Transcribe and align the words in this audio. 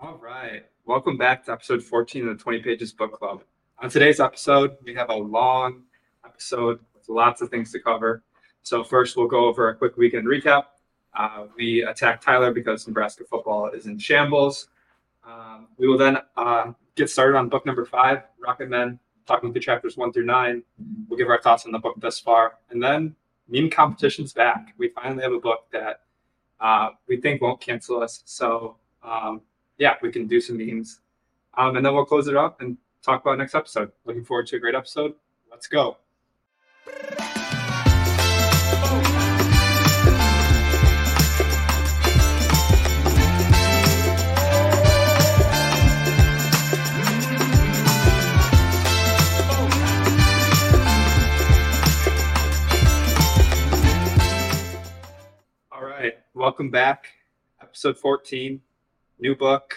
All 0.00 0.16
right. 0.18 0.64
Welcome 0.84 1.16
back 1.16 1.44
to 1.46 1.52
episode 1.52 1.82
14 1.82 2.28
of 2.28 2.38
the 2.38 2.40
20 2.40 2.60
Pages 2.60 2.92
Book 2.92 3.14
Club. 3.14 3.42
On 3.80 3.90
today's 3.90 4.20
episode, 4.20 4.76
we 4.84 4.94
have 4.94 5.10
a 5.10 5.14
long 5.14 5.82
episode 6.24 6.78
with 6.94 7.08
lots 7.08 7.42
of 7.42 7.48
things 7.48 7.72
to 7.72 7.80
cover. 7.80 8.22
So, 8.62 8.84
first, 8.84 9.16
we'll 9.16 9.26
go 9.26 9.46
over 9.46 9.70
a 9.70 9.74
quick 9.74 9.96
weekend 9.96 10.28
recap. 10.28 10.66
Uh, 11.14 11.46
we 11.56 11.82
attack 11.82 12.20
Tyler 12.20 12.52
because 12.52 12.86
Nebraska 12.86 13.24
football 13.28 13.70
is 13.70 13.86
in 13.86 13.98
shambles. 13.98 14.68
Um, 15.26 15.66
we 15.78 15.88
will 15.88 15.98
then 15.98 16.18
uh, 16.36 16.74
get 16.94 17.10
started 17.10 17.36
on 17.36 17.48
book 17.48 17.66
number 17.66 17.84
five, 17.84 18.22
Rocket 18.38 18.68
Men, 18.68 19.00
talking 19.26 19.52
through 19.52 19.62
chapters 19.62 19.96
one 19.96 20.12
through 20.12 20.26
nine. 20.26 20.62
We'll 21.08 21.18
give 21.18 21.28
our 21.28 21.42
thoughts 21.42 21.66
on 21.66 21.72
the 21.72 21.78
book 21.80 21.96
thus 21.98 22.20
far. 22.20 22.58
And 22.70 22.80
then 22.80 23.16
meme 23.48 23.68
competition's 23.68 24.32
back. 24.32 24.74
We 24.78 24.90
finally 24.90 25.24
have 25.24 25.32
a 25.32 25.40
book 25.40 25.66
that 25.72 26.02
uh, 26.60 26.90
we 27.08 27.16
think 27.16 27.42
won't 27.42 27.60
cancel 27.60 28.00
us. 28.00 28.22
So, 28.26 28.76
um, 29.02 29.40
yeah, 29.78 29.94
we 30.02 30.10
can 30.10 30.26
do 30.26 30.40
some 30.40 30.58
memes. 30.58 31.00
Um, 31.56 31.76
and 31.76 31.86
then 31.86 31.94
we'll 31.94 32.04
close 32.04 32.28
it 32.28 32.36
up 32.36 32.60
and 32.60 32.76
talk 33.02 33.22
about 33.22 33.38
next 33.38 33.54
episode. 33.54 33.92
Looking 34.04 34.24
forward 34.24 34.48
to 34.48 34.56
a 34.56 34.58
great 34.58 34.74
episode. 34.74 35.14
Let's 35.50 35.66
go. 35.66 35.96
All 55.70 55.84
right, 55.84 56.14
welcome 56.34 56.70
back. 56.70 57.08
Episode 57.60 57.96
14, 57.98 58.60
new 59.18 59.34
book. 59.36 59.76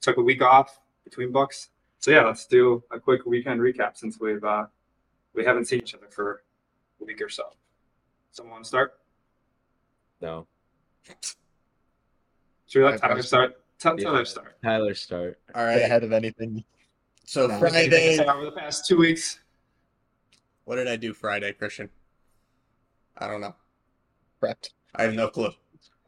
Took 0.00 0.16
a 0.16 0.22
week 0.22 0.42
off 0.42 0.80
between 1.04 1.32
books. 1.32 1.70
So 1.98 2.10
yeah, 2.10 2.22
let's 2.24 2.46
do 2.46 2.82
a 2.90 2.98
quick 2.98 3.26
weekend 3.26 3.60
recap 3.60 3.96
since 3.96 4.18
we've 4.18 4.42
uh, 4.42 4.66
we 5.34 5.44
haven't 5.44 5.66
seen 5.66 5.80
each 5.80 5.94
other 5.94 6.06
for 6.10 6.42
a 7.00 7.04
week 7.04 7.20
or 7.20 7.28
so. 7.28 7.44
Someone 8.32 8.52
want 8.52 8.64
to 8.64 8.68
start? 8.68 8.94
No, 10.22 10.46
Should 12.66 12.80
we 12.80 12.84
let 12.84 12.94
I 12.94 12.96
Tyler 12.98 13.14
pressed- 13.14 13.28
start? 13.28 13.56
Tell 13.78 13.98
Yeah. 13.98 14.04
Tyler 14.04 14.24
start. 14.26 14.56
Tyler 14.62 14.94
start. 14.94 15.38
get 15.46 15.56
All 15.56 15.64
right. 15.64 15.80
ahead 15.80 16.04
of 16.04 16.12
anything. 16.12 16.62
So 17.24 17.46
No. 17.46 17.58
Friday, 17.58 18.18
over 18.18 18.44
the 18.44 18.52
past 18.52 18.86
two 18.86 18.98
weeks. 18.98 19.40
what 20.64 20.76
did 20.76 20.86
I 20.86 20.96
do 20.96 21.14
Friday, 21.14 21.52
Christian? 21.54 21.88
I 23.16 23.26
don't 23.26 23.40
know. 23.40 23.54
Prepped. 24.42 24.70
I 24.94 25.04
have 25.04 25.14
no 25.14 25.28
clue. 25.28 25.50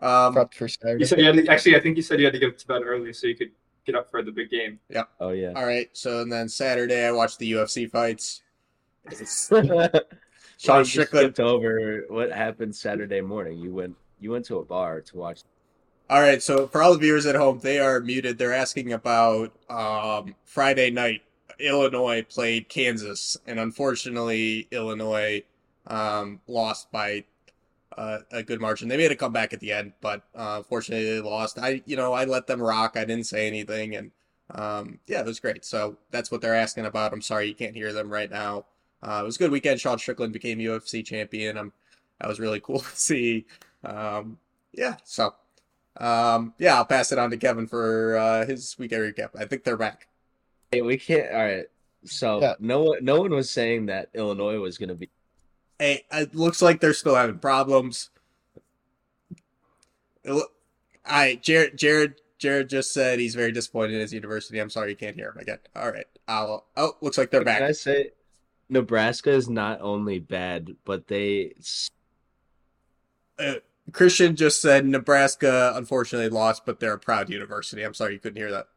Um, 0.02 0.34
Prepped 0.34 0.54
for 0.54 0.68
Saturday. 0.68 1.00
You 1.00 1.06
said 1.06 1.18
you 1.20 1.26
had 1.26 1.36
to, 1.36 1.48
actually. 1.48 1.76
I 1.76 1.80
think 1.80 1.96
you 1.96 2.02
said 2.02 2.18
you 2.18 2.26
had 2.26 2.34
to 2.34 2.40
get 2.40 2.58
to 2.58 2.66
bed 2.66 2.82
early 2.84 3.12
so 3.12 3.28
you 3.28 3.36
could 3.36 3.52
get 3.86 3.94
up 3.94 4.10
for 4.10 4.22
the 4.22 4.32
big 4.32 4.50
game. 4.50 4.80
Yeah. 4.88 5.04
Oh 5.20 5.30
yeah. 5.30 5.52
all 5.54 5.64
right. 5.64 5.88
So 5.92 6.22
and 6.22 6.32
then 6.32 6.48
Saturday, 6.48 7.06
I 7.06 7.12
watched 7.12 7.38
the 7.38 7.52
UFC 7.52 7.88
fights. 7.88 8.42
Sean 9.48 9.90
Sean 10.58 10.84
Strickland. 10.84 11.26
skipped 11.26 11.40
over 11.40 12.04
what 12.08 12.32
happened 12.32 12.74
Saturday 12.74 13.20
morning. 13.20 13.58
You 13.58 13.72
went 13.72 13.96
you 14.20 14.32
went 14.32 14.44
to 14.46 14.58
a 14.58 14.64
bar 14.64 15.00
to 15.00 15.16
watch. 15.16 15.42
All 16.10 16.20
right. 16.20 16.42
So 16.42 16.66
for 16.66 16.82
all 16.82 16.92
the 16.92 16.98
viewers 16.98 17.26
at 17.26 17.36
home, 17.36 17.60
they 17.62 17.78
are 17.78 18.00
muted. 18.00 18.38
They're 18.38 18.52
asking 18.52 18.92
about 18.92 19.52
um, 19.70 20.34
Friday 20.44 20.90
night. 20.90 21.22
Illinois 21.58 22.22
played 22.22 22.68
Kansas, 22.68 23.36
and 23.46 23.60
unfortunately, 23.60 24.66
Illinois 24.72 25.44
um, 25.86 26.40
lost 26.48 26.90
by 26.90 27.24
uh, 27.96 28.18
a 28.30 28.42
good 28.42 28.60
margin. 28.60 28.88
They 28.88 28.96
made 28.96 29.12
a 29.12 29.16
comeback 29.16 29.52
at 29.52 29.60
the 29.60 29.72
end, 29.72 29.92
but 30.00 30.22
uh, 30.34 30.54
unfortunately, 30.58 31.04
they 31.14 31.20
lost. 31.20 31.58
I, 31.58 31.82
you 31.86 31.96
know, 31.96 32.12
I 32.12 32.24
let 32.24 32.46
them 32.46 32.60
rock. 32.62 32.96
I 32.96 33.04
didn't 33.04 33.26
say 33.26 33.46
anything, 33.46 33.94
and 33.96 34.10
um, 34.50 34.98
yeah, 35.06 35.20
it 35.20 35.26
was 35.26 35.40
great. 35.40 35.64
So 35.64 35.96
that's 36.10 36.30
what 36.30 36.40
they're 36.40 36.54
asking 36.54 36.86
about. 36.86 37.12
I'm 37.12 37.22
sorry 37.22 37.46
you 37.48 37.54
can't 37.54 37.74
hear 37.74 37.92
them 37.92 38.10
right 38.10 38.30
now. 38.30 38.66
Uh, 39.02 39.20
it 39.22 39.24
was 39.24 39.36
a 39.36 39.38
good 39.40 39.50
weekend. 39.50 39.80
Sean 39.80 39.98
Strickland 39.98 40.32
became 40.32 40.58
UFC 40.58 41.04
champion. 41.04 41.58
Um, 41.58 41.72
that 42.20 42.28
was 42.28 42.38
really 42.40 42.60
cool 42.64 42.80
to 42.80 42.96
see. 42.96 43.46
Um, 43.84 44.38
yeah, 44.72 44.96
so 45.04 45.34
um, 45.98 46.54
yeah, 46.58 46.76
I'll 46.76 46.84
pass 46.84 47.12
it 47.12 47.18
on 47.18 47.30
to 47.30 47.36
Kevin 47.36 47.66
for 47.66 48.16
uh, 48.16 48.46
his 48.46 48.76
weekend 48.78 49.02
recap. 49.02 49.30
I 49.38 49.44
think 49.44 49.64
they're 49.64 49.76
back. 49.76 50.08
Hey, 50.70 50.82
we 50.82 50.96
can't. 50.96 51.32
All 51.32 51.40
right. 51.42 51.66
So 52.04 52.40
Yeah. 52.40 52.54
no 52.58 52.82
one 52.82 53.04
no 53.04 53.20
one 53.20 53.30
was 53.30 53.50
saying 53.50 53.86
that 53.86 54.08
Illinois 54.14 54.58
was 54.58 54.78
going 54.78 54.88
to 54.88 54.94
be. 54.94 55.08
Hey, 55.82 56.04
it 56.12 56.32
looks 56.32 56.62
like 56.62 56.80
they're 56.80 56.94
still 56.94 57.16
having 57.16 57.40
problems. 57.40 58.10
It 60.22 60.46
I 61.04 61.40
Jared 61.42 61.76
Jared 61.76 62.20
Jared 62.38 62.68
just 62.68 62.94
said 62.94 63.18
he's 63.18 63.34
very 63.34 63.50
disappointed 63.50 63.94
in 63.94 64.00
his 64.00 64.12
university. 64.12 64.60
I'm 64.60 64.70
sorry 64.70 64.90
you 64.90 64.96
can't 64.96 65.16
hear 65.16 65.30
him 65.30 65.38
again. 65.38 65.58
All 65.74 65.90
right, 65.90 66.06
I'll. 66.28 66.66
Oh, 66.76 66.92
looks 67.00 67.18
like 67.18 67.32
they're 67.32 67.42
back. 67.42 67.58
Can 67.58 67.66
I 67.66 67.72
say, 67.72 68.10
Nebraska 68.68 69.32
is 69.32 69.48
not 69.48 69.80
only 69.80 70.20
bad, 70.20 70.76
but 70.84 71.08
they 71.08 71.54
Uh, 73.36 73.54
Christian 73.90 74.36
just 74.36 74.62
said 74.62 74.86
Nebraska 74.86 75.72
unfortunately 75.74 76.28
lost, 76.28 76.64
but 76.64 76.78
they're 76.78 76.94
a 76.94 76.98
proud 77.00 77.28
university. 77.28 77.82
I'm 77.82 77.94
sorry 77.94 78.12
you 78.12 78.20
couldn't 78.20 78.40
hear 78.40 78.52
that. 78.52 78.68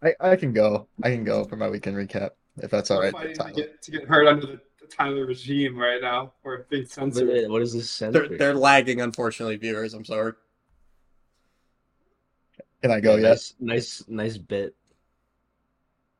I, 0.00 0.14
I 0.20 0.36
can 0.36 0.52
go. 0.52 0.86
I 1.02 1.10
can 1.10 1.24
go 1.24 1.42
for 1.42 1.56
my 1.56 1.68
weekend 1.68 1.96
recap 1.96 2.30
if 2.58 2.70
that's 2.70 2.92
all 2.92 2.98
We're 2.98 3.06
right. 3.06 3.34
fighting 3.34 3.34
to 3.34 3.52
get 3.52 3.82
to 3.82 3.90
get 3.90 4.04
hurt 4.04 4.28
under 4.28 4.46
the, 4.46 4.52
the 4.52 4.60
Tyler 4.90 5.26
regime 5.26 5.76
right 5.76 6.00
now. 6.00 6.32
We're 6.42 6.64
being 6.64 6.86
censored. 6.86 7.50
what 7.50 7.62
is 7.62 7.72
this 7.72 7.98
They're 7.98 8.28
they're 8.28 8.54
lagging, 8.54 9.00
unfortunately, 9.00 9.56
viewers. 9.56 9.94
I'm 9.94 10.04
sorry. 10.04 10.32
Can 12.82 12.90
I 12.90 13.00
go 13.00 13.16
yet? 13.16 13.30
Nice, 13.30 13.54
nice, 13.60 14.04
nice 14.08 14.38
bit. 14.38 14.74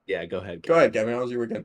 Yeah, 0.06 0.24
go 0.24 0.38
ahead. 0.38 0.62
Go 0.62 0.74
ahead, 0.74 0.92
Gavin. 0.92 1.14
How 1.14 1.20
was 1.20 1.30
your 1.30 1.40
weekend? 1.40 1.64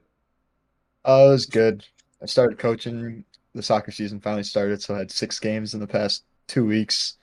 Oh, 1.06 1.30
it 1.30 1.32
was 1.32 1.46
good. 1.46 1.86
I 2.22 2.26
started 2.26 2.60
coaching. 2.60 3.24
The 3.56 3.64
soccer 3.64 3.92
season 3.92 4.20
finally 4.20 4.44
started, 4.44 4.82
so 4.82 4.96
I 4.96 5.00
had 5.00 5.12
six 5.12 5.40
games 5.40 5.74
in 5.74 5.80
the 5.80 5.88
past 5.88 6.24
two 6.48 6.66
weeks. 6.66 7.18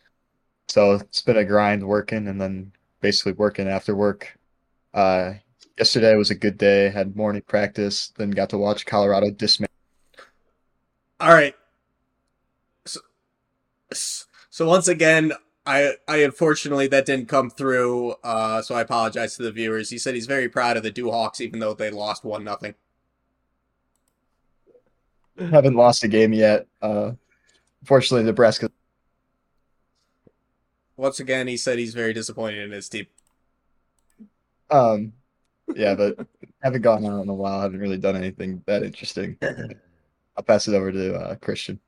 So 0.69 0.95
it's 0.95 1.23
been 1.23 1.37
a 1.37 1.45
grind 1.45 1.87
working 1.87 2.29
and 2.29 2.41
then 2.41 2.73
basically 3.01 3.33
working 3.33 3.67
after 3.67 3.97
work. 3.97 4.39
Uh, 4.95 5.35
yesterday 5.79 6.15
was 6.15 6.31
a 6.31 6.37
good 6.37 6.59
day. 6.59 6.91
Had 6.91 7.17
morning 7.17 7.43
practice, 7.47 8.13
then 8.17 8.31
got 8.31 8.51
to 8.51 8.59
watch 8.59 8.87
Colorado 8.87 9.31
dismantle. 9.31 9.70
All 11.21 11.35
right. 11.35 11.55
So, 12.87 13.01
so 14.49 14.67
once 14.67 14.89
again, 14.89 15.33
I 15.67 15.93
I 16.09 16.19
unfortunately 16.19 16.87
that 16.89 17.05
didn't 17.05 17.29
come 17.29 17.51
through. 17.51 18.13
Uh, 18.25 18.63
so 18.63 18.75
I 18.75 18.81
apologize 18.81 19.37
to 19.37 19.43
the 19.43 19.53
viewers. 19.53 19.91
He 19.91 19.99
said 19.99 20.15
he's 20.15 20.27
very 20.27 20.49
proud 20.49 20.79
of 20.79 20.83
the 20.83 20.91
Dewhawks, 20.91 21.43
even 21.43 21.61
though 21.61 21.75
they 21.75 21.91
lost 21.91 22.25
one 22.25 22.43
nothing. 22.43 22.75
Haven't 25.39 25.75
lost 25.75 26.05
a 26.05 26.09
game 26.09 26.33
yet. 26.33 26.67
Uh, 26.81 27.13
unfortunately, 27.83 28.25
Nebraska. 28.25 28.71
Once 30.97 31.21
again, 31.21 31.47
he 31.47 31.57
said 31.57 31.79
he's 31.79 31.95
very 31.95 32.13
disappointed 32.13 32.65
in 32.65 32.73
his 32.73 32.89
team. 32.89 33.07
Um, 34.71 35.13
yeah, 35.75 35.95
but 35.95 36.27
haven't 36.63 36.83
gone 36.83 37.05
out 37.05 37.23
in 37.23 37.29
a 37.29 37.35
while. 37.35 37.61
Haven't 37.61 37.81
really 37.81 37.97
done 37.99 38.17
anything 38.17 38.63
that 38.67 38.83
interesting. 38.83 39.37
I'll 40.37 40.45
pass 40.45 40.69
it 40.69 40.75
over 40.75 40.93
to 40.93 41.15
uh, 41.15 41.35
Christian. 41.37 41.81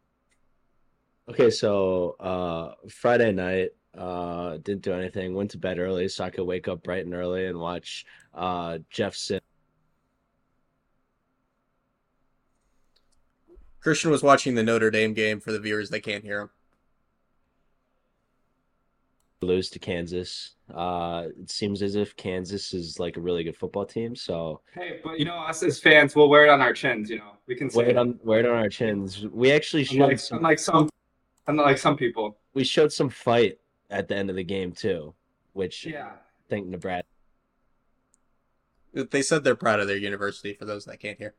Okay, 1.28 1.50
so 1.50 2.16
uh 2.20 2.74
Friday 2.88 3.32
night, 3.32 3.70
uh 3.96 4.56
didn't 4.58 4.82
do 4.82 4.92
anything, 4.92 5.34
went 5.34 5.50
to 5.52 5.58
bed 5.58 5.78
early 5.78 6.08
so 6.08 6.24
I 6.24 6.30
could 6.30 6.44
wake 6.44 6.68
up 6.68 6.82
bright 6.82 7.04
and 7.04 7.14
early 7.14 7.46
and 7.46 7.58
watch 7.58 8.04
uh 8.34 8.78
Jeff 8.90 9.14
Sim 9.14 9.40
Christian 13.82 14.12
was 14.12 14.22
watching 14.22 14.54
the 14.54 14.62
Notre 14.62 14.90
Dame 14.92 15.12
game 15.12 15.40
for 15.40 15.50
the 15.50 15.58
viewers 15.58 15.90
that 15.90 16.00
can't 16.02 16.22
hear 16.22 16.42
him. 16.42 16.50
Lose 19.46 19.70
to 19.70 19.78
Kansas. 19.78 20.54
Uh 20.72 21.26
it 21.40 21.50
seems 21.50 21.82
as 21.82 21.94
if 21.96 22.16
Kansas 22.16 22.72
is 22.72 22.98
like 22.98 23.16
a 23.16 23.20
really 23.20 23.44
good 23.44 23.56
football 23.56 23.84
team, 23.84 24.14
so 24.16 24.60
Hey, 24.74 25.00
but 25.04 25.18
you 25.18 25.24
know, 25.24 25.36
us 25.36 25.62
as 25.62 25.78
fans, 25.78 26.14
we'll 26.16 26.28
wear 26.28 26.44
it 26.46 26.50
on 26.50 26.60
our 26.60 26.72
chins. 26.72 27.10
You 27.10 27.18
know, 27.18 27.32
we 27.46 27.54
can 27.54 27.68
wear 27.74 27.88
it 27.90 27.96
on 27.96 28.18
wear 28.22 28.40
it 28.40 28.46
on 28.46 28.56
our 28.56 28.68
chins. 28.68 29.26
We 29.26 29.52
actually 29.52 29.84
showed 29.84 30.02
unlike, 30.02 30.18
some 30.18 30.38
unlike 30.38 30.58
some, 30.58 30.88
unlike 31.46 31.78
some 31.78 31.96
people. 31.96 32.38
we 32.54 32.64
showed 32.64 32.92
some 32.92 33.08
fight 33.08 33.58
at 33.90 34.08
the 34.08 34.16
end 34.16 34.30
of 34.30 34.36
the 34.36 34.44
game 34.44 34.72
too, 34.72 35.14
which 35.52 35.86
Yeah. 35.86 36.06
I 36.14 36.48
think 36.48 36.66
Nebraska 36.68 37.06
They 38.94 39.22
said 39.22 39.42
they're 39.44 39.56
proud 39.56 39.80
of 39.80 39.88
their 39.88 39.96
university. 39.96 40.54
For 40.54 40.64
those 40.66 40.84
that 40.86 41.00
can't 41.00 41.18
hear, 41.18 41.34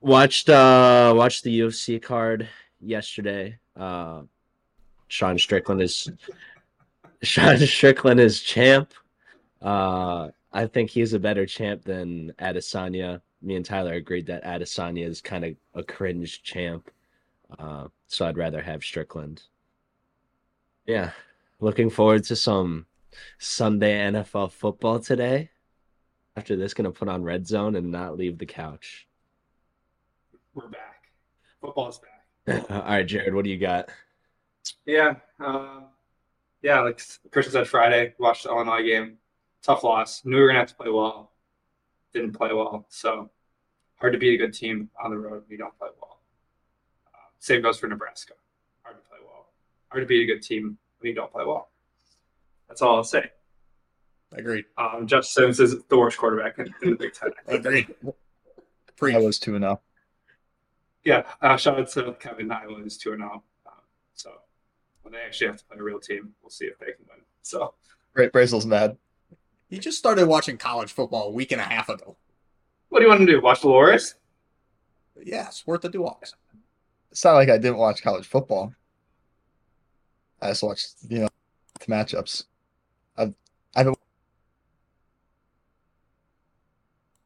watched 0.00 0.48
uh 0.48 1.12
watched 1.16 1.44
the 1.44 1.60
UFC 1.60 2.00
card 2.02 2.48
yesterday. 2.80 3.58
Uh 3.76 4.22
Sean 5.10 5.36
Strickland 5.36 5.82
is 5.82 6.08
Sean 7.22 7.58
Strickland 7.58 8.20
is 8.20 8.40
champ. 8.40 8.94
Uh 9.60 10.28
I 10.52 10.66
think 10.66 10.88
he's 10.90 11.12
a 11.12 11.18
better 11.18 11.46
champ 11.46 11.82
than 11.82 12.32
Adesanya. 12.38 13.20
Me 13.42 13.56
and 13.56 13.64
Tyler 13.64 13.94
agreed 13.94 14.26
that 14.26 14.44
Adesanya 14.44 15.06
is 15.06 15.20
kind 15.20 15.44
of 15.44 15.56
a 15.74 15.82
cringe 15.82 16.42
champ. 16.44 16.90
Uh 17.58 17.88
so 18.06 18.24
I'd 18.24 18.38
rather 18.38 18.62
have 18.62 18.84
Strickland. 18.84 19.42
Yeah. 20.86 21.10
Looking 21.58 21.90
forward 21.90 22.22
to 22.24 22.36
some 22.36 22.86
Sunday 23.38 23.98
NFL 24.12 24.52
football 24.52 25.00
today. 25.00 25.50
After 26.36 26.54
this, 26.54 26.72
gonna 26.72 26.92
put 26.92 27.08
on 27.08 27.24
Red 27.24 27.48
Zone 27.48 27.74
and 27.74 27.90
not 27.90 28.16
leave 28.16 28.38
the 28.38 28.46
couch. 28.46 29.08
We're 30.54 30.68
back. 30.68 31.02
Football's 31.60 31.98
back. 31.98 32.70
All 32.70 32.82
right, 32.82 33.04
Jared, 33.04 33.34
what 33.34 33.42
do 33.42 33.50
you 33.50 33.58
got? 33.58 33.90
Yeah, 34.86 35.14
uh, 35.38 35.80
yeah. 36.62 36.80
Like 36.80 37.00
Christian 37.30 37.52
said, 37.52 37.68
Friday 37.68 38.14
watched 38.18 38.44
the 38.44 38.50
Illinois 38.50 38.82
game. 38.82 39.18
Tough 39.62 39.84
loss. 39.84 40.24
Knew 40.24 40.36
we 40.36 40.42
were 40.42 40.48
gonna 40.48 40.60
have 40.60 40.68
to 40.68 40.74
play 40.74 40.90
well. 40.90 41.32
Didn't 42.12 42.32
play 42.32 42.52
well. 42.52 42.86
So 42.88 43.30
hard 43.96 44.12
to 44.12 44.18
beat 44.18 44.40
a 44.40 44.46
good 44.46 44.54
team 44.54 44.90
on 45.02 45.10
the 45.10 45.18
road 45.18 45.42
when 45.42 45.50
you 45.50 45.58
don't 45.58 45.76
play 45.78 45.88
well. 46.00 46.20
Uh, 47.08 47.18
same 47.38 47.62
goes 47.62 47.78
for 47.78 47.86
Nebraska. 47.86 48.34
Hard 48.82 48.96
to 48.96 49.08
play 49.08 49.18
well. 49.24 49.46
Hard 49.88 50.02
to 50.02 50.06
beat 50.06 50.22
a 50.22 50.34
good 50.34 50.42
team 50.42 50.78
when 50.98 51.10
you 51.10 51.14
don't 51.14 51.30
play 51.30 51.44
well. 51.44 51.68
That's 52.68 52.82
all 52.82 52.96
I'll 52.96 53.04
say. 53.04 53.30
Agreed. 54.32 54.64
Um, 54.78 55.06
Jeff 55.06 55.24
Sims 55.24 55.58
is 55.58 55.82
the 55.88 55.98
worst 55.98 56.16
quarterback 56.16 56.58
in, 56.58 56.72
in 56.82 56.90
the 56.90 56.96
Big 56.96 57.12
Ten. 57.12 57.30
I 57.48 57.50
think. 57.50 57.66
Agreed. 57.66 57.94
Pre- 58.96 59.14
I 59.14 59.18
was 59.18 59.38
two 59.38 59.56
and 59.56 59.64
oh. 59.64 59.68
zero. 59.68 59.80
Yeah, 61.02 61.22
uh, 61.40 61.56
shout 61.56 61.78
out 61.78 61.88
to 61.88 62.12
Kevin 62.20 62.52
Iowa 62.52 62.82
is 62.84 62.98
two 62.98 63.12
and 63.12 63.22
zero. 63.22 63.42
Um, 63.66 63.72
so 64.14 64.32
when 65.02 65.12
they 65.12 65.20
actually 65.20 65.48
have 65.48 65.56
to 65.58 65.64
play 65.64 65.78
a 65.78 65.82
real 65.82 66.00
team, 66.00 66.32
we'll 66.42 66.50
see 66.50 66.66
if 66.66 66.78
they 66.78 66.86
can 66.86 67.04
win. 67.08 67.20
So 67.42 67.74
Right, 68.14 68.32
Brazel's 68.32 68.66
mad. 68.66 68.96
He 69.68 69.78
just 69.78 69.98
started 69.98 70.26
watching 70.26 70.56
college 70.56 70.92
football 70.92 71.28
a 71.28 71.30
week 71.30 71.52
and 71.52 71.60
a 71.60 71.64
half 71.64 71.88
ago. 71.88 72.16
what 72.88 72.98
do 72.98 73.04
you 73.04 73.08
want 73.08 73.20
to 73.20 73.26
do? 73.26 73.40
Watch 73.40 73.62
Dolores? 73.62 74.16
Yeah, 75.22 75.46
it's 75.46 75.66
worth 75.66 75.82
the 75.82 75.90
Duocs. 75.90 76.34
It's 77.12 77.24
not 77.24 77.34
like 77.34 77.48
I 77.48 77.58
didn't 77.58 77.78
watch 77.78 78.02
college 78.02 78.26
football. 78.26 78.74
I 80.42 80.48
just 80.48 80.62
watched, 80.62 80.94
you 81.08 81.20
know, 81.20 81.28
the 81.78 81.86
matchups. 81.86 82.44
I've, 83.16 83.34
I 83.76 83.80
haven't. 83.80 83.98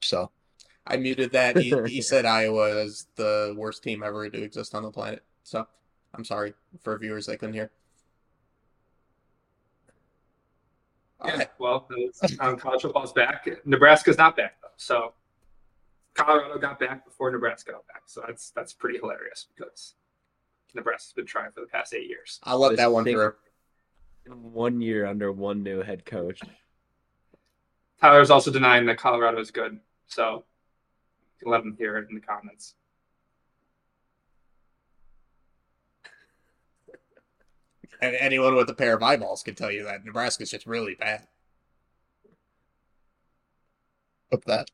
So 0.02 0.30
I 0.86 0.96
muted 0.96 1.32
that. 1.32 1.56
He, 1.56 1.74
he 1.86 2.02
said 2.02 2.26
Iowa 2.26 2.68
is 2.82 3.06
the 3.16 3.54
worst 3.56 3.82
team 3.82 4.02
ever 4.02 4.28
to 4.28 4.42
exist 4.42 4.74
on 4.74 4.82
the 4.82 4.90
planet. 4.90 5.22
So 5.44 5.66
I'm 6.14 6.24
sorry 6.24 6.54
for 6.82 6.96
viewers 6.98 7.26
that 7.26 7.38
couldn't 7.38 7.54
hear. 7.54 7.70
Yeah. 11.24 11.36
right. 11.38 11.50
Well, 11.58 11.86
it's- 11.96 12.36
um, 12.40 12.56
college 12.56 12.82
football's 12.82 13.12
back. 13.12 13.48
Nebraska's 13.64 14.18
not 14.18 14.36
back 14.36 14.60
though. 14.60 14.68
So 14.76 15.14
Colorado 16.14 16.58
got 16.58 16.78
back 16.78 17.04
before 17.04 17.30
Nebraska 17.30 17.72
got 17.72 17.86
back. 17.86 18.02
So 18.06 18.22
that's 18.26 18.50
that's 18.50 18.72
pretty 18.72 18.98
hilarious 18.98 19.46
because 19.56 19.94
Nebraska's 20.74 21.12
been 21.14 21.26
trying 21.26 21.50
for 21.52 21.60
the 21.60 21.66
past 21.66 21.94
eight 21.94 22.08
years. 22.08 22.40
I 22.42 22.54
love 22.54 22.76
that 22.76 22.92
one 22.92 23.04
Think- 23.04 23.16
through. 23.16 23.34
One 24.26 24.80
year 24.80 25.04
under 25.06 25.32
one 25.32 25.62
new 25.62 25.82
head 25.82 26.06
coach. 26.06 26.40
Tyler's 28.00 28.30
also 28.30 28.50
denying 28.50 28.86
that 28.86 28.96
Colorado 28.98 29.38
is 29.38 29.50
good. 29.50 29.78
So 30.06 30.44
let 31.44 31.60
him 31.60 31.74
hear 31.78 31.98
it 31.98 32.08
in 32.08 32.14
the 32.14 32.20
comments. 32.22 32.74
And 38.04 38.16
anyone 38.16 38.54
with 38.54 38.68
a 38.68 38.74
pair 38.74 38.94
of 38.94 39.02
eyeballs 39.02 39.42
can 39.42 39.54
tell 39.54 39.70
you 39.70 39.84
that 39.84 40.04
Nebraska's 40.04 40.50
just 40.50 40.66
really 40.66 40.94
bad. 40.94 41.26
flip 44.28 44.44
that. 44.44 44.70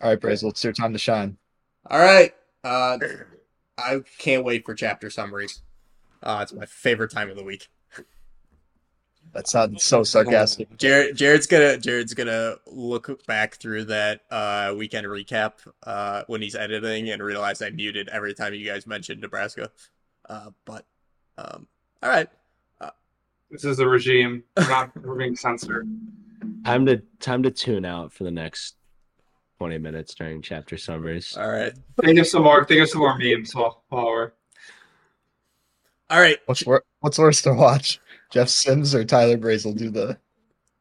All 0.00 0.10
right, 0.10 0.20
Brazel, 0.20 0.50
it's 0.50 0.64
your 0.64 0.72
time 0.72 0.92
to 0.92 0.98
shine. 0.98 1.36
All 1.88 1.98
right. 1.98 2.34
Uh, 2.64 2.98
I 3.78 4.00
can't 4.18 4.44
wait 4.44 4.64
for 4.64 4.74
chapter 4.74 5.10
summaries. 5.10 5.62
Uh, 6.22 6.40
it's 6.42 6.52
my 6.52 6.66
favorite 6.66 7.10
time 7.10 7.30
of 7.30 7.36
the 7.36 7.44
week. 7.44 7.68
That 9.32 9.46
sounds 9.46 9.84
so 9.84 10.02
sarcastic. 10.02 10.76
Jared, 10.76 11.16
Jared's 11.16 11.46
gonna 11.46 11.78
Jared's 11.78 12.14
gonna 12.14 12.56
look 12.66 13.24
back 13.26 13.56
through 13.56 13.84
that 13.84 14.22
uh, 14.30 14.74
weekend 14.76 15.06
recap 15.06 15.52
uh, 15.84 16.24
when 16.26 16.42
he's 16.42 16.56
editing 16.56 17.10
and 17.10 17.22
realize 17.22 17.62
I 17.62 17.70
muted 17.70 18.08
every 18.08 18.34
time 18.34 18.54
you 18.54 18.66
guys 18.66 18.88
mentioned 18.88 19.20
Nebraska. 19.20 19.70
Uh, 20.28 20.50
but 20.64 20.84
um, 21.40 21.66
all 22.02 22.10
right, 22.10 22.28
This 23.50 23.64
is 23.64 23.78
a 23.78 23.88
regime. 23.88 24.42
We're 24.56 24.68
not 24.68 24.96
we're 25.04 25.16
being 25.16 25.36
censored. 25.36 25.88
Time 26.64 26.86
to 26.86 26.98
time 27.18 27.42
to 27.42 27.50
tune 27.50 27.84
out 27.84 28.12
for 28.12 28.24
the 28.24 28.30
next 28.30 28.76
twenty 29.58 29.78
minutes 29.78 30.14
during 30.14 30.40
chapter 30.42 30.76
summaries. 30.76 31.36
all 31.36 31.50
right, 31.50 31.72
Think 32.02 32.18
of 32.18 32.26
some 32.26 32.42
more. 32.44 32.64
Think 32.64 32.82
of 32.82 32.88
some 32.90 33.00
more 33.00 33.16
memes 33.18 33.54
while, 33.54 33.82
while 33.88 34.06
we're. 34.06 34.32
all 36.10 36.20
right. 36.20 36.38
What's 36.46 36.64
wor- 36.64 36.84
What's 37.00 37.18
worse 37.18 37.42
to 37.42 37.52
watch, 37.54 38.00
Jeff 38.30 38.48
Sims 38.48 38.94
or 38.94 39.04
Tyler 39.04 39.36
Brazel 39.38 39.76
do 39.76 39.90
the 39.90 40.18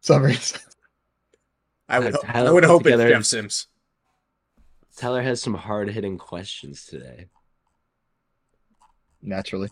summaries? 0.02 0.58
I 1.88 2.00
would 2.00 2.14
Uh, 2.16 2.20
ho- 2.26 2.48
I 2.48 2.52
would 2.52 2.64
put 2.64 2.70
hope 2.70 2.86
it's 2.88 2.98
Jeff 3.02 3.26
Sims. 3.26 3.68
Tyler 4.98 5.22
has 5.24 5.42
some 5.42 5.54
hard 5.56 5.90
hitting 5.90 6.18
questions 6.18 6.86
today. 6.86 7.28
Naturally. 9.22 9.70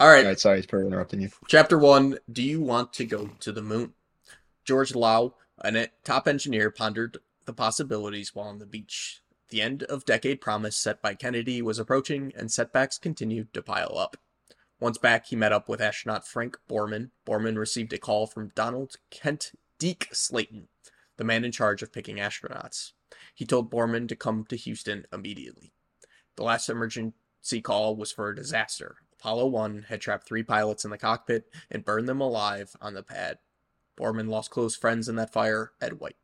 All 0.00 0.08
All 0.08 0.12
right, 0.12 0.26
right, 0.26 0.40
sorry 0.40 0.62
for 0.62 0.84
interrupting 0.84 1.20
you. 1.20 1.30
Chapter 1.46 1.78
one 1.78 2.18
Do 2.30 2.42
you 2.42 2.60
want 2.60 2.92
to 2.94 3.04
go 3.04 3.30
to 3.38 3.52
the 3.52 3.62
moon? 3.62 3.92
George 4.64 4.92
Low, 4.92 5.34
a 5.62 5.88
top 6.02 6.26
engineer, 6.26 6.72
pondered 6.72 7.18
the 7.44 7.52
possibilities 7.52 8.34
while 8.34 8.48
on 8.48 8.58
the 8.58 8.66
beach. 8.66 9.22
The 9.50 9.62
end 9.62 9.84
of 9.84 10.04
decade 10.04 10.40
promise 10.40 10.76
set 10.76 11.00
by 11.00 11.14
Kennedy 11.14 11.62
was 11.62 11.78
approaching, 11.78 12.32
and 12.34 12.50
setbacks 12.50 12.98
continued 12.98 13.54
to 13.54 13.62
pile 13.62 13.96
up. 13.96 14.16
Once 14.80 14.98
back, 14.98 15.26
he 15.26 15.36
met 15.36 15.52
up 15.52 15.68
with 15.68 15.80
astronaut 15.80 16.26
Frank 16.26 16.58
Borman. 16.68 17.10
Borman 17.24 17.56
received 17.56 17.92
a 17.92 17.98
call 17.98 18.26
from 18.26 18.50
Donald 18.56 18.96
Kent 19.10 19.52
Deke 19.78 20.08
Slayton, 20.12 20.66
the 21.18 21.24
man 21.24 21.44
in 21.44 21.52
charge 21.52 21.82
of 21.82 21.92
picking 21.92 22.16
astronauts. 22.16 22.92
He 23.32 23.46
told 23.46 23.70
Borman 23.70 24.08
to 24.08 24.16
come 24.16 24.44
to 24.48 24.56
Houston 24.56 25.06
immediately. 25.12 25.72
The 26.34 26.42
last 26.42 26.68
emergency 26.68 27.60
call 27.62 27.94
was 27.94 28.10
for 28.10 28.30
a 28.30 28.34
disaster. 28.34 28.96
Apollo 29.18 29.46
1 29.46 29.86
had 29.88 30.00
trapped 30.00 30.26
three 30.26 30.42
pilots 30.42 30.84
in 30.84 30.90
the 30.90 30.98
cockpit 30.98 31.48
and 31.70 31.84
burned 31.84 32.08
them 32.08 32.20
alive 32.20 32.76
on 32.80 32.94
the 32.94 33.02
pad. 33.02 33.38
Borman 33.96 34.28
lost 34.28 34.50
close 34.50 34.76
friends 34.76 35.08
in 35.08 35.16
that 35.16 35.32
fire, 35.32 35.72
Ed 35.80 36.00
White. 36.00 36.16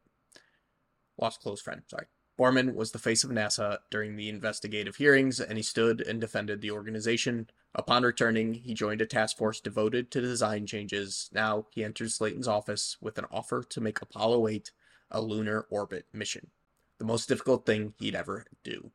Lost 1.17 1.41
close 1.41 1.61
friend, 1.61 1.83
sorry. 1.87 2.07
Borman 2.39 2.75
was 2.75 2.93
the 2.93 2.99
face 2.99 3.23
of 3.23 3.31
NASA 3.31 3.79
during 3.91 4.17
the 4.17 4.29
investigative 4.29 4.97
hearings, 4.97 5.41
and 5.41 5.59
he 5.59 5.63
stood 5.63 6.01
and 6.01 6.21
defended 6.21 6.61
the 6.61 6.71
organization. 6.71 7.51
Upon 7.75 8.03
returning, 8.03 8.55
he 8.55 8.75
joined 8.75 9.03
a 9.03 9.07
task 9.07 9.37
force 9.37 9.61
devoted 9.61 10.11
to 10.11 10.21
design 10.21 10.67
changes. 10.67 11.29
Now 11.33 11.67
he 11.71 11.85
enters 11.85 12.15
Slayton's 12.15 12.49
office 12.49 12.97
with 13.01 13.19
an 13.19 13.27
offer 13.31 13.63
to 13.63 13.81
make 13.81 14.01
Apollo 14.01 14.49
8 14.49 14.70
a 15.11 15.20
lunar 15.20 15.67
orbit 15.70 16.06
mission, 16.13 16.51
the 16.99 17.05
most 17.05 17.29
difficult 17.29 17.67
thing 17.67 17.94
he'd 17.99 18.15
ever 18.15 18.47
do, 18.65 18.91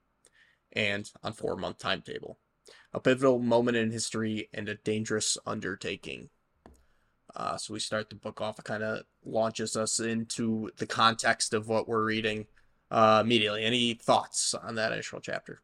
and 0.73 1.11
on 1.23 1.33
four 1.33 1.55
month 1.55 1.77
timetable 1.77 2.39
a 2.95 2.99
pivotal 3.01 3.39
moment 3.39 3.75
in 3.75 3.91
history 3.91 4.49
and 4.53 4.69
a 4.69 4.75
dangerous 4.75 5.37
undertaking. 5.45 6.29
Uh, 7.35 7.57
so 7.57 7.73
we 7.73 7.79
start 7.81 8.09
the 8.09 8.15
book 8.15 8.39
off. 8.39 8.57
It 8.57 8.63
kind 8.63 8.81
of 8.83 9.01
launches 9.25 9.75
us 9.75 9.99
into 9.99 10.71
the 10.77 10.87
context 10.87 11.53
of 11.53 11.67
what 11.67 11.89
we're 11.89 12.05
reading 12.05 12.45
uh, 12.89 13.21
immediately. 13.23 13.65
Any 13.65 13.95
thoughts 13.95 14.53
on 14.53 14.75
that 14.75 14.93
initial 14.93 15.19
chapter? 15.19 15.61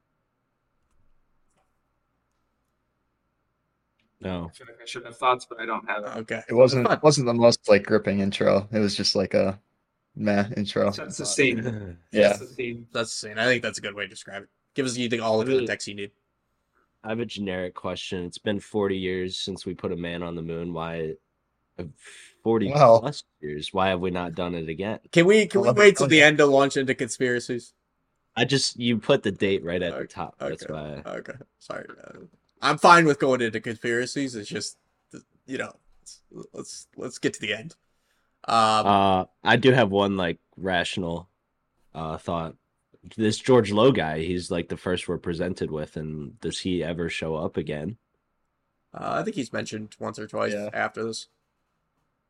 No. 4.19 4.49
I 4.51 4.53
feel 4.57 4.67
like 4.67 4.81
I 4.81 4.85
should 4.85 5.05
have 5.05 5.17
thoughts, 5.17 5.47
but 5.49 5.59
I 5.61 5.65
don't 5.65 5.89
have 5.89 6.03
it. 6.03 6.17
Okay. 6.21 6.41
It 6.49 6.53
wasn't 6.53 6.87
Fun. 6.87 6.99
wasn't 7.01 7.27
the 7.27 7.33
most 7.33 7.67
like 7.69 7.85
gripping 7.85 8.19
intro. 8.19 8.67
It 8.73 8.79
was 8.79 8.93
just 8.95 9.15
like 9.15 9.33
a 9.33 9.57
meh 10.17 10.47
intro. 10.57 10.91
That's 10.91 11.17
the 11.17 11.25
scene. 11.25 11.97
Yeah. 12.11 12.27
That's 12.27 12.39
the 12.39 12.47
scene. 12.47 12.87
That's 12.91 13.09
the 13.21 13.27
scene. 13.29 13.39
I 13.39 13.45
think 13.45 13.63
that's 13.63 13.77
a 13.77 13.81
good 13.81 13.95
way 13.95 14.03
to 14.03 14.09
describe 14.09 14.43
it. 14.43 14.49
Give 14.75 14.85
us 14.85 14.97
you 14.97 15.09
think 15.09 15.21
all 15.23 15.39
the 15.39 15.45
Really- 15.45 15.59
context 15.59 15.87
you 15.87 15.95
need. 15.95 16.11
I 17.03 17.09
have 17.09 17.19
a 17.19 17.25
generic 17.25 17.73
question. 17.73 18.25
It's 18.25 18.37
been 18.37 18.59
40 18.59 18.95
years 18.97 19.39
since 19.39 19.65
we 19.65 19.73
put 19.73 19.91
a 19.91 19.95
man 19.95 20.21
on 20.21 20.35
the 20.35 20.41
moon. 20.41 20.71
Why, 20.73 21.13
uh, 21.79 21.85
40 22.43 22.71
Wow. 22.71 22.99
plus 22.99 23.23
years? 23.41 23.73
Why 23.73 23.89
have 23.89 23.99
we 23.99 24.11
not 24.11 24.35
done 24.35 24.53
it 24.55 24.69
again? 24.69 24.99
Can 25.11 25.25
we 25.25 25.47
can 25.47 25.61
we 25.61 25.71
wait 25.71 25.97
till 25.97 26.07
the 26.07 26.21
end 26.21 26.37
to 26.37 26.45
launch 26.45 26.77
into 26.77 26.93
conspiracies? 26.93 27.73
I 28.35 28.45
just, 28.45 28.79
you 28.79 28.97
put 28.97 29.23
the 29.23 29.31
date 29.31 29.63
right 29.63 29.81
at 29.81 29.97
the 29.97 30.05
top. 30.07 30.35
That's 30.39 30.63
okay. 30.63 30.73
why. 30.73 31.11
Okay, 31.17 31.33
sorry. 31.59 31.87
Uh, 32.03 32.19
I'm 32.61 32.77
fine 32.77 33.05
with 33.05 33.19
going 33.19 33.41
into 33.41 33.59
conspiracies. 33.59 34.35
It's 34.35 34.49
just 34.49 34.77
you 35.47 35.57
know 35.57 35.73
let's 36.01 36.21
let's, 36.53 36.87
let's 36.95 37.17
get 37.17 37.33
to 37.33 37.41
the 37.41 37.53
end. 37.53 37.75
Um, 38.47 38.85
Uh, 38.87 39.25
I 39.43 39.55
do 39.55 39.71
have 39.71 39.89
one 39.89 40.17
like 40.17 40.37
rational 40.55 41.29
uh 41.95 42.17
thought. 42.17 42.55
This 43.17 43.37
George 43.37 43.71
Low 43.71 43.91
guy, 43.91 44.19
he's 44.19 44.51
like 44.51 44.69
the 44.69 44.77
first 44.77 45.07
we're 45.07 45.17
presented 45.17 45.71
with, 45.71 45.97
and 45.97 46.39
does 46.39 46.59
he 46.59 46.83
ever 46.83 47.09
show 47.09 47.35
up 47.35 47.57
again? 47.57 47.97
Uh, 48.93 49.15
I 49.19 49.23
think 49.23 49.35
he's 49.35 49.53
mentioned 49.53 49.95
once 49.99 50.19
or 50.19 50.27
twice 50.27 50.53
Yeah. 50.53 50.69
after 50.73 51.03
this. 51.03 51.27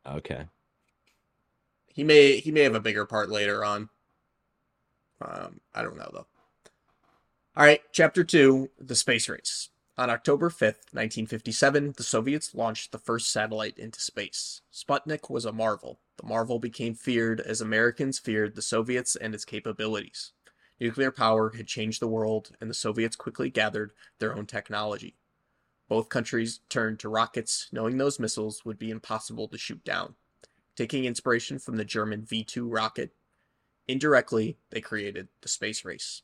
Okay. 0.05 0.47
He 1.87 2.03
may 2.03 2.37
he 2.37 2.51
may 2.51 2.61
have 2.61 2.75
a 2.75 2.79
bigger 2.79 3.05
part 3.05 3.29
later 3.29 3.65
on. 3.65 3.89
Um, 5.19 5.59
I 5.73 5.81
don't 5.81 5.97
know 5.97 6.09
though. 6.13 6.27
All 7.57 7.65
right, 7.65 7.81
chapter 7.91 8.23
two: 8.23 8.69
the 8.79 8.95
space 8.95 9.27
race. 9.27 9.69
On 9.97 10.09
October 10.09 10.49
5th, 10.49 10.93
1957, 10.93 11.93
the 11.97 12.03
Soviets 12.03 12.55
launched 12.55 12.91
the 12.91 12.97
first 12.97 13.29
satellite 13.29 13.77
into 13.77 13.99
space. 13.99 14.61
Sputnik 14.73 15.29
was 15.29 15.43
a 15.43 15.51
marvel. 15.51 15.99
The 16.17 16.25
marvel 16.25 16.59
became 16.59 16.95
feared 16.95 17.41
as 17.41 17.59
Americans 17.59 18.17
feared 18.17 18.55
the 18.55 18.61
Soviets 18.61 19.17
and 19.17 19.35
its 19.35 19.43
capabilities. 19.45 20.31
Nuclear 20.81 21.11
power 21.11 21.51
had 21.51 21.67
changed 21.67 22.01
the 22.01 22.07
world, 22.07 22.50
and 22.59 22.67
the 22.67 22.73
Soviets 22.73 23.15
quickly 23.15 23.51
gathered 23.51 23.93
their 24.17 24.35
own 24.35 24.47
technology. 24.47 25.15
Both 25.88 26.09
countries 26.09 26.61
turned 26.69 27.00
to 27.01 27.09
rockets, 27.09 27.69
knowing 27.71 27.97
those 27.97 28.19
missiles 28.19 28.65
would 28.65 28.79
be 28.79 28.89
impossible 28.89 29.47
to 29.50 29.59
shoot 29.59 29.83
down. 29.83 30.15
Taking 30.75 31.05
inspiration 31.05 31.59
from 31.59 31.75
the 31.77 31.85
German 31.85 32.23
V 32.23 32.43
2 32.43 32.67
rocket, 32.67 33.13
indirectly, 33.88 34.57
they 34.71 34.81
created 34.81 35.27
the 35.41 35.50
space 35.50 35.85
race. 35.85 36.23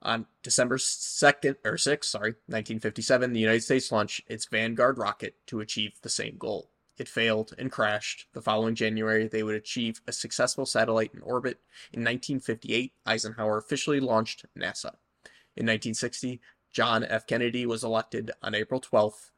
On 0.00 0.24
December 0.42 0.78
2nd 0.78 1.56
or 1.62 1.72
6th, 1.72 2.04
sorry, 2.04 2.30
1957, 2.46 3.34
the 3.34 3.40
United 3.40 3.64
States 3.64 3.92
launched 3.92 4.22
its 4.28 4.46
Vanguard 4.46 4.96
rocket 4.96 5.34
to 5.46 5.60
achieve 5.60 6.00
the 6.00 6.08
same 6.08 6.38
goal. 6.38 6.70
It 6.98 7.08
failed 7.08 7.54
and 7.58 7.70
crashed. 7.70 8.26
The 8.32 8.42
following 8.42 8.74
January, 8.74 9.28
they 9.28 9.44
would 9.44 9.54
achieve 9.54 10.00
a 10.06 10.12
successful 10.12 10.66
satellite 10.66 11.14
in 11.14 11.22
orbit. 11.22 11.60
In 11.92 12.00
1958, 12.00 12.92
Eisenhower 13.06 13.56
officially 13.56 14.00
launched 14.00 14.44
NASA. 14.56 14.96
In 15.56 15.66
1960, 15.66 16.40
John 16.72 17.04
F. 17.04 17.26
Kennedy 17.26 17.66
was 17.66 17.84
elected 17.84 18.32
on 18.42 18.54
April 18.54 18.80
12th. 18.80 19.30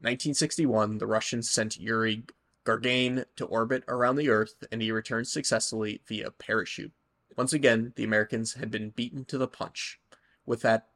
1961, 0.00 0.98
the 0.98 1.06
Russians 1.06 1.50
sent 1.50 1.78
Yuri 1.78 2.24
Gagarin 2.64 3.24
to 3.36 3.46
orbit 3.46 3.84
around 3.88 4.16
the 4.16 4.28
Earth, 4.28 4.64
and 4.70 4.82
he 4.82 4.92
returned 4.92 5.26
successfully 5.26 6.02
via 6.06 6.30
parachute. 6.30 6.92
Once 7.36 7.52
again, 7.52 7.92
the 7.96 8.04
Americans 8.04 8.54
had 8.54 8.70
been 8.70 8.90
beaten 8.90 9.24
to 9.24 9.38
the 9.38 9.48
punch. 9.48 10.00
With 10.44 10.62
that, 10.62 10.88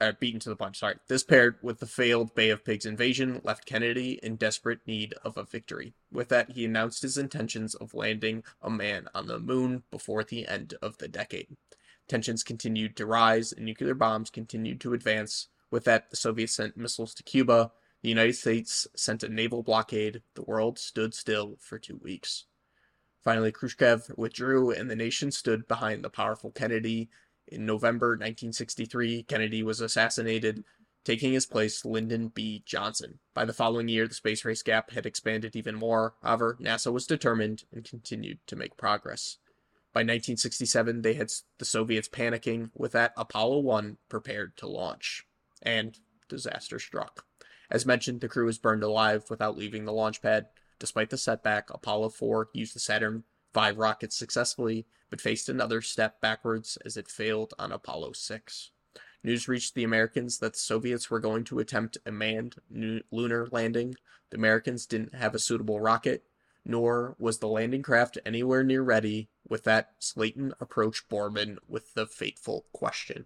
uh, 0.00 0.12
beaten 0.18 0.40
to 0.40 0.48
the 0.48 0.56
punch, 0.56 0.78
sorry. 0.78 0.96
This 1.08 1.24
paired 1.24 1.56
with 1.62 1.80
the 1.80 1.86
failed 1.86 2.34
Bay 2.34 2.50
of 2.50 2.64
Pigs 2.64 2.86
invasion 2.86 3.40
left 3.44 3.66
Kennedy 3.66 4.20
in 4.22 4.36
desperate 4.36 4.80
need 4.86 5.14
of 5.24 5.36
a 5.36 5.44
victory. 5.44 5.94
With 6.12 6.28
that, 6.28 6.50
he 6.50 6.64
announced 6.64 7.02
his 7.02 7.18
intentions 7.18 7.74
of 7.74 7.94
landing 7.94 8.44
a 8.62 8.70
man 8.70 9.08
on 9.14 9.26
the 9.26 9.38
moon 9.38 9.82
before 9.90 10.24
the 10.24 10.46
end 10.46 10.74
of 10.80 10.98
the 10.98 11.08
decade. 11.08 11.56
Tensions 12.08 12.42
continued 12.42 12.96
to 12.96 13.06
rise, 13.06 13.52
and 13.52 13.64
nuclear 13.66 13.94
bombs 13.94 14.30
continued 14.30 14.80
to 14.80 14.94
advance. 14.94 15.48
With 15.70 15.84
that, 15.84 16.10
the 16.10 16.16
Soviets 16.16 16.54
sent 16.54 16.76
missiles 16.76 17.12
to 17.14 17.22
Cuba. 17.22 17.72
The 18.02 18.08
United 18.08 18.36
States 18.36 18.86
sent 18.94 19.22
a 19.22 19.28
naval 19.28 19.62
blockade. 19.62 20.22
The 20.34 20.42
world 20.42 20.78
stood 20.78 21.12
still 21.12 21.56
for 21.60 21.78
two 21.78 21.98
weeks. 22.02 22.46
Finally, 23.22 23.52
Khrushchev 23.52 24.12
withdrew, 24.16 24.70
and 24.70 24.88
the 24.88 24.96
nation 24.96 25.30
stood 25.30 25.68
behind 25.68 26.02
the 26.02 26.08
powerful 26.08 26.50
Kennedy. 26.50 27.10
In 27.50 27.64
November 27.64 28.08
1963, 28.08 29.22
Kennedy 29.22 29.62
was 29.62 29.80
assassinated, 29.80 30.64
taking 31.04 31.32
his 31.32 31.46
place 31.46 31.84
Lyndon 31.84 32.28
B. 32.28 32.62
Johnson. 32.66 33.20
By 33.32 33.46
the 33.46 33.54
following 33.54 33.88
year, 33.88 34.06
the 34.06 34.14
space 34.14 34.44
race 34.44 34.62
gap 34.62 34.90
had 34.90 35.06
expanded 35.06 35.56
even 35.56 35.74
more. 35.74 36.14
However, 36.22 36.58
NASA 36.60 36.92
was 36.92 37.06
determined 37.06 37.64
and 37.72 37.84
continued 37.84 38.40
to 38.48 38.56
make 38.56 38.76
progress. 38.76 39.38
By 39.94 40.00
1967, 40.00 41.00
they 41.02 41.14
had 41.14 41.30
the 41.58 41.64
Soviets 41.64 42.08
panicking, 42.08 42.70
with 42.74 42.92
that 42.92 43.14
Apollo 43.16 43.60
1 43.60 43.96
prepared 44.08 44.56
to 44.58 44.68
launch. 44.68 45.24
And 45.62 45.98
disaster 46.28 46.78
struck. 46.78 47.24
As 47.70 47.86
mentioned, 47.86 48.20
the 48.20 48.28
crew 48.28 48.46
was 48.46 48.58
burned 48.58 48.82
alive 48.82 49.24
without 49.30 49.56
leaving 49.56 49.86
the 49.86 49.92
launch 49.92 50.20
pad. 50.20 50.46
Despite 50.78 51.10
the 51.10 51.18
setback, 51.18 51.70
Apollo 51.70 52.10
4 52.10 52.50
used 52.52 52.74
the 52.74 52.80
Saturn 52.80 53.24
V 53.58 53.72
rockets 53.72 54.16
successfully, 54.16 54.86
but 55.10 55.20
faced 55.20 55.48
another 55.48 55.80
step 55.80 56.20
backwards 56.20 56.78
as 56.84 56.96
it 56.96 57.10
failed 57.10 57.54
on 57.58 57.72
Apollo 57.72 58.12
6. 58.12 58.70
News 59.24 59.48
reached 59.48 59.74
the 59.74 59.84
Americans 59.84 60.38
that 60.38 60.52
the 60.52 60.58
Soviets 60.58 61.10
were 61.10 61.18
going 61.18 61.42
to 61.44 61.58
attempt 61.58 61.98
a 62.06 62.12
manned 62.12 62.56
lunar 62.70 63.48
landing. 63.50 63.96
The 64.30 64.36
Americans 64.36 64.86
didn't 64.86 65.14
have 65.14 65.34
a 65.34 65.40
suitable 65.40 65.80
rocket, 65.80 66.24
nor 66.64 67.16
was 67.18 67.38
the 67.38 67.48
landing 67.48 67.82
craft 67.82 68.18
anywhere 68.24 68.62
near 68.62 68.82
ready. 68.82 69.28
With 69.48 69.64
that, 69.64 69.94
Slayton 69.98 70.54
approached 70.60 71.08
Borman 71.08 71.56
with 71.66 71.94
the 71.94 72.06
fateful 72.06 72.66
question. 72.72 73.24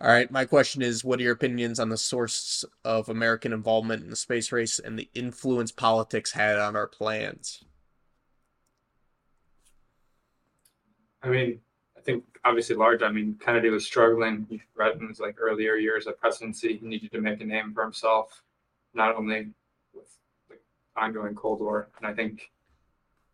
All 0.00 0.08
right, 0.08 0.30
my 0.30 0.44
question 0.44 0.80
is 0.80 1.04
what 1.04 1.20
are 1.20 1.22
your 1.22 1.32
opinions 1.32 1.78
on 1.78 1.90
the 1.90 1.96
source 1.96 2.64
of 2.84 3.08
American 3.08 3.52
involvement 3.52 4.02
in 4.02 4.10
the 4.10 4.16
space 4.16 4.52
race 4.52 4.78
and 4.78 4.98
the 4.98 5.10
influence 5.14 5.70
politics 5.70 6.32
had 6.32 6.58
on 6.58 6.76
our 6.76 6.86
plans? 6.86 7.62
I 11.24 11.28
mean, 11.28 11.60
I 11.96 12.00
think 12.02 12.24
obviously 12.44 12.76
large. 12.76 13.02
I 13.02 13.10
mean, 13.10 13.36
Kennedy 13.42 13.70
was 13.70 13.86
struggling. 13.86 14.46
He 14.50 14.60
read 14.76 15.00
his 15.00 15.20
like 15.20 15.36
earlier 15.40 15.76
years 15.76 16.06
of 16.06 16.20
presidency, 16.20 16.76
he 16.76 16.86
needed 16.86 17.12
to 17.12 17.20
make 17.20 17.40
a 17.40 17.44
name 17.44 17.72
for 17.72 17.82
himself, 17.82 18.42
not 18.92 19.16
only 19.16 19.48
with 19.94 20.18
the 20.50 20.56
ongoing 21.00 21.34
Cold 21.34 21.60
War. 21.60 21.88
And 21.96 22.06
I 22.06 22.12
think, 22.12 22.50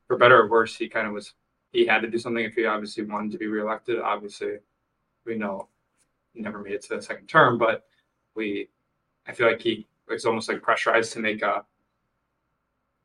for 0.06 0.16
better 0.16 0.40
or 0.40 0.48
worse, 0.48 0.76
he 0.76 0.88
kind 0.88 1.08
of 1.08 1.12
was. 1.12 1.34
He 1.72 1.86
had 1.86 2.02
to 2.02 2.10
do 2.10 2.18
something 2.18 2.44
if 2.44 2.54
he 2.54 2.64
obviously 2.66 3.04
wanted 3.04 3.32
to 3.32 3.38
be 3.38 3.46
reelected. 3.46 4.00
Obviously, 4.00 4.58
we 5.24 5.36
know 5.36 5.68
he 6.32 6.40
never 6.40 6.60
made 6.60 6.74
it 6.74 6.82
to 6.82 6.96
the 6.96 7.02
second 7.02 7.26
term, 7.26 7.58
but 7.58 7.86
we, 8.34 8.68
I 9.26 9.32
feel 9.32 9.46
like 9.46 9.60
he 9.60 9.86
was 10.08 10.24
almost 10.24 10.48
like 10.48 10.62
pressurized 10.62 11.12
to 11.12 11.20
make 11.20 11.42
a 11.42 11.64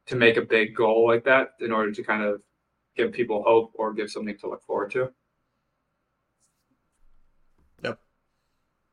to 0.07 0.15
make 0.15 0.37
a 0.37 0.41
big 0.41 0.75
goal 0.75 1.07
like 1.07 1.23
that 1.23 1.53
in 1.59 1.71
order 1.71 1.91
to 1.91 2.03
kind 2.03 2.23
of 2.23 2.41
give 2.95 3.11
people 3.11 3.43
hope 3.43 3.71
or 3.75 3.93
give 3.93 4.09
something 4.09 4.37
to 4.39 4.49
look 4.49 4.63
forward 4.63 4.91
to. 4.91 5.11
Yep. 7.83 7.99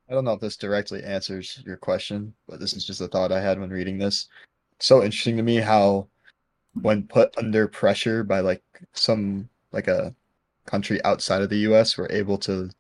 I 0.09 0.15
don't 0.15 0.25
know 0.25 0.33
if 0.33 0.41
this 0.41 0.57
directly 0.57 1.03
answers 1.03 1.63
your 1.65 1.77
question, 1.77 2.35
but 2.49 2.61
this 2.61 2.75
is 2.75 2.85
just 2.85 3.01
a 3.01 3.09
thought 3.09 3.33
I 3.33 3.41
had 3.41 3.59
when 3.59 3.71
reading 3.71 3.99
this. 3.99 4.29
so 4.81 5.03
interesting 5.03 5.37
to 5.37 5.43
me 5.43 5.57
how 5.57 6.09
when 6.81 7.07
put 7.07 7.37
under 7.39 7.69
pressure 7.69 8.25
by 8.25 8.41
like 8.41 8.63
some 8.93 9.49
like 9.73 9.89
a 9.89 10.15
country 10.67 11.03
outside 11.05 11.43
of 11.43 11.51
the 11.51 11.59
US, 11.59 11.97
we're 11.97 12.11
able 12.11 12.39
to 12.39 12.71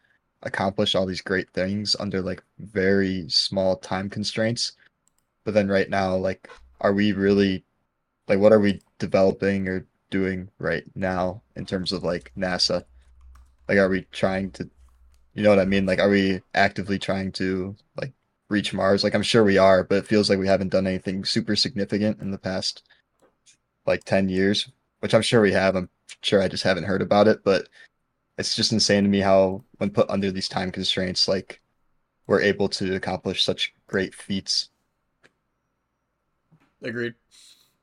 accomplish 0.43 0.95
all 0.95 1.07
these 1.07 1.21
great 1.21 1.51
things 1.51 1.95
under 2.01 2.21
like 2.21 2.43
very 2.59 3.29
small 3.29 3.77
time 3.77 4.11
constraints. 4.11 4.73
But 5.45 5.55
then 5.55 5.69
right 5.69 5.89
now, 5.89 6.17
like, 6.17 6.49
are 6.81 6.93
we 6.93 7.13
really 7.13 7.65
like 8.29 8.39
what 8.39 8.53
are 8.53 8.61
we 8.61 8.81
developing 8.99 9.69
or 9.69 9.87
doing 10.13 10.49
right 10.59 10.85
now 10.95 11.43
in 11.57 11.67
terms 11.67 11.91
of 11.91 12.05
like 12.05 12.31
NASA? 12.39 12.85
Like, 13.69 13.79
are 13.79 13.89
we 13.89 14.03
trying 14.13 14.53
to, 14.53 14.71
you 15.35 15.43
know 15.43 15.49
what 15.49 15.59
I 15.59 15.65
mean? 15.65 15.87
Like, 15.87 15.99
are 15.99 16.09
we 16.09 16.43
actively 16.55 16.99
trying 17.01 17.33
to 17.33 17.75
like 17.97 18.13
reach 18.49 18.73
Mars? 18.73 19.03
Like, 19.03 19.15
I'm 19.15 19.23
sure 19.23 19.43
we 19.43 19.59
are, 19.59 19.83
but 19.83 19.99
it 19.99 20.07
feels 20.07 20.31
like 20.31 20.39
we 20.39 20.47
haven't 20.47 20.69
done 20.69 20.87
anything 20.87 21.25
super 21.25 21.57
significant 21.57 22.21
in 22.21 22.31
the 22.31 22.39
past 22.39 22.85
like 23.87 24.05
10 24.05 24.29
years, 24.29 24.69
which 25.01 25.15
I'm 25.15 25.23
sure 25.23 25.41
we 25.41 25.53
have. 25.53 25.75
I'm 25.75 25.89
sure 26.21 26.41
I 26.41 26.49
just 26.49 26.63
haven't 26.63 26.85
heard 26.85 27.03
about 27.03 27.27
it, 27.27 27.43
but 27.43 27.69
it's 28.39 28.55
just 28.55 28.73
insane 28.73 29.05
to 29.05 29.11
me 29.11 29.21
how 29.21 29.65
when 29.79 29.91
put 29.91 30.11
under 30.11 30.31
these 30.31 30.49
time 30.49 30.71
constraints, 30.71 31.27
like 31.27 31.61
we're 32.27 32.41
able 32.41 32.69
to 32.69 32.95
accomplish 32.95 33.43
such 33.43 33.75
great 33.87 34.15
feats. 34.15 34.69
Agreed. 36.83 37.15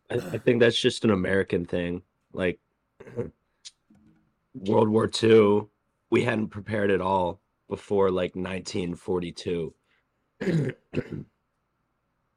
I, 0.09 0.15
I 0.15 0.38
think 0.38 0.59
that's 0.59 0.79
just 0.79 1.03
an 1.03 1.12
American 1.12 1.65
thing. 1.65 2.01
Like 2.33 2.59
World 4.53 4.89
War 4.89 5.09
II, 5.21 5.67
we 6.09 6.24
hadn't 6.24 6.50
prepared 6.50 6.91
at 6.91 7.01
all 7.01 7.39
before 7.67 8.09
like 8.09 8.36
1942. 8.36 9.74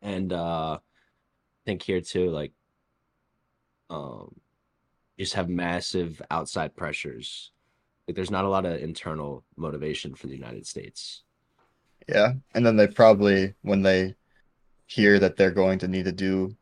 and 0.03 0.33
uh 0.33 0.79
I 0.79 1.65
think 1.65 1.83
here 1.83 2.01
too, 2.01 2.31
like 2.31 2.53
um 3.91 4.35
just 5.19 5.35
have 5.35 5.49
massive 5.49 6.21
outside 6.31 6.75
pressures. 6.75 7.53
Like 8.07 8.17
there's 8.17 8.31
not 8.31 8.45
a 8.45 8.49
lot 8.49 8.67
of 8.67 8.81
internal 8.81 9.45
motivation 9.57 10.15
for 10.15 10.27
the 10.27 10.35
United 10.35 10.67
States. 10.67 11.23
Yeah. 12.09 12.33
And 12.55 12.67
then 12.67 12.77
they 12.77 12.89
probably, 12.89 13.55
when 13.63 13.83
they 13.83 14.17
hear 14.87 15.19
that 15.19 15.37
they're 15.37 15.51
going 15.51 15.79
to 15.79 15.89
need 15.89 16.05
to 16.07 16.13
do 16.13 16.57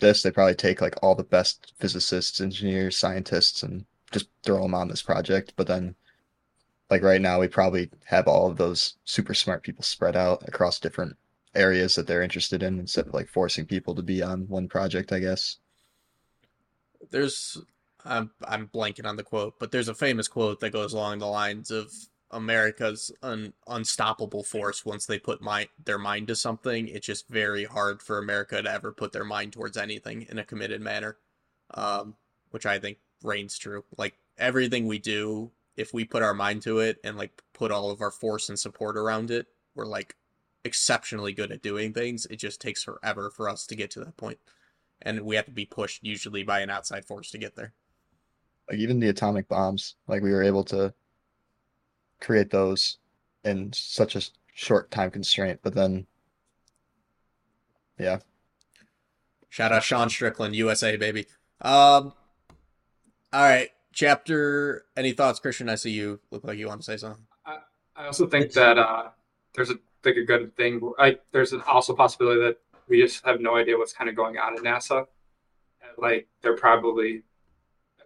this, 0.00 0.22
they 0.22 0.30
probably 0.30 0.54
take 0.54 0.80
like 0.80 0.94
all 1.02 1.14
the 1.14 1.22
best 1.22 1.74
physicists, 1.78 2.40
engineers, 2.40 2.96
scientists, 2.96 3.62
and 3.62 3.84
just 4.10 4.28
throw 4.42 4.62
them 4.62 4.74
on 4.74 4.88
this 4.88 5.02
project. 5.02 5.52
But 5.56 5.66
then, 5.66 5.94
like 6.90 7.02
right 7.02 7.20
now, 7.20 7.40
we 7.40 7.48
probably 7.48 7.90
have 8.06 8.26
all 8.26 8.50
of 8.50 8.56
those 8.56 8.94
super 9.04 9.34
smart 9.34 9.62
people 9.62 9.84
spread 9.84 10.16
out 10.16 10.46
across 10.48 10.80
different 10.80 11.16
areas 11.54 11.94
that 11.94 12.06
they're 12.06 12.22
interested 12.22 12.62
in 12.62 12.78
instead 12.78 13.06
of 13.06 13.14
like 13.14 13.28
forcing 13.28 13.66
people 13.66 13.94
to 13.94 14.02
be 14.02 14.22
on 14.22 14.48
one 14.48 14.68
project, 14.68 15.12
I 15.12 15.20
guess. 15.20 15.56
There's 17.10 17.58
I'm 18.04 18.30
I'm 18.46 18.68
blanking 18.68 19.06
on 19.06 19.16
the 19.16 19.22
quote, 19.22 19.58
but 19.58 19.70
there's 19.70 19.88
a 19.88 19.94
famous 19.94 20.28
quote 20.28 20.60
that 20.60 20.72
goes 20.72 20.92
along 20.92 21.18
the 21.18 21.26
lines 21.26 21.70
of 21.70 21.92
America's 22.32 23.10
an 23.22 23.52
unstoppable 23.66 24.44
force 24.44 24.84
once 24.84 25.06
they 25.06 25.18
put 25.18 25.42
my 25.42 25.68
their 25.84 25.98
mind 25.98 26.28
to 26.28 26.36
something. 26.36 26.88
It's 26.88 27.06
just 27.06 27.28
very 27.28 27.64
hard 27.64 28.02
for 28.02 28.18
America 28.18 28.62
to 28.62 28.70
ever 28.70 28.92
put 28.92 29.12
their 29.12 29.24
mind 29.24 29.52
towards 29.52 29.76
anything 29.76 30.26
in 30.30 30.38
a 30.38 30.44
committed 30.44 30.80
manner, 30.80 31.18
um, 31.74 32.14
which 32.50 32.66
I 32.66 32.78
think 32.78 32.98
reigns 33.22 33.58
true. 33.58 33.84
Like 33.96 34.14
everything 34.38 34.86
we 34.86 34.98
do, 34.98 35.50
if 35.76 35.92
we 35.92 36.04
put 36.04 36.22
our 36.22 36.34
mind 36.34 36.62
to 36.62 36.78
it 36.78 36.98
and 37.04 37.16
like 37.16 37.42
put 37.52 37.72
all 37.72 37.90
of 37.90 38.00
our 38.00 38.10
force 38.10 38.48
and 38.48 38.58
support 38.58 38.96
around 38.96 39.30
it, 39.30 39.46
we're 39.74 39.86
like 39.86 40.16
exceptionally 40.64 41.32
good 41.32 41.50
at 41.50 41.62
doing 41.62 41.92
things. 41.92 42.26
It 42.26 42.36
just 42.36 42.60
takes 42.60 42.82
forever 42.84 43.30
for 43.30 43.48
us 43.48 43.66
to 43.66 43.74
get 43.74 43.90
to 43.92 44.00
that 44.00 44.16
point, 44.16 44.38
and 45.02 45.20
we 45.22 45.36
have 45.36 45.46
to 45.46 45.50
be 45.50 45.66
pushed 45.66 46.04
usually 46.04 46.44
by 46.44 46.60
an 46.60 46.70
outside 46.70 47.04
force 47.04 47.30
to 47.32 47.38
get 47.38 47.56
there. 47.56 47.72
Like 48.68 48.78
even 48.78 49.00
the 49.00 49.08
atomic 49.08 49.48
bombs, 49.48 49.96
like 50.06 50.22
we 50.22 50.30
were 50.30 50.44
able 50.44 50.62
to 50.64 50.94
create 52.20 52.50
those 52.50 52.98
in 53.44 53.72
such 53.72 54.16
a 54.16 54.22
short 54.54 54.90
time 54.90 55.10
constraint. 55.10 55.60
But 55.62 55.74
then, 55.74 56.06
yeah, 57.98 58.20
Shout 59.50 59.72
out 59.72 59.82
Sean 59.82 60.08
Strickland, 60.08 60.54
USA 60.54 60.96
baby. 60.96 61.26
Um, 61.60 62.14
all 63.32 63.42
right, 63.42 63.68
chapter. 63.92 64.84
Any 64.96 65.10
thoughts, 65.12 65.40
Christian? 65.40 65.68
I 65.68 65.74
see 65.74 65.90
you 65.90 66.20
look 66.30 66.44
like 66.44 66.56
you 66.56 66.68
want 66.68 66.80
to 66.80 66.84
say 66.84 66.96
something. 66.96 67.26
I 67.44 68.06
also 68.06 68.26
think 68.26 68.52
that 68.52 68.78
uh, 68.78 69.08
there's 69.54 69.70
a 69.70 69.74
like 70.04 70.16
a 70.16 70.24
good 70.24 70.56
thing. 70.56 70.80
Like 70.98 71.22
there's 71.32 71.52
an 71.52 71.62
also 71.66 71.94
possibility 71.94 72.40
that 72.40 72.58
we 72.88 73.02
just 73.02 73.24
have 73.26 73.40
no 73.40 73.56
idea 73.56 73.76
what's 73.76 73.92
kind 73.92 74.08
of 74.08 74.14
going 74.14 74.38
on 74.38 74.56
in 74.56 74.62
NASA. 74.62 75.06
Like 75.98 76.28
they're 76.42 76.56
probably 76.56 77.24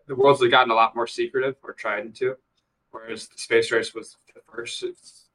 the 0.07 0.17
world's 0.17 0.45
gotten 0.49 0.71
a 0.71 0.75
lot 0.75 0.97
more 0.97 1.07
secretive 1.07 1.57
or 1.63 1.75
trying 1.75 2.13
to, 2.15 2.37
whereas 2.95 3.27
the 3.29 3.37
space 3.39 3.71
race 3.73 3.93
was 3.95 4.17
the 4.35 4.41
first. 4.51 4.83
It's, 4.85 5.27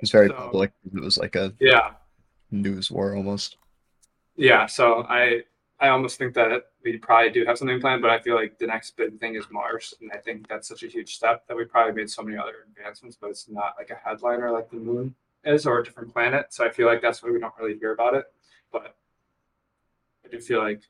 it's 0.00 0.10
very 0.12 0.28
So- 0.28 0.34
public. 0.34 0.72
It 0.94 1.00
was 1.00 1.16
like 1.18 1.34
a 1.36 1.54
yeah, 1.60 1.92
news 2.50 2.90
war 2.90 3.14
almost. 3.16 3.56
yeah. 4.36 4.66
So 4.66 5.04
I 5.08 5.42
I 5.80 5.88
almost 5.88 6.18
think 6.18 6.34
that 6.34 6.50
we 6.84 6.98
probably 6.98 7.30
do 7.30 7.44
have 7.46 7.58
something 7.58 7.80
planned, 7.80 8.02
but 8.02 8.10
I 8.10 8.20
feel 8.20 8.36
like 8.36 8.58
the 8.58 8.66
next 8.66 8.96
big 8.96 9.18
thing 9.18 9.34
is 9.34 9.44
Mars, 9.50 9.94
and 10.00 10.12
I 10.12 10.18
think 10.18 10.46
that's 10.48 10.68
such 10.68 10.82
a 10.82 10.86
huge 10.86 11.16
step 11.16 11.46
that 11.48 11.56
we 11.56 11.64
probably 11.64 11.92
made 11.94 12.08
so 12.10 12.22
many 12.22 12.36
other 12.36 12.66
advancements, 12.68 13.16
but 13.20 13.30
it's 13.30 13.48
not 13.48 13.74
like 13.78 13.90
a 13.90 13.96
headliner 14.08 14.50
like 14.52 14.70
the 14.70 14.76
moon 14.76 15.14
is 15.44 15.66
or 15.66 15.78
a 15.80 15.84
different 15.84 16.12
planet. 16.12 16.46
So 16.54 16.64
I 16.64 16.70
feel 16.70 16.86
like 16.86 17.02
that's 17.02 17.22
why 17.22 17.30
we 17.30 17.38
don't 17.40 17.52
really 17.58 17.76
hear 17.78 17.92
about 17.92 18.14
it. 18.14 18.26
But 18.72 18.94
I 20.24 20.28
do 20.28 20.40
feel 20.40 20.60
like 20.60 20.82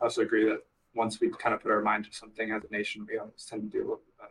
I 0.00 0.04
also 0.04 0.22
agree 0.22 0.44
that 0.50 0.62
once 0.94 1.20
we 1.20 1.28
kind 1.30 1.54
of 1.54 1.62
put 1.62 1.70
our 1.72 1.80
mind 1.80 2.04
to 2.06 2.12
something 2.12 2.50
as 2.50 2.62
a 2.64 2.72
nation, 2.72 3.06
we 3.08 3.16
always 3.18 3.44
tend 3.48 3.62
to 3.62 3.68
do 3.68 3.78
a 3.78 3.86
little 3.86 4.02
bit 4.06 4.18
better. 4.18 4.30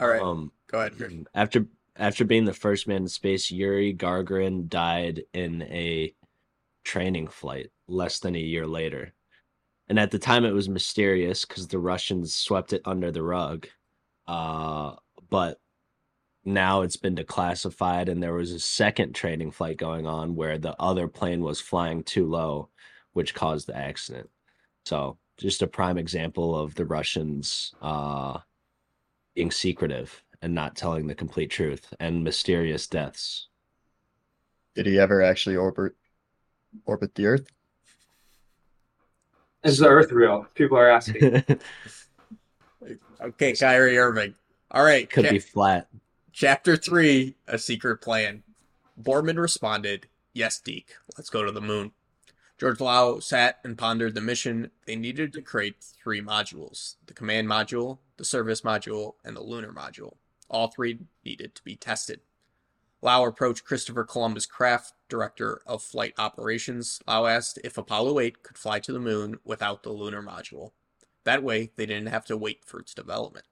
All 0.00 0.08
right, 0.08 0.22
Um, 0.22 0.52
go 0.68 0.80
ahead, 0.80 1.26
after 1.34 1.66
after 1.96 2.24
being 2.24 2.44
the 2.44 2.52
first 2.52 2.86
man 2.86 3.02
in 3.02 3.08
space, 3.08 3.50
Yuri 3.50 3.92
Gagarin 3.92 4.68
died 4.68 5.24
in 5.32 5.62
a 5.62 6.14
training 6.84 7.26
flight 7.26 7.70
less 7.88 8.20
than 8.20 8.36
a 8.36 8.40
year 8.40 8.66
later. 8.66 9.14
And 9.88 9.98
at 9.98 10.10
the 10.10 10.18
time, 10.18 10.44
it 10.44 10.52
was 10.52 10.68
mysterious 10.68 11.44
because 11.44 11.66
the 11.66 11.78
Russians 11.78 12.34
swept 12.34 12.72
it 12.72 12.82
under 12.84 13.10
the 13.10 13.22
rug. 13.22 13.66
Uh, 14.26 14.94
but 15.30 15.58
now 16.44 16.82
it's 16.82 16.96
been 16.96 17.16
declassified, 17.16 18.08
and 18.08 18.22
there 18.22 18.34
was 18.34 18.52
a 18.52 18.60
second 18.60 19.14
training 19.14 19.50
flight 19.50 19.76
going 19.78 20.06
on 20.06 20.36
where 20.36 20.58
the 20.58 20.76
other 20.80 21.08
plane 21.08 21.40
was 21.42 21.60
flying 21.60 22.04
too 22.04 22.26
low, 22.26 22.68
which 23.12 23.34
caused 23.34 23.66
the 23.66 23.76
accident. 23.76 24.30
So, 24.84 25.18
just 25.36 25.62
a 25.62 25.66
prime 25.66 25.98
example 25.98 26.56
of 26.56 26.74
the 26.74 26.84
Russians 26.84 27.74
uh, 27.80 28.38
being 29.38 29.50
secretive 29.52 30.24
and 30.42 30.52
not 30.52 30.74
telling 30.74 31.06
the 31.06 31.14
complete 31.14 31.48
truth 31.48 31.94
and 32.00 32.24
mysterious 32.24 32.88
deaths. 32.88 33.46
Did 34.74 34.86
he 34.86 34.98
ever 34.98 35.22
actually 35.22 35.54
orbit 35.54 35.92
orbit 36.86 37.14
the 37.14 37.26
Earth? 37.26 37.46
Is 39.62 39.78
the 39.78 39.86
Earth 39.86 40.10
real? 40.10 40.48
People 40.54 40.76
are 40.76 40.90
asking. 40.90 41.44
Okay, 43.20 43.52
Kyrie 43.52 43.98
Irving. 43.98 44.34
All 44.70 44.84
right, 44.84 45.10
cha- 45.10 45.22
be 45.22 45.40
flat. 45.40 45.88
chapter 46.32 46.76
three: 46.76 47.34
A 47.48 47.58
secret 47.58 47.96
plan. 47.96 48.44
Borman 49.00 49.38
responded, 49.38 50.06
"Yes, 50.32 50.60
Deke. 50.60 50.94
Let's 51.16 51.28
go 51.28 51.44
to 51.44 51.50
the 51.50 51.60
moon." 51.60 51.90
George 52.58 52.80
Low 52.80 53.18
sat 53.18 53.58
and 53.64 53.76
pondered 53.76 54.14
the 54.14 54.20
mission. 54.20 54.70
They 54.86 54.94
needed 54.94 55.32
to 55.32 55.42
create 55.42 55.82
three 55.82 56.22
modules: 56.22 56.94
the 57.06 57.12
command 57.12 57.48
module, 57.48 57.98
the 58.18 58.24
service 58.24 58.60
module, 58.60 59.14
and 59.24 59.34
the 59.34 59.42
lunar 59.42 59.72
module. 59.72 60.16
All 60.50 60.68
three 60.68 60.98
needed 61.24 61.54
to 61.54 61.64
be 61.64 61.76
tested. 61.76 62.20
Low 63.00 63.24
approached 63.24 63.64
Christopher 63.64 64.04
Columbus 64.04 64.44
Kraft, 64.44 64.92
director 65.08 65.62
of 65.66 65.82
flight 65.82 66.14
operations. 66.18 67.00
Low 67.06 67.26
asked 67.26 67.58
if 67.62 67.78
Apollo 67.78 68.18
8 68.18 68.42
could 68.42 68.58
fly 68.58 68.80
to 68.80 68.92
the 68.92 68.98
moon 68.98 69.38
without 69.44 69.82
the 69.82 69.92
lunar 69.92 70.22
module. 70.22 70.72
That 71.24 71.42
way, 71.42 71.70
they 71.76 71.86
didn't 71.86 72.08
have 72.08 72.24
to 72.26 72.36
wait 72.36 72.64
for 72.64 72.80
its 72.80 72.94
development. 72.94 73.46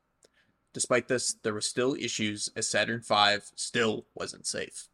Despite 0.73 1.09
this, 1.09 1.35
there 1.43 1.55
were 1.55 1.61
still 1.61 1.95
issues 1.95 2.51
as 2.57 2.69
Saturn 2.69 3.01
V 3.01 3.39
still 3.55 4.07
wasn't 4.15 4.47
safe 4.47 4.89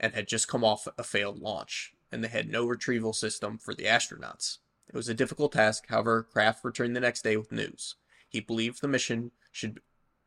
and 0.00 0.14
had 0.14 0.26
just 0.26 0.48
come 0.48 0.64
off 0.64 0.88
a 0.96 1.04
failed 1.04 1.38
launch, 1.38 1.92
and 2.10 2.24
they 2.24 2.28
had 2.28 2.48
no 2.48 2.64
retrieval 2.64 3.12
system 3.12 3.58
for 3.58 3.74
the 3.74 3.84
astronauts. 3.84 4.58
It 4.88 4.94
was 4.94 5.08
a 5.08 5.14
difficult 5.14 5.52
task, 5.52 5.84
however, 5.88 6.22
Kraft 6.22 6.64
returned 6.64 6.96
the 6.96 7.00
next 7.00 7.22
day 7.22 7.36
with 7.36 7.52
news. 7.52 7.96
He 8.30 8.40
believed 8.40 8.80
the 8.80 8.88
mission 8.88 9.32
should 9.50 9.80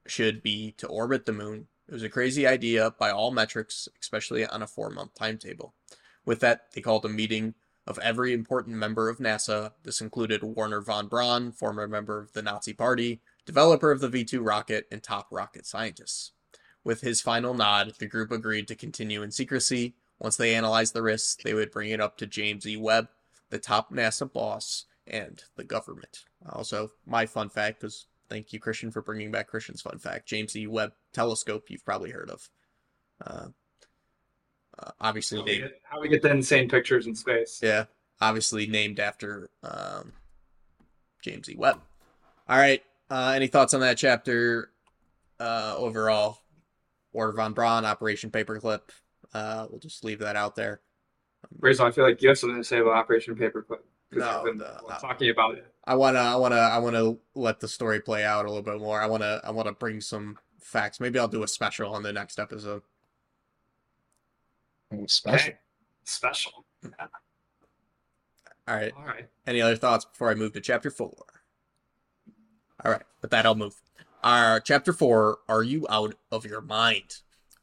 should 0.06 0.44
be 0.44 0.74
to 0.74 0.88
orbit 0.88 1.26
the 1.26 1.32
moon. 1.32 1.68
It 1.88 1.94
was 1.94 2.04
a 2.04 2.10
crazy 2.10 2.46
idea 2.46 2.92
by 3.00 3.10
all 3.10 3.32
metrics, 3.32 3.88
especially 4.02 4.46
on 4.46 4.62
a 4.62 4.68
four 4.68 4.90
month 4.90 5.16
timetable. 5.16 5.74
With 6.26 6.42
that, 6.42 6.74
they 6.74 6.82
called 6.82 7.06
a 7.06 7.10
meeting 7.10 7.56
of 7.88 8.00
every 8.00 8.34
important 8.34 8.76
member 8.76 9.08
of 9.10 9.20
NASA. 9.20 9.72
This 9.84 10.02
included 10.02 10.44
Wernher 10.44 10.82
von 10.82 11.08
Braun, 11.08 11.52
former 11.54 11.88
member 11.88 12.20
of 12.20 12.34
the 12.34 12.42
Nazi 12.42 12.74
Party, 12.74 13.22
developer 13.46 13.92
of 13.92 14.02
the 14.02 14.10
V 14.10 14.26
2 14.26 14.42
rocket, 14.42 14.86
and 14.92 15.02
top 15.02 15.28
rocket 15.32 15.66
scientists. 15.66 16.32
With 16.84 17.02
his 17.02 17.22
final 17.22 17.54
nod, 17.54 17.94
the 18.00 18.08
group 18.08 18.32
agreed 18.32 18.68
to 18.68 18.76
continue 18.76 19.22
in 19.22 19.32
secrecy. 19.32 19.96
Once 20.20 20.36
they 20.36 20.54
analyzed 20.54 20.94
the 20.94 21.02
risks, 21.02 21.42
they 21.42 21.54
would 21.54 21.72
bring 21.72 21.90
it 21.92 22.02
up 22.02 22.18
to 22.18 22.28
James 22.28 22.68
E. 22.68 22.76
Webb, 22.76 23.08
the 23.50 23.60
top 23.60 23.92
NASA 23.92 24.32
boss, 24.32 24.86
and 25.08 25.42
the 25.56 25.64
government. 25.64 26.24
Also, 26.50 26.90
my 27.06 27.26
fun 27.26 27.50
fact, 27.50 27.80
because 27.80 28.08
thank 28.30 28.54
you, 28.54 28.60
Christian, 28.60 28.92
for 28.92 29.02
bringing 29.02 29.32
back 29.32 29.48
Christian's 29.48 29.82
fun 29.82 30.00
fact. 30.00 30.28
James 30.28 30.56
E. 30.56 30.68
Webb 30.68 30.94
telescope, 31.14 31.66
you've 31.70 31.86
probably 31.86 32.12
heard 32.12 32.30
of. 32.30 32.50
Uh, 33.26 33.48
uh, 34.80 34.92
obviously, 35.00 35.40
how, 35.40 35.46
we 35.46 35.58
get, 35.58 35.82
how 35.84 36.02
we 36.02 36.10
get 36.10 36.22
the 36.22 36.32
insane 36.32 36.68
pictures 36.68 37.06
in 37.08 37.16
space. 37.16 37.60
yeah, 37.62 37.86
obviously 38.20 38.66
named 38.66 39.00
after 39.00 39.50
um, 39.64 40.14
James 41.22 41.50
E. 41.50 41.56
Webb. 41.56 41.80
All 42.48 42.58
right. 42.58 42.84
Uh, 43.10 43.34
any 43.36 43.48
thoughts 43.48 43.74
on 43.74 43.82
that 43.82 43.98
chapter 43.98 44.72
uh, 45.40 45.76
overall? 45.78 46.40
Order 47.14 47.34
von 47.34 47.54
Braun, 47.54 47.86
Operation 47.86 48.32
Paperclip. 48.32 48.82
Uh, 49.34 49.68
we'll 49.70 49.80
just 49.80 50.04
leave 50.04 50.20
that 50.20 50.36
out 50.36 50.56
there. 50.56 50.82
Rachel, 51.60 51.86
I 51.86 51.92
feel 51.92 52.06
like 52.06 52.22
you 52.22 52.30
have 52.30 52.40
something 52.40 52.58
to 52.58 52.64
say 52.64 52.80
about 52.80 52.94
Operation 52.94 53.36
Paperclip. 53.36 53.82
Because 54.14 54.30
No, 54.30 54.36
you've 54.36 54.46
been 54.46 54.58
no, 54.68 54.78
no. 54.88 54.96
talking 55.00 55.30
about 55.30 55.56
it. 55.56 55.66
I 55.86 55.96
wanna, 55.96 56.20
I 56.20 56.36
wanna, 56.36 56.56
I 56.56 56.78
wanna 56.78 57.16
let 57.36 57.60
the 57.60 57.68
story 57.68 58.00
play 58.00 58.24
out 58.24 58.46
a 58.46 58.48
little 58.48 58.64
bit 58.64 58.80
more. 58.80 59.02
I 59.02 59.06
wanna, 59.06 59.42
I 59.44 59.52
wanna 59.52 59.74
bring 59.74 60.00
some 60.02 60.38
facts. 60.60 61.00
Maybe 61.00 61.20
I'll 61.20 61.28
do 61.28 61.44
a 61.44 61.48
special 61.48 61.94
on 61.94 62.04
the 62.04 62.14
next 62.14 62.40
episode. 62.40 62.82
Ooh, 64.94 65.06
Special. 65.08 65.50
Okay. 65.50 65.58
Special. 66.06 66.66
All 68.68 68.76
right. 68.76 68.94
All 68.96 69.06
right. 69.06 69.28
Any 69.46 69.62
other 69.62 69.76
thoughts 69.76 70.06
before 70.06 70.30
I 70.30 70.36
move 70.36 70.54
to 70.54 70.62
chapter 70.62 70.90
four? 70.92 71.14
All 72.86 72.92
right, 72.92 73.04
with 73.22 73.32
that, 73.32 73.46
I'll 73.46 73.56
move. 73.56 73.76
Our 74.24 74.60
chapter 74.60 74.92
four: 74.94 75.40
Are 75.48 75.64
you 75.64 75.86
out 75.90 76.16
of 76.32 76.46
your 76.46 76.62
mind? 76.62 77.18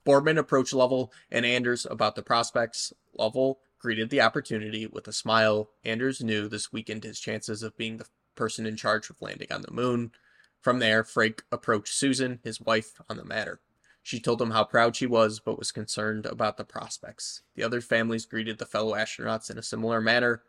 Borman 0.07 0.39
approached 0.39 0.73
Lovell 0.73 1.13
and 1.31 1.45
Anders 1.45 1.87
about 1.91 2.17
the 2.17 2.23
prospects. 2.23 2.93
Lovell 3.19 3.61
greeted 3.81 4.11
the 4.11 4.21
opportunity 4.21 4.87
with 4.87 5.09
a 5.09 5.13
smile. 5.13 5.71
Anders 5.85 6.23
knew 6.23 6.49
this 6.49 6.73
weakened 6.73 7.03
his 7.03 7.19
chances 7.19 7.63
of 7.63 7.77
being 7.77 7.97
the 7.97 8.07
person 8.37 8.67
in 8.67 8.77
charge 8.77 9.11
of 9.11 9.21
landing 9.21 9.51
on 9.51 9.63
the 9.63 9.73
moon. 9.73 10.13
From 10.61 10.79
there, 10.79 11.03
Frank 11.03 11.43
approached 11.51 11.95
Susan, 11.95 12.39
his 12.45 12.61
wife, 12.61 13.01
on 13.09 13.17
the 13.17 13.25
matter. 13.25 13.61
She 14.03 14.21
told 14.21 14.41
him 14.41 14.51
how 14.51 14.65
proud 14.65 14.97
she 14.97 15.07
was, 15.07 15.41
but 15.41 15.59
was 15.59 15.73
concerned 15.73 16.27
about 16.27 16.57
the 16.57 16.65
prospects. 16.65 17.43
The 17.55 17.63
other 17.63 17.81
families 17.81 18.27
greeted 18.27 18.59
the 18.59 18.67
fellow 18.67 18.95
astronauts 18.95 19.51
in 19.51 19.59
a 19.59 19.63
similar 19.63 20.01
manner. 20.01 20.43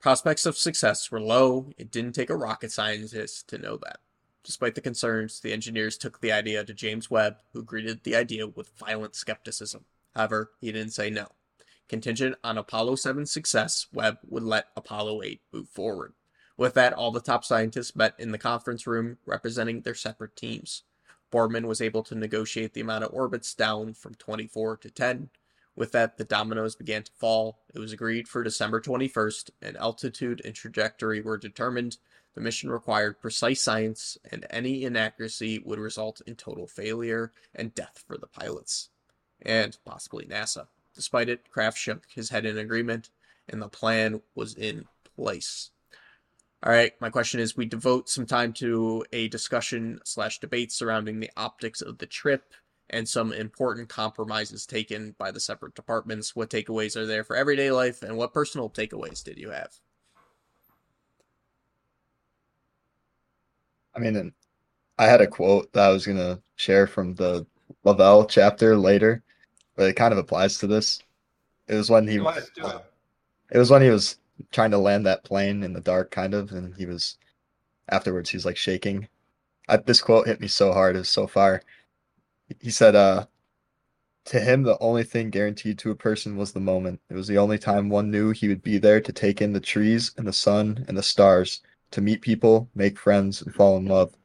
Prospects 0.00 0.46
of 0.46 0.58
success 0.58 1.10
were 1.10 1.20
low. 1.20 1.70
It 1.78 1.90
didn't 1.90 2.12
take 2.12 2.30
a 2.30 2.36
rocket 2.36 2.72
scientist 2.72 3.48
to 3.48 3.58
know 3.58 3.76
that. 3.78 4.00
Despite 4.44 4.74
the 4.74 4.80
concerns, 4.80 5.38
the 5.38 5.52
engineers 5.52 5.96
took 5.96 6.20
the 6.20 6.32
idea 6.32 6.64
to 6.64 6.74
James 6.74 7.08
Webb, 7.08 7.36
who 7.52 7.62
greeted 7.62 8.02
the 8.02 8.16
idea 8.16 8.48
with 8.48 8.76
violent 8.76 9.14
skepticism. 9.14 9.84
However, 10.14 10.50
he 10.60 10.72
didn't 10.72 10.92
say 10.92 11.10
no. 11.10 11.28
Contingent 11.92 12.36
on 12.42 12.56
Apollo 12.56 12.94
7's 12.94 13.30
success, 13.30 13.86
Webb 13.92 14.16
would 14.26 14.44
let 14.44 14.68
Apollo 14.74 15.20
8 15.24 15.42
move 15.52 15.68
forward. 15.68 16.14
With 16.56 16.72
that, 16.72 16.94
all 16.94 17.10
the 17.10 17.20
top 17.20 17.44
scientists 17.44 17.94
met 17.94 18.14
in 18.18 18.32
the 18.32 18.38
conference 18.38 18.86
room, 18.86 19.18
representing 19.26 19.82
their 19.82 19.94
separate 19.94 20.34
teams. 20.34 20.84
Borman 21.30 21.66
was 21.66 21.82
able 21.82 22.02
to 22.04 22.14
negotiate 22.14 22.72
the 22.72 22.80
amount 22.80 23.04
of 23.04 23.12
orbits 23.12 23.52
down 23.52 23.92
from 23.92 24.14
24 24.14 24.78
to 24.78 24.90
10. 24.90 25.28
With 25.76 25.92
that, 25.92 26.16
the 26.16 26.24
dominoes 26.24 26.74
began 26.74 27.02
to 27.02 27.12
fall. 27.12 27.58
It 27.74 27.78
was 27.78 27.92
agreed 27.92 28.26
for 28.26 28.42
December 28.42 28.80
21st, 28.80 29.50
and 29.60 29.76
altitude 29.76 30.40
and 30.46 30.54
trajectory 30.54 31.20
were 31.20 31.36
determined. 31.36 31.98
The 32.34 32.40
mission 32.40 32.70
required 32.70 33.20
precise 33.20 33.60
science, 33.60 34.16
and 34.30 34.46
any 34.48 34.84
inaccuracy 34.84 35.58
would 35.58 35.78
result 35.78 36.22
in 36.26 36.36
total 36.36 36.66
failure 36.66 37.32
and 37.54 37.74
death 37.74 38.02
for 38.08 38.16
the 38.16 38.26
pilots, 38.26 38.88
and 39.42 39.76
possibly 39.84 40.24
NASA. 40.24 40.68
Despite 40.94 41.28
it, 41.28 41.50
Kraft 41.50 41.78
shook 41.78 42.04
his 42.14 42.30
head 42.30 42.44
in 42.44 42.58
agreement, 42.58 43.10
and 43.48 43.60
the 43.60 43.68
plan 43.68 44.20
was 44.34 44.54
in 44.54 44.86
place. 45.16 45.70
All 46.62 46.72
right, 46.72 46.92
my 47.00 47.10
question 47.10 47.40
is: 47.40 47.56
We 47.56 47.66
devote 47.66 48.08
some 48.08 48.26
time 48.26 48.52
to 48.54 49.04
a 49.12 49.28
discussion 49.28 50.00
slash 50.04 50.38
debate 50.38 50.70
surrounding 50.70 51.18
the 51.18 51.30
optics 51.36 51.80
of 51.82 51.98
the 51.98 52.06
trip 52.06 52.54
and 52.90 53.08
some 53.08 53.32
important 53.32 53.88
compromises 53.88 54.66
taken 54.66 55.14
by 55.18 55.30
the 55.30 55.40
separate 55.40 55.74
departments. 55.74 56.36
What 56.36 56.50
takeaways 56.50 56.96
are 56.96 57.06
there 57.06 57.24
for 57.24 57.36
everyday 57.36 57.70
life, 57.70 58.02
and 58.02 58.16
what 58.16 58.34
personal 58.34 58.70
takeaways 58.70 59.24
did 59.24 59.38
you 59.38 59.50
have? 59.50 59.72
I 63.94 63.98
mean, 63.98 64.32
I 64.98 65.06
had 65.06 65.20
a 65.20 65.26
quote 65.26 65.72
that 65.72 65.88
I 65.88 65.92
was 65.92 66.06
gonna 66.06 66.40
share 66.56 66.86
from 66.86 67.14
the 67.14 67.46
Lovell 67.84 68.26
chapter 68.26 68.76
later, 68.76 69.22
but 69.76 69.88
it 69.88 69.94
kind 69.96 70.12
of 70.12 70.18
applies 70.18 70.58
to 70.58 70.66
this. 70.66 71.02
It 71.68 71.74
was 71.74 71.90
when 71.90 72.06
he 72.08 72.18
Go 72.18 72.28
ahead, 72.28 72.44
do 72.54 72.66
it. 72.66 72.84
it 73.52 73.58
was 73.58 73.70
when 73.70 73.82
he 73.82 73.90
was 73.90 74.18
trying 74.50 74.70
to 74.72 74.78
land 74.78 75.06
that 75.06 75.24
plane 75.24 75.62
in 75.62 75.72
the 75.72 75.80
dark, 75.80 76.10
kind 76.10 76.34
of, 76.34 76.52
and 76.52 76.74
he 76.74 76.86
was 76.86 77.16
afterwards 77.88 78.30
he 78.30 78.36
was 78.36 78.46
like 78.46 78.56
shaking. 78.56 79.08
I, 79.68 79.76
this 79.78 80.00
quote 80.00 80.26
hit 80.26 80.40
me 80.40 80.48
so 80.48 80.72
hard, 80.72 80.96
it 80.96 81.00
was 81.00 81.08
so 81.10 81.26
far. 81.26 81.62
He 82.60 82.70
said, 82.70 82.94
uh, 82.94 83.26
to 84.26 84.40
him, 84.40 84.62
the 84.62 84.78
only 84.80 85.04
thing 85.04 85.30
guaranteed 85.30 85.78
to 85.80 85.90
a 85.90 85.96
person 85.96 86.36
was 86.36 86.52
the 86.52 86.60
moment. 86.60 87.00
It 87.10 87.14
was 87.14 87.26
the 87.28 87.38
only 87.38 87.58
time 87.58 87.88
one 87.88 88.10
knew 88.10 88.30
he 88.30 88.48
would 88.48 88.62
be 88.62 88.78
there 88.78 89.00
to 89.00 89.12
take 89.12 89.40
in 89.42 89.52
the 89.52 89.60
trees 89.60 90.12
and 90.16 90.26
the 90.26 90.32
sun 90.32 90.84
and 90.88 90.96
the 90.96 91.02
stars, 91.02 91.60
to 91.92 92.00
meet 92.00 92.20
people, 92.22 92.68
make 92.74 92.98
friends, 92.98 93.42
and 93.42 93.54
fall 93.54 93.76
in 93.76 93.86
love. 93.86 94.16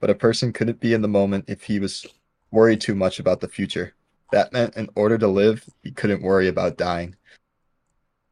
But 0.00 0.10
a 0.10 0.14
person 0.14 0.52
couldn't 0.52 0.80
be 0.80 0.94
in 0.94 1.02
the 1.02 1.08
moment 1.08 1.46
if 1.48 1.64
he 1.64 1.78
was 1.80 2.06
worried 2.50 2.80
too 2.80 2.94
much 2.94 3.18
about 3.18 3.40
the 3.40 3.48
future. 3.48 3.94
That 4.34 4.52
meant 4.52 4.76
in 4.76 4.88
order 4.96 5.16
to 5.16 5.28
live, 5.28 5.64
he 5.84 5.92
couldn't 5.92 6.20
worry 6.20 6.48
about 6.48 6.76
dying. 6.76 7.14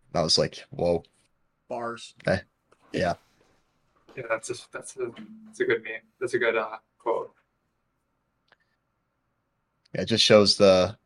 And 0.08 0.20
I 0.20 0.22
was 0.22 0.36
like, 0.36 0.64
whoa. 0.70 1.04
Bars. 1.68 2.16
Yeah. 2.92 3.14
Yeah, 4.16 4.24
that's 4.28 4.48
just 4.48 4.72
that's 4.72 4.96
a 4.96 5.12
that's 5.46 5.60
a 5.60 5.64
good 5.64 5.84
meme. 5.84 6.02
That's 6.18 6.34
a 6.34 6.40
good 6.40 6.56
uh, 6.56 6.78
quote. 6.98 7.32
Yeah, 9.94 10.00
it 10.00 10.06
just 10.06 10.24
shows 10.24 10.56
the, 10.56 10.96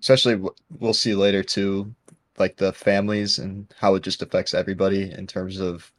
especially 0.00 0.36
w- 0.36 0.54
we'll 0.78 0.94
see 0.94 1.14
later 1.14 1.42
too, 1.42 1.94
like 2.38 2.56
the 2.56 2.72
families 2.72 3.38
and 3.38 3.70
how 3.78 3.94
it 3.94 4.02
just 4.02 4.22
affects 4.22 4.54
everybody 4.54 5.12
in 5.12 5.26
terms 5.26 5.60
of 5.60 5.92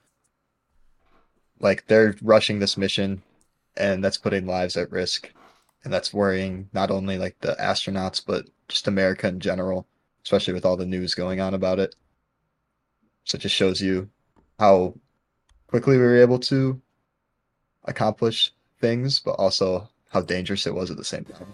like 1.59 1.85
they're 1.85 2.15
rushing 2.23 2.57
this 2.57 2.75
mission 2.75 3.21
and 3.77 4.03
that's 4.03 4.17
putting 4.17 4.47
lives 4.47 4.77
at 4.77 4.91
risk. 4.91 5.31
And 5.83 5.91
that's 5.91 6.13
worrying 6.13 6.69
not 6.73 6.91
only 6.91 7.17
like 7.17 7.37
the 7.39 7.55
astronauts, 7.59 8.23
but 8.25 8.45
just 8.67 8.87
America 8.87 9.27
in 9.27 9.39
general, 9.39 9.87
especially 10.23 10.53
with 10.53 10.65
all 10.65 10.77
the 10.77 10.85
news 10.85 11.15
going 11.15 11.39
on 11.39 11.53
about 11.53 11.79
it. 11.79 11.95
So 13.23 13.35
it 13.35 13.41
just 13.41 13.55
shows 13.55 13.81
you 13.81 14.09
how 14.59 14.93
quickly 15.67 15.97
we 15.97 16.03
were 16.03 16.21
able 16.21 16.39
to 16.39 16.79
accomplish 17.85 18.53
things, 18.79 19.19
but 19.19 19.31
also 19.31 19.89
how 20.09 20.21
dangerous 20.21 20.67
it 20.67 20.73
was 20.73 20.91
at 20.91 20.97
the 20.97 21.03
same 21.03 21.25
time. 21.25 21.47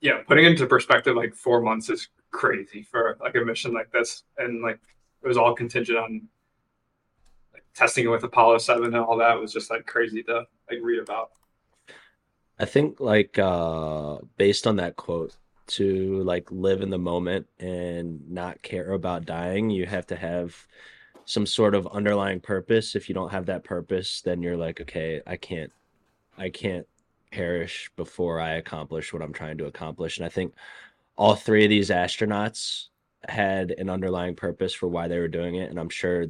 Yeah, 0.00 0.18
putting 0.26 0.44
into 0.44 0.66
perspective, 0.66 1.16
like 1.16 1.34
four 1.34 1.62
months 1.62 1.88
is 1.88 2.08
crazy 2.30 2.82
for 2.82 3.16
like 3.20 3.34
a 3.34 3.40
mission 3.40 3.72
like 3.72 3.90
this, 3.92 4.24
and 4.36 4.62
like 4.62 4.78
it 5.22 5.28
was 5.28 5.38
all 5.38 5.54
contingent 5.54 5.98
on 5.98 6.28
like, 7.54 7.64
testing 7.74 8.04
it 8.04 8.08
with 8.08 8.22
Apollo 8.24 8.58
Seven 8.58 8.86
and 8.86 8.96
all 8.96 9.16
that. 9.16 9.36
It 9.36 9.40
was 9.40 9.52
just 9.52 9.70
like 9.70 9.86
crazy 9.86 10.22
to 10.24 10.44
like 10.70 10.80
read 10.82 11.00
about. 11.00 11.30
I 12.58 12.64
think 12.64 13.00
like 13.00 13.38
uh 13.38 14.18
based 14.36 14.66
on 14.66 14.76
that 14.76 14.96
quote 14.96 15.36
to 15.68 16.22
like 16.22 16.50
live 16.50 16.80
in 16.80 16.90
the 16.90 16.98
moment 16.98 17.46
and 17.58 18.30
not 18.30 18.62
care 18.62 18.92
about 18.92 19.26
dying, 19.26 19.70
you 19.70 19.86
have 19.86 20.06
to 20.08 20.16
have 20.16 20.66
some 21.24 21.44
sort 21.46 21.74
of 21.74 21.86
underlying 21.88 22.40
purpose. 22.40 22.94
If 22.94 23.08
you 23.08 23.14
don't 23.14 23.32
have 23.32 23.46
that 23.46 23.64
purpose, 23.64 24.22
then 24.22 24.42
you're 24.42 24.56
like, 24.56 24.80
okay, 24.80 25.20
I 25.26 25.36
can't 25.36 25.72
I 26.38 26.50
can't 26.50 26.86
perish 27.32 27.90
before 27.96 28.40
I 28.40 28.52
accomplish 28.54 29.12
what 29.12 29.22
I'm 29.22 29.32
trying 29.32 29.58
to 29.58 29.66
accomplish. 29.66 30.18
And 30.18 30.26
I 30.26 30.28
think 30.30 30.54
all 31.16 31.34
three 31.34 31.64
of 31.64 31.70
these 31.70 31.90
astronauts 31.90 32.88
had 33.28 33.72
an 33.72 33.90
underlying 33.90 34.36
purpose 34.36 34.72
for 34.72 34.88
why 34.88 35.08
they 35.08 35.18
were 35.18 35.28
doing 35.28 35.56
it. 35.56 35.70
And 35.70 35.78
I'm 35.78 35.88
sure 35.88 36.26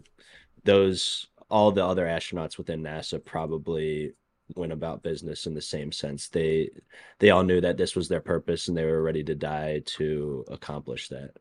those 0.64 1.28
all 1.50 1.70
the 1.72 1.84
other 1.84 2.06
astronauts 2.06 2.58
within 2.58 2.82
NASA 2.82 3.24
probably 3.24 4.12
went 4.54 4.72
about 4.72 5.02
business 5.02 5.46
in 5.46 5.54
the 5.54 5.62
same 5.62 5.90
sense. 5.92 6.28
They 6.28 6.70
they 7.18 7.30
all 7.30 7.42
knew 7.42 7.60
that 7.60 7.76
this 7.76 7.96
was 7.96 8.08
their 8.08 8.20
purpose 8.20 8.68
and 8.68 8.76
they 8.76 8.84
were 8.84 9.02
ready 9.02 9.24
to 9.24 9.34
die 9.34 9.82
to 9.96 10.44
accomplish 10.48 11.08
that. 11.08 11.32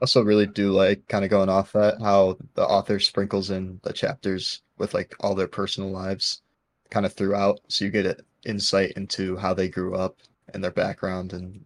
Also, 0.00 0.22
really 0.22 0.46
do 0.46 0.72
like 0.72 1.06
kind 1.08 1.24
of 1.24 1.30
going 1.30 1.48
off 1.48 1.72
that 1.72 2.00
how 2.00 2.36
the 2.54 2.66
author 2.66 2.98
sprinkles 2.98 3.50
in 3.50 3.80
the 3.84 3.92
chapters 3.92 4.62
with 4.78 4.94
like 4.94 5.14
all 5.20 5.34
their 5.34 5.48
personal 5.48 5.90
lives 5.90 6.42
kind 6.90 7.06
of 7.06 7.12
throughout, 7.14 7.60
so 7.68 7.84
you 7.84 7.90
get 7.90 8.06
an 8.06 8.16
insight 8.44 8.92
into 8.92 9.36
how 9.36 9.54
they 9.54 9.68
grew 9.68 9.94
up 9.94 10.16
and 10.52 10.62
their 10.62 10.70
background 10.72 11.32
and 11.32 11.64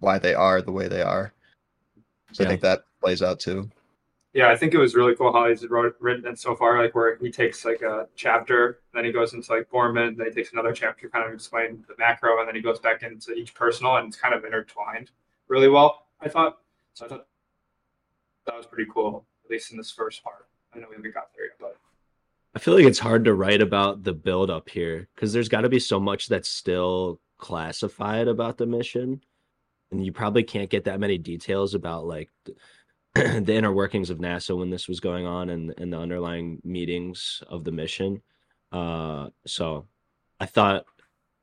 why 0.00 0.18
they 0.18 0.34
are 0.34 0.62
the 0.62 0.72
way 0.72 0.88
they 0.88 1.02
are. 1.02 1.32
So 2.32 2.42
Yeah. 2.42 2.48
I 2.48 2.50
think 2.50 2.62
that 2.62 2.84
plays 3.00 3.22
out 3.22 3.40
too. 3.40 3.70
Yeah, 4.34 4.48
I 4.48 4.56
think 4.56 4.72
it 4.72 4.78
was 4.78 4.94
really 4.94 5.14
cool 5.14 5.32
how 5.32 5.48
he's 5.48 5.66
wrote, 5.68 5.94
written 6.00 6.26
it 6.26 6.38
so 6.38 6.56
far. 6.56 6.82
Like 6.82 6.94
where 6.94 7.16
he 7.16 7.30
takes 7.30 7.64
like 7.64 7.82
a 7.82 8.08
chapter, 8.16 8.80
then 8.94 9.04
he 9.04 9.12
goes 9.12 9.34
into 9.34 9.52
like 9.52 9.68
Borman, 9.70 10.16
then 10.16 10.26
he 10.26 10.32
takes 10.32 10.52
another 10.52 10.72
chapter, 10.72 11.08
kind 11.10 11.26
of 11.26 11.34
explain 11.34 11.84
the 11.86 11.94
macro, 11.98 12.38
and 12.38 12.48
then 12.48 12.54
he 12.54 12.62
goes 12.62 12.78
back 12.78 13.02
into 13.02 13.32
each 13.34 13.54
personal, 13.54 13.96
and 13.96 14.08
it's 14.08 14.16
kind 14.16 14.34
of 14.34 14.44
intertwined 14.44 15.10
really 15.48 15.68
well. 15.68 16.06
I 16.20 16.28
thought. 16.28 16.58
So 16.94 17.04
I 17.04 17.08
thought 17.08 17.26
that 18.46 18.56
was 18.56 18.66
pretty 18.66 18.90
cool, 18.92 19.26
at 19.44 19.50
least 19.50 19.70
in 19.72 19.76
this 19.76 19.90
first 19.90 20.22
part. 20.24 20.46
I 20.74 20.78
know 20.78 20.86
we 20.88 20.96
haven't 20.96 21.14
got 21.14 21.28
there 21.34 21.46
yet, 21.46 21.56
but 21.60 21.76
I 22.54 22.58
feel 22.58 22.74
like 22.74 22.84
it's 22.84 22.98
hard 22.98 23.24
to 23.24 23.34
write 23.34 23.62
about 23.62 24.02
the 24.02 24.12
build 24.12 24.50
up 24.50 24.68
here 24.68 25.08
because 25.14 25.32
there's 25.32 25.48
got 25.48 25.62
to 25.62 25.68
be 25.68 25.78
so 25.78 26.00
much 26.00 26.28
that's 26.28 26.48
still 26.48 27.20
classified 27.38 28.28
about 28.28 28.56
the 28.58 28.66
mission. 28.66 29.22
And 29.90 30.04
you 30.04 30.12
probably 30.12 30.42
can't 30.42 30.70
get 30.70 30.84
that 30.84 31.00
many 31.00 31.18
details 31.18 31.74
about 31.74 32.06
like 32.06 32.30
the 33.14 33.54
inner 33.54 33.72
workings 33.72 34.10
of 34.10 34.18
NASA 34.18 34.56
when 34.56 34.70
this 34.70 34.88
was 34.88 35.00
going 35.00 35.26
on 35.26 35.50
and, 35.50 35.74
and 35.76 35.92
the 35.92 35.98
underlying 35.98 36.60
meetings 36.64 37.42
of 37.48 37.64
the 37.64 37.72
mission. 37.72 38.22
Uh, 38.70 39.28
so 39.46 39.86
I 40.40 40.46
thought 40.46 40.86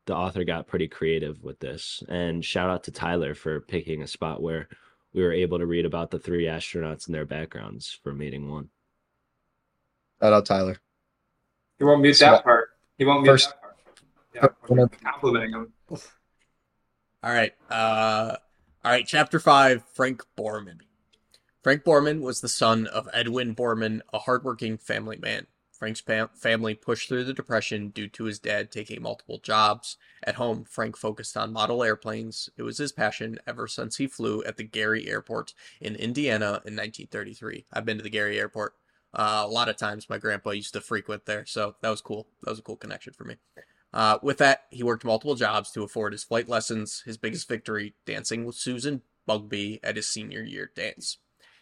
the 0.05 0.15
author 0.15 0.43
got 0.43 0.65
pretty 0.67 0.87
creative 0.87 1.43
with 1.43 1.59
this. 1.59 2.01
And 2.09 2.43
shout 2.43 2.69
out 2.69 2.83
to 2.85 2.91
Tyler 2.91 3.35
for 3.35 3.61
picking 3.61 4.01
a 4.01 4.07
spot 4.07 4.41
where 4.41 4.67
we 5.13 5.21
were 5.21 5.31
able 5.31 5.59
to 5.59 5.67
read 5.67 5.85
about 5.85 6.09
the 6.09 6.17
three 6.19 6.45
astronauts 6.45 7.05
and 7.05 7.13
their 7.13 7.25
backgrounds 7.25 7.99
for 8.03 8.13
meeting 8.13 8.49
one. 8.49 8.69
Shout 10.21 10.33
out 10.33 10.45
Tyler. 10.47 10.77
he 11.77 11.83
won't 11.83 12.01
mute 12.01 12.17
that 12.19 12.43
part. 12.43 12.69
He 12.97 13.05
won't 13.05 13.21
mute 13.21 13.31
First- 13.33 13.49
that 13.49 13.61
part. 13.61 13.75
Yeah, 14.35 14.47
complimenting 15.03 15.51
him. 15.53 15.73
All 15.91 17.31
right. 17.33 17.53
Uh, 17.69 18.35
all 18.85 18.91
right. 18.91 19.05
Chapter 19.05 19.39
five 19.39 19.83
Frank 19.93 20.23
Borman. 20.37 20.79
Frank 21.61 21.83
Borman 21.83 22.21
was 22.21 22.39
the 22.39 22.47
son 22.47 22.87
of 22.87 23.09
Edwin 23.13 23.53
Borman, 23.53 23.99
a 24.13 24.19
hardworking 24.19 24.77
family 24.77 25.17
man. 25.17 25.47
Frank's 25.73 25.99
pa- 26.01 26.29
family 26.33 26.73
pushed 26.73 27.09
through 27.09 27.25
the 27.25 27.33
Depression 27.33 27.89
due 27.89 28.07
to 28.07 28.25
his 28.25 28.39
dad 28.39 28.71
taking 28.71 29.01
multiple 29.01 29.39
jobs. 29.39 29.97
At 30.23 30.35
home, 30.35 30.63
Frank 30.63 30.95
focused 30.95 31.35
on 31.35 31.51
model 31.51 31.83
airplanes. 31.83 32.49
It 32.55 32.63
was 32.63 32.77
his 32.77 32.93
passion 32.93 33.39
ever 33.45 33.67
since 33.67 33.97
he 33.97 34.07
flew 34.07 34.41
at 34.43 34.55
the 34.55 34.63
Gary 34.63 35.09
Airport 35.09 35.53
in 35.81 35.95
Indiana 35.95 36.61
in 36.65 36.75
1933. 36.75 37.65
I've 37.73 37.85
been 37.85 37.97
to 37.97 38.03
the 38.03 38.09
Gary 38.09 38.39
Airport 38.39 38.75
uh, 39.13 39.43
a 39.45 39.47
lot 39.47 39.67
of 39.67 39.75
times. 39.75 40.09
My 40.09 40.17
grandpa 40.17 40.51
used 40.51 40.73
to 40.73 40.81
frequent 40.81 41.25
there, 41.25 41.45
so 41.45 41.75
that 41.81 41.89
was 41.89 42.01
cool. 42.01 42.27
That 42.43 42.51
was 42.51 42.59
a 42.59 42.63
cool 42.63 42.77
connection 42.77 43.11
for 43.11 43.25
me. 43.25 43.35
Uh, 43.93 44.17
with 44.21 44.37
that, 44.37 44.63
he 44.69 44.83
worked 44.83 45.03
multiple 45.03 45.35
jobs 45.35 45.71
to 45.71 45.83
afford 45.83 46.13
his 46.13 46.23
flight 46.23 46.47
lessons. 46.47 47.03
His 47.05 47.17
biggest 47.17 47.49
victory, 47.49 47.95
dancing 48.05 48.45
with 48.45 48.55
Susan 48.55 49.01
Bugbee 49.27 49.79
at 49.83 49.97
his 49.97 50.07
senior 50.07 50.43
year 50.43 50.71
dance. 50.73 51.17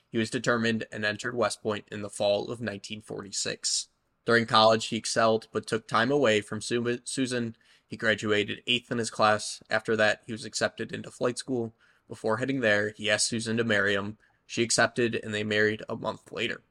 He 0.10 0.18
was 0.18 0.30
determined 0.30 0.86
and 0.92 1.04
entered 1.04 1.36
West 1.36 1.62
Point 1.62 1.86
in 1.92 2.02
the 2.02 2.10
fall 2.10 2.44
of 2.44 2.60
1946. 2.60 3.88
During 4.26 4.46
college, 4.46 4.88
he 4.88 4.98
excelled 4.98 5.48
but 5.52 5.68
took 5.68 5.88
time 5.88 6.12
away 6.12 6.42
from 6.42 6.62
Susan. 6.62 7.56
He 7.88 7.98
graduated 7.98 8.62
eighth 8.68 8.92
in 8.92 8.98
his 8.98 9.10
class. 9.10 9.62
After 9.70 9.96
that, 9.96 10.22
he 10.26 10.32
was 10.32 10.46
accepted 10.46 10.92
into 10.92 11.12
flight 11.12 11.38
school. 11.38 11.74
Before 12.10 12.38
heading 12.38 12.62
there, 12.62 12.94
he 12.96 13.10
asked 13.10 13.30
Susan 13.30 13.58
to 13.58 13.64
marry 13.64 13.94
him. 13.94 14.18
She 14.46 14.64
accepted, 14.64 15.20
and 15.24 15.34
they 15.34 15.44
married 15.44 15.84
a 15.90 15.96
month 15.96 16.32
later. 16.32 16.62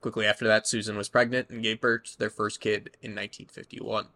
Quickly 0.00 0.26
after 0.26 0.46
that, 0.46 0.66
Susan 0.66 0.96
was 0.96 1.08
pregnant 1.08 1.48
and 1.48 1.62
gave 1.62 1.80
birth 1.80 2.04
to 2.12 2.18
their 2.18 2.30
first 2.30 2.60
kid 2.60 2.96
in 3.00 3.12
1951. 3.12 4.08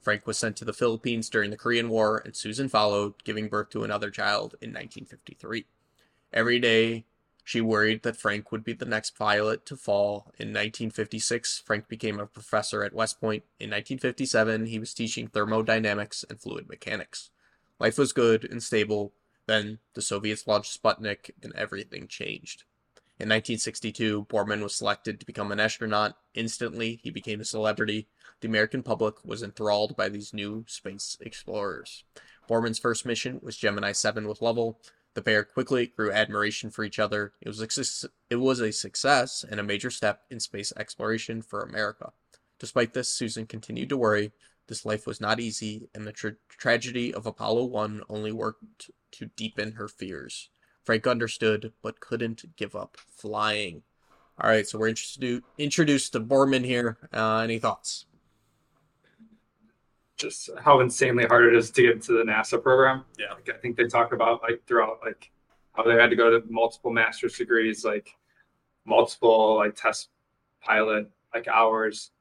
Frank 0.00 0.26
was 0.26 0.38
sent 0.38 0.56
to 0.56 0.64
the 0.64 0.72
Philippines 0.72 1.28
during 1.28 1.50
the 1.50 1.56
Korean 1.56 1.88
War, 1.88 2.22
and 2.24 2.34
Susan 2.36 2.68
followed, 2.68 3.22
giving 3.24 3.48
birth 3.48 3.70
to 3.70 3.84
another 3.84 4.10
child 4.10 4.54
in 4.60 4.70
1953. 4.70 5.64
Every 6.32 6.58
day, 6.58 7.04
she 7.44 7.60
worried 7.60 8.02
that 8.02 8.16
Frank 8.16 8.52
would 8.52 8.64
be 8.64 8.72
the 8.72 8.84
next 8.84 9.18
pilot 9.18 9.66
to 9.66 9.76
fall. 9.76 10.32
In 10.38 10.48
1956, 10.48 11.62
Frank 11.64 11.88
became 11.88 12.20
a 12.20 12.26
professor 12.26 12.84
at 12.84 12.94
West 12.94 13.20
Point. 13.20 13.44
In 13.58 13.70
1957, 13.70 14.66
he 14.66 14.78
was 14.78 14.94
teaching 14.94 15.26
thermodynamics 15.26 16.24
and 16.28 16.40
fluid 16.40 16.68
mechanics. 16.68 17.30
Life 17.80 17.98
was 17.98 18.12
good 18.12 18.44
and 18.44 18.62
stable. 18.62 19.12
Then 19.46 19.80
the 19.94 20.02
Soviets 20.02 20.46
launched 20.46 20.80
Sputnik, 20.80 21.32
and 21.42 21.52
everything 21.56 22.06
changed. 22.06 22.64
In 23.18 23.28
1962, 23.28 24.26
Borman 24.26 24.62
was 24.62 24.74
selected 24.74 25.18
to 25.18 25.26
become 25.26 25.52
an 25.52 25.60
astronaut. 25.60 26.16
Instantly, 26.34 27.00
he 27.02 27.10
became 27.10 27.40
a 27.40 27.44
celebrity. 27.44 28.08
The 28.40 28.48
American 28.48 28.82
public 28.82 29.24
was 29.24 29.42
enthralled 29.42 29.96
by 29.96 30.08
these 30.08 30.32
new 30.32 30.64
space 30.68 31.16
explorers. 31.20 32.04
Borman's 32.48 32.78
first 32.78 33.04
mission 33.04 33.40
was 33.42 33.56
Gemini 33.56 33.92
7 33.92 34.26
with 34.26 34.42
Lovell. 34.42 34.80
The 35.14 35.22
pair 35.22 35.44
quickly 35.44 35.88
grew 35.88 36.10
admiration 36.10 36.70
for 36.70 36.84
each 36.84 36.98
other. 36.98 37.34
It 37.40 37.48
was 37.48 37.60
a, 37.60 38.08
it 38.30 38.36
was 38.36 38.60
a 38.60 38.72
success 38.72 39.44
and 39.48 39.60
a 39.60 39.64
major 39.64 39.90
step 39.90 40.22
in 40.30 40.40
space 40.40 40.72
exploration 40.76 41.42
for 41.42 41.60
America. 41.60 42.12
Despite 42.58 42.94
this, 42.94 43.08
Susan 43.08 43.46
continued 43.46 43.90
to 43.90 43.96
worry. 43.96 44.32
This 44.68 44.86
life 44.86 45.06
was 45.06 45.20
not 45.20 45.40
easy, 45.40 45.88
and 45.94 46.06
the 46.06 46.12
tra- 46.12 46.36
tragedy 46.48 47.12
of 47.12 47.26
Apollo 47.26 47.64
1 47.64 48.04
only 48.08 48.32
worked 48.32 48.90
to 49.12 49.26
deepen 49.26 49.72
her 49.72 49.88
fears. 49.88 50.48
Frank 50.84 51.06
understood, 51.06 51.72
but 51.82 52.00
couldn't 52.00 52.56
give 52.56 52.74
up 52.74 52.96
flying. 53.14 53.82
All 54.40 54.48
right, 54.48 54.66
so 54.66 54.78
we're 54.78 54.88
introduced 54.88 55.44
introduced 55.58 56.12
to 56.12 56.20
Borman 56.20 56.64
here. 56.64 56.96
Uh, 57.12 57.38
any 57.38 57.58
thoughts? 57.58 58.06
Just 60.22 60.50
how 60.60 60.80
insanely 60.80 61.26
hard 61.26 61.46
it 61.46 61.54
is 61.56 61.70
to 61.72 61.82
get 61.82 61.92
into 61.92 62.12
the 62.12 62.22
NASA 62.22 62.62
program. 62.62 63.04
Yeah. 63.18 63.32
Like, 63.32 63.50
I 63.52 63.58
think 63.58 63.76
they 63.76 63.86
talk 63.86 64.12
about 64.12 64.40
like 64.42 64.62
throughout 64.66 65.00
like 65.04 65.30
how 65.74 65.82
they 65.82 65.94
had 65.94 66.10
to 66.10 66.16
go 66.16 66.30
to 66.30 66.46
multiple 66.48 66.92
master's 66.92 67.36
degrees, 67.36 67.84
like 67.84 68.14
multiple 68.84 69.56
like 69.56 69.74
test 69.74 70.10
pilot 70.62 71.10
like 71.34 71.48
hours. 71.48 72.12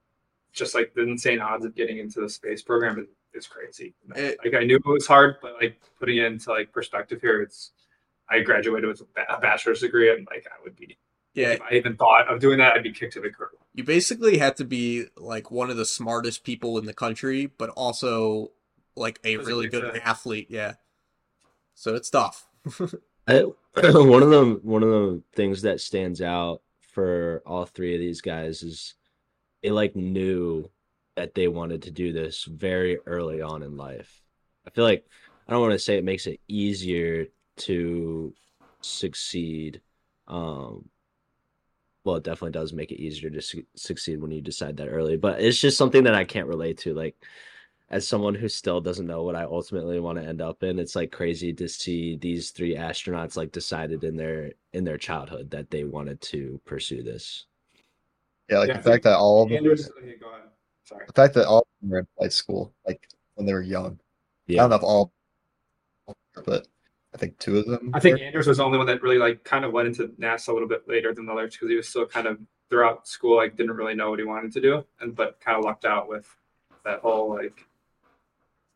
Just 0.51 0.73
like 0.75 0.93
the 0.93 1.03
insane 1.03 1.39
odds 1.39 1.63
of 1.63 1.75
getting 1.75 1.99
into 1.99 2.19
the 2.19 2.29
space 2.29 2.61
program 2.61 2.99
is, 2.99 3.07
is 3.33 3.47
crazy. 3.47 3.93
It- 4.15 4.39
like 4.43 4.55
I 4.55 4.63
knew 4.65 4.77
it 4.77 4.85
was 4.85 5.07
hard, 5.07 5.35
but 5.41 5.53
like 5.61 5.79
putting 5.99 6.17
it 6.17 6.25
into 6.25 6.49
like 6.49 6.73
perspective 6.73 7.21
here, 7.21 7.41
it's 7.41 7.71
I 8.29 8.39
graduated 8.39 8.89
with 8.89 9.01
a 9.01 9.35
a 9.35 9.39
bachelor's 9.39 9.81
degree 9.81 10.11
and 10.11 10.27
like 10.29 10.45
I 10.47 10.61
would 10.63 10.75
be 10.75 10.97
Yeah, 11.33 11.51
if 11.51 11.61
I 11.61 11.75
even 11.75 11.95
thought 11.95 12.27
of 12.27 12.39
doing 12.39 12.57
that, 12.59 12.73
I'd 12.73 12.83
be 12.83 12.91
kicked 12.91 13.13
to 13.13 13.21
the 13.21 13.29
curb. 13.29 13.49
you 13.73 13.83
basically 13.83 14.37
had 14.37 14.57
to 14.57 14.65
be 14.65 15.05
like 15.15 15.49
one 15.49 15.69
of 15.69 15.77
the 15.77 15.85
smartest 15.85 16.43
people 16.43 16.77
in 16.77 16.85
the 16.85 16.93
country, 16.93 17.45
but 17.45 17.69
also 17.69 18.51
like 18.95 19.19
a 19.23 19.37
Physically 19.37 19.53
really 19.53 19.67
good 19.69 19.93
fit. 19.93 20.01
athlete. 20.05 20.47
Yeah. 20.49 20.73
So 21.73 21.95
it's 21.95 22.09
tough. 22.09 22.47
I, 23.27 23.43
one 23.75 24.23
of 24.23 24.29
the 24.29 24.59
one 24.63 24.83
of 24.83 24.89
the 24.89 25.23
things 25.33 25.61
that 25.61 25.79
stands 25.79 26.21
out 26.21 26.61
for 26.93 27.41
all 27.45 27.65
three 27.65 27.93
of 27.93 27.99
these 28.01 28.19
guys 28.21 28.63
is 28.63 28.95
they 29.63 29.69
like 29.71 29.95
knew 29.95 30.69
that 31.15 31.33
they 31.35 31.47
wanted 31.47 31.83
to 31.83 31.91
do 31.91 32.11
this 32.11 32.43
very 32.43 32.97
early 33.05 33.41
on 33.41 33.63
in 33.63 33.77
life. 33.77 34.21
I 34.67 34.71
feel 34.71 34.83
like 34.83 35.05
I 35.47 35.51
don't 35.53 35.61
want 35.61 35.73
to 35.73 35.79
say 35.79 35.97
it 35.97 36.03
makes 36.03 36.27
it 36.27 36.41
easier 36.47 37.27
to 37.57 38.33
succeed. 38.81 39.81
Um, 40.27 40.89
well, 42.03 42.15
it 42.15 42.23
definitely 42.23 42.51
does 42.51 42.73
make 42.73 42.91
it 42.91 43.01
easier 43.01 43.29
to 43.29 43.41
su- 43.41 43.65
succeed 43.75 44.21
when 44.21 44.31
you 44.31 44.41
decide 44.41 44.77
that 44.77 44.87
early, 44.87 45.17
but 45.17 45.39
it's 45.41 45.59
just 45.59 45.77
something 45.77 46.03
that 46.03 46.15
I 46.15 46.23
can't 46.23 46.47
relate 46.47 46.77
to. 46.79 46.93
Like, 46.93 47.15
as 47.89 48.07
someone 48.07 48.33
who 48.33 48.47
still 48.47 48.79
doesn't 48.81 49.05
know 49.05 49.23
what 49.23 49.35
I 49.35 49.43
ultimately 49.43 49.99
want 49.99 50.17
to 50.17 50.25
end 50.25 50.41
up 50.41 50.63
in, 50.63 50.79
it's 50.79 50.95
like 50.95 51.11
crazy 51.11 51.53
to 51.53 51.67
see 51.67 52.15
these 52.15 52.51
three 52.51 52.75
astronauts 52.75 53.35
like 53.35 53.51
decided 53.51 54.03
in 54.03 54.15
their 54.15 54.53
in 54.73 54.83
their 54.83 54.97
childhood 54.97 55.51
that 55.51 55.69
they 55.69 55.83
wanted 55.83 56.21
to 56.21 56.59
pursue 56.65 57.03
this. 57.03 57.45
Yeah, 58.49 58.59
like 58.59 58.69
Yeah, 58.69 58.77
the 58.77 58.89
fact 58.89 59.03
that 59.03 59.17
all 59.17 59.43
of 59.43 59.49
them, 59.49 59.57
Anders, 59.57 59.89
okay, 59.97 60.15
go 60.19 60.29
ahead. 60.29 60.43
Sorry. 60.85 61.05
the 61.05 61.13
fact 61.13 61.33
that 61.35 61.47
all 61.47 61.59
of 61.59 61.67
them 61.81 61.89
were 61.91 61.99
in 61.99 62.07
flight 62.17 62.33
school, 62.33 62.73
like 62.87 63.07
when 63.35 63.45
they 63.45 63.53
were 63.53 63.61
young. 63.61 63.99
yeah. 64.47 64.61
I 64.61 64.63
don't 64.63 64.69
know 64.71 64.75
if 64.77 64.83
all, 64.83 65.11
but 66.45 66.67
I 67.13 67.17
think 67.17 67.37
two 67.39 67.57
of 67.57 67.65
them. 67.65 67.91
I 67.93 67.99
think 67.99 68.19
were. 68.19 68.25
Anders 68.25 68.47
was 68.47 68.57
the 68.57 68.63
only 68.63 68.77
one 68.77 68.87
that 68.87 69.01
really 69.01 69.17
like 69.17 69.43
kind 69.43 69.65
of 69.65 69.71
went 69.73 69.87
into 69.87 70.07
NASA 70.19 70.49
a 70.49 70.53
little 70.53 70.67
bit 70.67 70.87
later 70.87 71.13
than 71.13 71.25
the 71.25 71.33
others 71.33 71.53
because 71.55 71.69
he 71.69 71.75
was 71.75 71.87
still 71.87 72.05
kind 72.05 72.27
of 72.27 72.39
throughout 72.69 73.07
school 73.07 73.35
like 73.35 73.57
didn't 73.57 73.75
really 73.75 73.95
know 73.95 74.09
what 74.09 74.19
he 74.19 74.25
wanted 74.25 74.51
to 74.53 74.61
do 74.61 74.83
and 75.01 75.13
but 75.13 75.39
kind 75.41 75.57
of 75.57 75.65
lucked 75.65 75.83
out 75.83 76.07
with 76.07 76.25
that 76.85 76.99
whole 76.99 77.29
like 77.29 77.65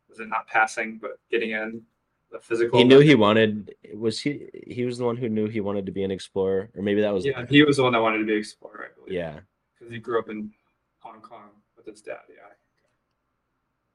was 0.10 0.20
it 0.20 0.28
not 0.28 0.46
passing 0.48 0.98
but 1.02 1.18
getting 1.32 1.52
in 1.52 1.82
the 2.30 2.40
physical. 2.40 2.78
He 2.78 2.84
knew 2.84 3.00
he 3.00 3.16
wanted 3.16 3.74
was 3.94 4.20
he 4.20 4.50
he 4.68 4.84
was 4.84 4.98
the 4.98 5.06
one 5.06 5.16
who 5.16 5.30
knew 5.30 5.48
he 5.48 5.62
wanted 5.62 5.86
to 5.86 5.94
be 5.94 6.04
an 6.04 6.12
explorer 6.12 6.70
or 6.76 6.82
maybe 6.82 7.02
that 7.02 7.14
was 7.14 7.26
Yeah, 7.26 7.46
he 7.50 7.64
was 7.64 7.78
the 7.78 7.84
one 7.84 7.94
that 7.94 8.02
wanted 8.02 8.18
to 8.18 8.26
be 8.26 8.34
an 8.34 8.40
explorer, 8.40 8.90
I 8.92 9.00
believe. 9.00 9.14
yeah. 9.18 9.40
because 9.74 9.94
he 9.94 10.00
grew 10.00 10.20
up 10.20 10.30
in 10.30 10.52
Hong 11.00 11.22
Kong 11.22 11.52
with 11.78 11.86
his 11.86 12.02
dad. 12.02 12.20
Yeah. 12.28 12.36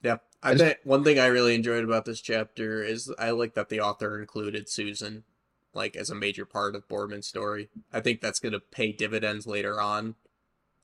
Yeah. 0.03 0.17
I 0.43 0.51
I 0.51 0.53
just- 0.55 0.65
think 0.65 0.79
one 0.85 1.05
thing 1.05 1.19
I 1.19 1.27
really 1.27 1.55
enjoyed 1.55 1.85
about 1.85 2.05
this 2.05 2.21
chapter 2.21 2.83
is 2.83 3.13
I 3.19 3.31
like 3.31 3.55
that 3.55 3.69
the 3.69 3.81
author 3.81 4.21
included 4.21 4.69
Susan 4.69 5.25
like 5.73 5.95
as 5.97 6.11
a 6.11 6.15
major 6.17 6.45
part 6.45 6.75
of 6.75 6.89
Borman's 6.89 7.27
story. 7.29 7.69
I 7.93 8.01
think 8.01 8.21
that's 8.21 8.41
going 8.41 8.53
to 8.53 8.61
pay 8.61 8.91
dividends 8.93 9.47
later 9.47 9.81
on. 9.81 10.17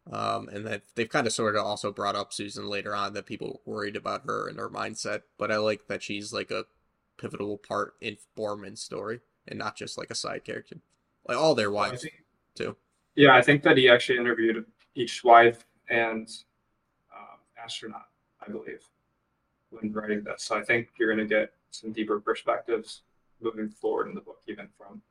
Um, 0.08 0.48
and 0.50 0.64
that 0.66 0.82
they've 0.94 1.08
kind 1.08 1.26
of 1.26 1.32
sort 1.32 1.56
of 1.56 1.64
also 1.66 1.90
brought 1.90 2.14
up 2.14 2.32
Susan 2.32 2.68
later 2.68 2.94
on 2.94 3.12
that 3.14 3.26
people 3.26 3.60
worried 3.64 3.96
about 3.96 4.22
her 4.26 4.46
and 4.46 4.56
her 4.60 4.70
mindset. 4.70 5.22
But 5.36 5.50
I 5.50 5.56
like 5.56 5.88
that 5.88 6.04
she's 6.04 6.32
like 6.32 6.52
a 6.52 6.66
pivotal 7.18 7.58
part 7.58 7.94
in 8.00 8.16
Borman's 8.38 8.80
story 8.80 9.18
and 9.48 9.58
not 9.58 9.74
just 9.76 9.98
like 9.98 10.10
a 10.10 10.14
side 10.14 10.44
character. 10.44 10.76
Like 11.26 11.36
all 11.36 11.56
their 11.56 11.72
wives 11.72 12.02
think- 12.02 12.22
too. 12.54 12.76
Yeah, 13.16 13.34
I 13.34 13.42
think 13.42 13.64
that 13.64 13.76
he 13.76 13.88
actually 13.88 14.18
interviewed 14.18 14.64
each 14.94 15.24
wife 15.24 15.66
and 15.90 16.28
um, 17.12 17.38
astronaut, 17.60 18.06
I 18.46 18.48
believe, 18.52 18.84
when 19.80 19.92
writing 19.92 20.24
this. 20.24 20.42
So 20.44 20.56
I 20.56 20.62
think 20.62 20.88
you're 20.98 21.14
going 21.14 21.26
to 21.26 21.32
get 21.34 21.52
some 21.70 21.92
deeper 21.92 22.20
perspectives 22.20 23.02
moving 23.40 23.68
forward 23.68 24.08
in 24.08 24.14
the 24.14 24.20
book, 24.20 24.40
even 24.48 24.68
from 24.78 25.02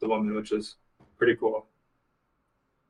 the 0.00 0.08
woman, 0.08 0.34
which 0.34 0.52
is 0.52 0.76
pretty 1.16 1.36
cool. 1.36 1.66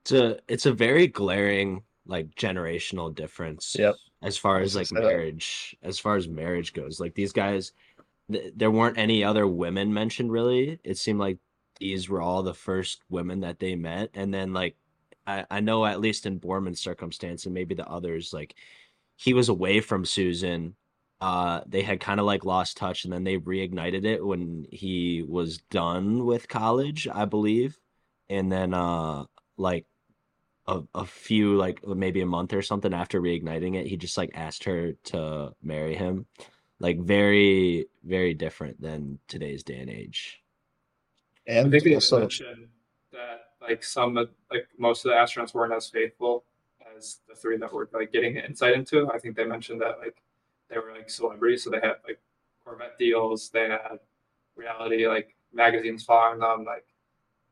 It's 0.02 0.12
a 0.12 0.38
it's 0.48 0.66
a 0.66 0.72
very 0.72 1.06
glaring 1.06 1.82
like 2.06 2.34
generational 2.34 3.14
difference 3.14 3.76
Yep. 3.78 3.96
as 4.22 4.38
far 4.38 4.60
as 4.60 4.74
like 4.74 4.88
gonna 4.88 5.02
say 5.02 5.06
that. 5.06 5.12
marriage 5.12 5.76
as 5.82 5.98
far 5.98 6.16
as 6.16 6.28
marriage 6.28 6.72
goes. 6.72 6.98
Like 7.00 7.14
these 7.14 7.32
guys 7.32 7.72
th- 8.32 8.54
there 8.56 8.70
weren't 8.70 8.96
any 8.96 9.22
other 9.22 9.46
women 9.46 9.92
mentioned 9.92 10.32
really. 10.32 10.78
It 10.84 10.96
seemed 10.96 11.18
like 11.20 11.38
these 11.78 12.08
were 12.08 12.22
all 12.22 12.42
the 12.42 12.54
first 12.54 13.02
women 13.10 13.40
that 13.40 13.58
they 13.58 13.74
met 13.74 14.10
and 14.14 14.32
then 14.32 14.52
like 14.54 14.76
I, 15.26 15.44
I 15.50 15.60
know 15.60 15.84
at 15.84 16.00
least 16.00 16.24
in 16.24 16.40
Borman's 16.40 16.80
circumstance 16.80 17.44
and 17.44 17.52
maybe 17.52 17.74
the 17.74 17.86
others 17.86 18.32
like 18.32 18.54
he 19.16 19.34
was 19.34 19.50
away 19.50 19.80
from 19.80 20.06
Susan 20.06 20.74
uh 21.20 21.60
they 21.66 21.82
had 21.82 22.00
kind 22.00 22.20
of 22.20 22.26
like 22.26 22.44
lost 22.44 22.76
touch 22.76 23.04
and 23.04 23.12
then 23.12 23.24
they 23.24 23.38
reignited 23.38 24.04
it 24.04 24.24
when 24.24 24.66
he 24.70 25.24
was 25.26 25.58
done 25.70 26.24
with 26.24 26.48
college 26.48 27.08
i 27.12 27.24
believe. 27.24 27.78
And 28.30 28.52
then 28.52 28.74
uh 28.74 29.24
like 29.56 29.86
a, 30.66 30.82
a 30.94 31.04
few 31.06 31.56
like 31.56 31.86
maybe 31.86 32.20
a 32.20 32.26
month 32.26 32.52
or 32.52 32.62
something 32.62 32.92
after 32.92 33.20
reigniting 33.20 33.74
it 33.74 33.86
he 33.86 33.96
just 33.96 34.18
like 34.18 34.30
asked 34.34 34.64
her 34.64 34.92
to 35.04 35.52
marry 35.62 35.94
him. 35.94 36.26
Like 36.80 37.00
very 37.00 37.86
very 38.04 38.34
different 38.34 38.80
than 38.80 39.18
today's 39.28 39.62
day 39.64 39.78
and 39.80 39.90
age. 39.90 40.40
I 41.48 41.52
And 41.52 41.70
think 41.70 41.84
they 41.84 41.94
also, 41.94 42.20
mentioned 42.20 42.68
that 43.12 43.40
like 43.60 43.82
some 43.82 44.16
of 44.16 44.28
like 44.52 44.68
most 44.78 45.04
of 45.04 45.10
the 45.10 45.16
astronauts 45.16 45.54
weren't 45.54 45.72
as 45.72 45.88
faithful 45.88 46.44
as 46.96 47.18
the 47.28 47.34
three 47.34 47.56
that 47.56 47.72
were 47.72 47.88
like 47.92 48.12
getting 48.12 48.36
insight 48.36 48.74
into. 48.74 49.10
I 49.10 49.18
think 49.18 49.36
they 49.36 49.44
mentioned 49.44 49.80
that 49.80 49.98
like 49.98 50.22
they 50.70 50.78
were 50.78 50.92
like 50.92 51.10
celebrities, 51.10 51.64
so 51.64 51.70
they 51.70 51.80
had 51.80 51.96
like 52.06 52.20
Corvette 52.64 52.98
deals, 52.98 53.50
they 53.50 53.68
had 53.68 53.98
reality 54.56 55.06
like 55.06 55.34
magazines 55.52 56.04
following 56.04 56.40
them. 56.40 56.64
Like 56.64 56.86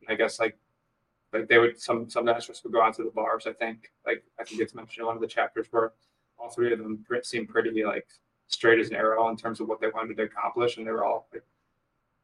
I 0.07 0.15
guess 0.15 0.39
like 0.39 0.57
like 1.33 1.47
they 1.47 1.57
would 1.57 1.79
some 1.79 2.09
some 2.09 2.25
astronauts 2.25 2.63
would 2.63 2.73
go 2.73 2.81
out 2.81 2.95
to 2.95 3.03
the 3.03 3.11
bars. 3.11 3.47
I 3.47 3.53
think 3.53 3.91
like 4.05 4.23
I 4.39 4.43
think 4.43 4.61
it's 4.61 4.75
mentioned 4.75 5.01
in 5.01 5.07
one 5.07 5.15
of 5.15 5.21
the 5.21 5.27
chapters 5.27 5.67
where 5.71 5.93
all 6.39 6.49
three 6.49 6.71
of 6.71 6.79
them 6.79 7.03
seemed 7.23 7.49
pretty 7.49 7.83
like 7.83 8.07
straight 8.47 8.79
as 8.79 8.89
an 8.89 8.95
arrow 8.95 9.27
in 9.29 9.35
terms 9.35 9.59
of 9.59 9.67
what 9.67 9.81
they 9.81 9.87
wanted 9.89 10.15
to 10.17 10.23
accomplish, 10.23 10.77
and 10.77 10.85
they 10.87 10.91
were 10.91 11.03
all 11.05 11.27
like 11.33 11.43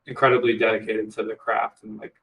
incredibly 0.06 0.58
dedicated 0.58 1.12
to 1.12 1.24
the 1.24 1.36
craft 1.36 1.84
and 1.84 1.98
like 2.00 2.14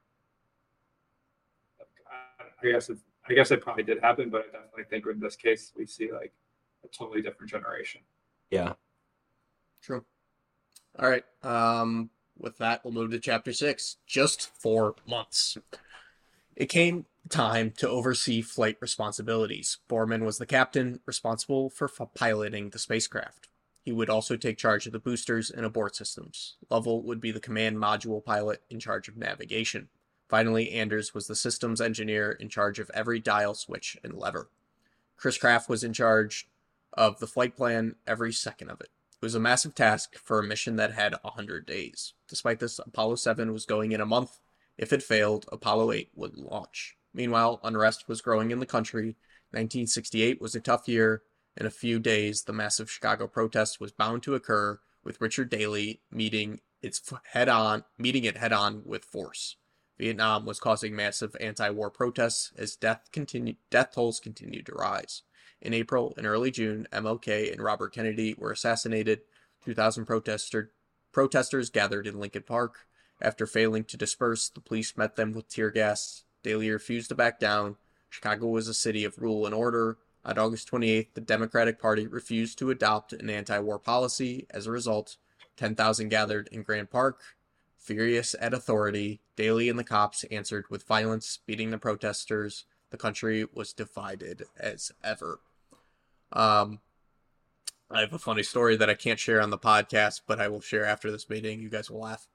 I- 2.10 2.44
I 2.62 2.72
guess 2.72 2.90
it's, 2.90 3.02
I 3.28 3.32
guess 3.34 3.50
it 3.50 3.62
probably 3.62 3.82
did 3.84 4.00
happen, 4.00 4.28
but 4.30 4.42
I 4.48 4.52
definitely 4.52 4.84
think 4.84 5.06
in 5.06 5.20
this 5.20 5.36
case 5.36 5.72
we 5.76 5.86
see 5.86 6.12
like 6.12 6.32
a 6.84 6.88
totally 6.88 7.22
different 7.22 7.50
generation. 7.50 8.02
Yeah 8.50 8.74
True. 9.82 10.04
All 10.98 11.08
right. 11.08 11.24
Um, 11.42 12.10
with 12.38 12.58
that, 12.58 12.84
we'll 12.84 12.94
move 12.94 13.10
to 13.12 13.18
chapter 13.18 13.52
six. 13.52 13.96
Just 14.06 14.50
four 14.60 14.94
months. 15.06 15.56
It 16.56 16.66
came 16.66 17.06
time 17.28 17.72
to 17.78 17.88
oversee 17.88 18.42
flight 18.42 18.76
responsibilities. 18.80 19.78
Borman 19.88 20.24
was 20.24 20.38
the 20.38 20.46
captain 20.46 21.00
responsible 21.06 21.70
for 21.70 21.86
f- 21.86 22.08
piloting 22.14 22.70
the 22.70 22.78
spacecraft. 22.78 23.48
He 23.82 23.92
would 23.92 24.10
also 24.10 24.36
take 24.36 24.58
charge 24.58 24.86
of 24.86 24.92
the 24.92 24.98
boosters 24.98 25.50
and 25.50 25.64
abort 25.64 25.96
systems. 25.96 26.56
Lovell 26.68 27.02
would 27.02 27.20
be 27.20 27.32
the 27.32 27.40
command 27.40 27.78
module 27.78 28.22
pilot 28.22 28.62
in 28.68 28.78
charge 28.78 29.08
of 29.08 29.16
navigation. 29.16 29.88
Finally, 30.28 30.70
Anders 30.70 31.14
was 31.14 31.26
the 31.26 31.34
systems 31.34 31.80
engineer 31.80 32.32
in 32.32 32.48
charge 32.48 32.78
of 32.78 32.90
every 32.92 33.18
dial, 33.18 33.54
switch, 33.54 33.96
and 34.04 34.14
lever. 34.14 34.50
Chris 35.16 35.38
Kraft 35.38 35.68
was 35.68 35.82
in 35.82 35.92
charge 35.92 36.46
of 36.92 37.18
the 37.18 37.26
flight 37.26 37.56
plan 37.56 37.96
every 38.06 38.32
second 38.32 38.70
of 38.70 38.80
it. 38.80 38.90
It 39.20 39.24
was 39.24 39.34
a 39.34 39.40
massive 39.40 39.74
task 39.74 40.16
for 40.16 40.38
a 40.38 40.42
mission 40.42 40.76
that 40.76 40.92
had 40.92 41.14
100 41.22 41.66
days. 41.66 42.14
Despite 42.28 42.58
this, 42.58 42.78
Apollo 42.78 43.16
7 43.16 43.52
was 43.52 43.66
going 43.66 43.92
in 43.92 44.00
a 44.00 44.06
month. 44.06 44.38
If 44.78 44.92
it 44.92 45.02
failed, 45.02 45.46
Apollo 45.52 45.92
8 45.92 46.10
would 46.14 46.36
launch. 46.36 46.96
Meanwhile, 47.12 47.60
unrest 47.62 48.08
was 48.08 48.22
growing 48.22 48.50
in 48.50 48.60
the 48.60 48.66
country. 48.66 49.16
1968 49.50 50.40
was 50.40 50.54
a 50.54 50.60
tough 50.60 50.88
year. 50.88 51.22
In 51.56 51.66
a 51.66 51.70
few 51.70 51.98
days, 51.98 52.44
the 52.44 52.52
massive 52.52 52.90
Chicago 52.90 53.26
protest 53.26 53.80
was 53.80 53.92
bound 53.92 54.22
to 54.22 54.34
occur, 54.34 54.80
with 55.04 55.20
Richard 55.20 55.50
Daley 55.50 56.00
meeting 56.10 56.60
its 56.80 57.02
head 57.32 57.48
on, 57.48 57.84
meeting 57.98 58.24
it 58.24 58.36
head 58.36 58.52
on 58.52 58.82
with 58.84 59.04
force. 59.04 59.56
Vietnam 59.98 60.46
was 60.46 60.60
causing 60.60 60.96
massive 60.96 61.36
anti-war 61.40 61.90
protests 61.90 62.52
as 62.56 62.74
death 62.74 63.10
continued, 63.12 63.56
death 63.70 63.92
tolls 63.94 64.18
continued 64.18 64.64
to 64.66 64.72
rise. 64.72 65.22
In 65.62 65.74
April 65.74 66.14
and 66.16 66.26
early 66.26 66.50
June, 66.50 66.86
MLK 66.92 67.52
and 67.52 67.62
Robert 67.62 67.92
Kennedy 67.92 68.34
were 68.36 68.50
assassinated. 68.50 69.20
2,000 69.64 70.06
protester, 70.06 70.72
protesters 71.12 71.68
gathered 71.68 72.06
in 72.06 72.18
Lincoln 72.18 72.44
Park. 72.44 72.86
After 73.20 73.46
failing 73.46 73.84
to 73.84 73.98
disperse, 73.98 74.48
the 74.48 74.60
police 74.60 74.96
met 74.96 75.16
them 75.16 75.32
with 75.32 75.48
tear 75.48 75.70
gas. 75.70 76.24
Daley 76.42 76.70
refused 76.70 77.10
to 77.10 77.14
back 77.14 77.38
down. 77.38 77.76
Chicago 78.08 78.46
was 78.46 78.68
a 78.68 78.74
city 78.74 79.04
of 79.04 79.18
rule 79.18 79.44
and 79.44 79.54
order. 79.54 79.98
On 80.24 80.38
August 80.38 80.70
28th, 80.70 81.12
the 81.12 81.20
Democratic 81.20 81.78
Party 81.78 82.06
refused 82.06 82.58
to 82.58 82.70
adopt 82.70 83.12
an 83.12 83.28
anti 83.28 83.58
war 83.58 83.78
policy. 83.78 84.46
As 84.50 84.66
a 84.66 84.70
result, 84.70 85.16
10,000 85.56 86.08
gathered 86.08 86.48
in 86.50 86.62
Grant 86.62 86.90
Park. 86.90 87.20
Furious 87.76 88.34
at 88.40 88.54
authority, 88.54 89.20
Daley 89.36 89.68
and 89.68 89.78
the 89.78 89.84
cops 89.84 90.24
answered 90.24 90.66
with 90.70 90.86
violence, 90.86 91.38
beating 91.46 91.70
the 91.70 91.78
protesters. 91.78 92.64
The 92.90 92.96
country 92.96 93.46
was 93.52 93.72
divided 93.72 94.44
as 94.58 94.92
ever. 95.04 95.40
Um, 96.32 96.80
I 97.90 98.00
have 98.00 98.12
a 98.12 98.18
funny 98.18 98.42
story 98.42 98.76
that 98.76 98.88
I 98.88 98.94
can't 98.94 99.18
share 99.18 99.40
on 99.40 99.50
the 99.50 99.58
podcast, 99.58 100.22
but 100.26 100.40
I 100.40 100.48
will 100.48 100.60
share 100.60 100.84
after 100.84 101.10
this 101.10 101.28
meeting. 101.28 101.60
You 101.60 101.68
guys 101.68 101.90
will 101.90 102.00
laugh. 102.00 102.28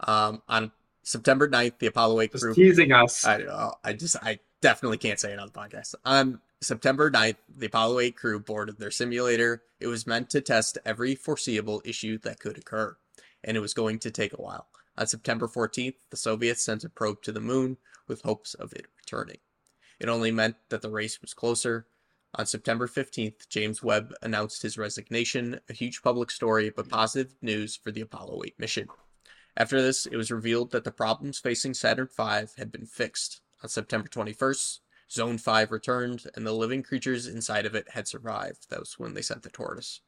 Um, 0.00 0.42
on 0.48 0.72
September 1.02 1.48
9th, 1.48 1.78
the 1.78 1.86
Apollo 1.88 2.20
8 2.20 2.32
Just 2.32 2.44
crew. 2.44 2.54
teasing 2.54 2.92
us. 2.92 3.24
I, 3.26 3.38
know, 3.38 3.74
I 3.84 3.92
just, 3.92 4.16
I 4.22 4.38
definitely 4.60 4.98
can't 4.98 5.20
say 5.20 5.32
it 5.32 5.38
on 5.38 5.48
the 5.48 5.52
podcast. 5.52 5.94
On 6.04 6.40
September 6.60 7.10
9th, 7.10 7.36
the 7.54 7.66
Apollo 7.66 8.00
8 8.00 8.16
crew 8.16 8.40
boarded 8.40 8.78
their 8.78 8.90
simulator. 8.90 9.62
It 9.80 9.88
was 9.88 10.06
meant 10.06 10.30
to 10.30 10.40
test 10.40 10.78
every 10.86 11.14
foreseeable 11.14 11.82
issue 11.84 12.18
that 12.18 12.40
could 12.40 12.56
occur, 12.56 12.96
and 13.44 13.56
it 13.56 13.60
was 13.60 13.74
going 13.74 13.98
to 14.00 14.10
take 14.10 14.32
a 14.32 14.40
while. 14.40 14.68
On 14.96 15.06
September 15.06 15.48
14th, 15.48 15.94
the 16.10 16.16
Soviets 16.16 16.62
sent 16.62 16.84
a 16.84 16.88
probe 16.88 17.22
to 17.22 17.32
the 17.32 17.40
moon 17.40 17.76
with 18.06 18.22
hopes 18.22 18.54
of 18.54 18.72
it 18.72 18.86
returning. 18.98 19.38
It 19.98 20.08
only 20.08 20.30
meant 20.30 20.56
that 20.68 20.82
the 20.82 20.90
race 20.90 21.20
was 21.20 21.34
closer. 21.34 21.86
On 22.34 22.46
September 22.46 22.88
15th, 22.88 23.48
James 23.50 23.82
Webb 23.82 24.14
announced 24.22 24.62
his 24.62 24.78
resignation, 24.78 25.60
a 25.68 25.74
huge 25.74 26.02
public 26.02 26.30
story, 26.30 26.70
but 26.70 26.88
positive 26.88 27.34
news 27.42 27.76
for 27.76 27.90
the 27.90 28.00
Apollo 28.00 28.42
8 28.46 28.58
mission. 28.58 28.88
After 29.56 29.82
this, 29.82 30.06
it 30.06 30.16
was 30.16 30.30
revealed 30.30 30.70
that 30.70 30.84
the 30.84 30.92
problems 30.92 31.38
facing 31.38 31.74
Saturn 31.74 32.08
V 32.16 32.46
had 32.56 32.72
been 32.72 32.86
fixed. 32.86 33.42
On 33.62 33.68
September 33.68 34.08
21st, 34.08 34.78
Zond 35.10 35.40
5 35.40 35.70
returned, 35.70 36.24
and 36.34 36.46
the 36.46 36.52
living 36.52 36.82
creatures 36.82 37.26
inside 37.26 37.66
of 37.66 37.74
it 37.74 37.90
had 37.90 38.08
survived. 38.08 38.70
That 38.70 38.80
was 38.80 38.98
when 38.98 39.12
they 39.12 39.20
sent 39.20 39.42
the 39.42 39.50
tortoise. 39.50 40.00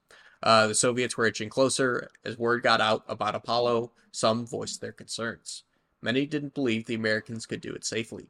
Uh, 0.43 0.69
the 0.69 0.75
Soviets 0.75 1.17
were 1.17 1.27
inching 1.27 1.51
closer. 1.51 2.09
As 2.25 2.39
word 2.39 2.63
got 2.63 2.81
out 2.81 3.05
about 3.07 3.35
Apollo, 3.35 3.93
some 4.13 4.47
voiced 4.47 4.81
their 4.81 4.93
concerns. 4.93 5.65
Many 6.01 6.25
didn't 6.25 6.55
believe 6.55 6.87
the 6.87 6.95
Americans 6.95 7.45
could 7.45 7.61
do 7.61 7.75
it 7.75 7.85
safely. 7.85 8.29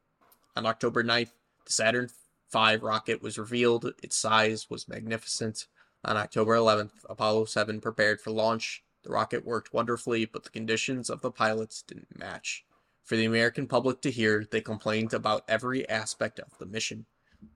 On 0.57 0.67
October 0.67 1.05
9th, 1.05 1.33
the 1.65 1.73
Saturn 1.73 2.09
V 2.55 2.77
rocket 2.77 3.21
was 3.21 3.37
revealed. 3.37 3.93
Its 4.01 4.17
size 4.17 4.71
was 4.71 4.89
magnificent. 4.89 5.67
On 6.05 6.17
October 6.17 6.55
11th, 6.55 7.05
Apollo 7.11 7.47
7 7.47 7.81
prepared 7.81 8.21
for 8.21 8.31
launch. 8.31 8.85
The 9.03 9.11
rocket 9.11 9.45
worked 9.45 9.75
wonderfully, 9.75 10.25
but 10.25 10.45
the 10.45 10.51
conditions 10.51 11.11
of 11.11 11.21
the 11.21 11.33
pilots 11.33 11.83
didn't 11.83 12.17
match. 12.17 12.65
For 13.03 13.17
the 13.17 13.25
American 13.25 13.67
public 13.67 14.01
to 14.03 14.11
hear, 14.11 14.47
they 14.49 14.61
complained 14.61 15.13
about 15.13 15.45
every 15.49 15.89
aspect 15.89 16.39
of 16.39 16.57
the 16.59 16.67
mission. 16.67 17.07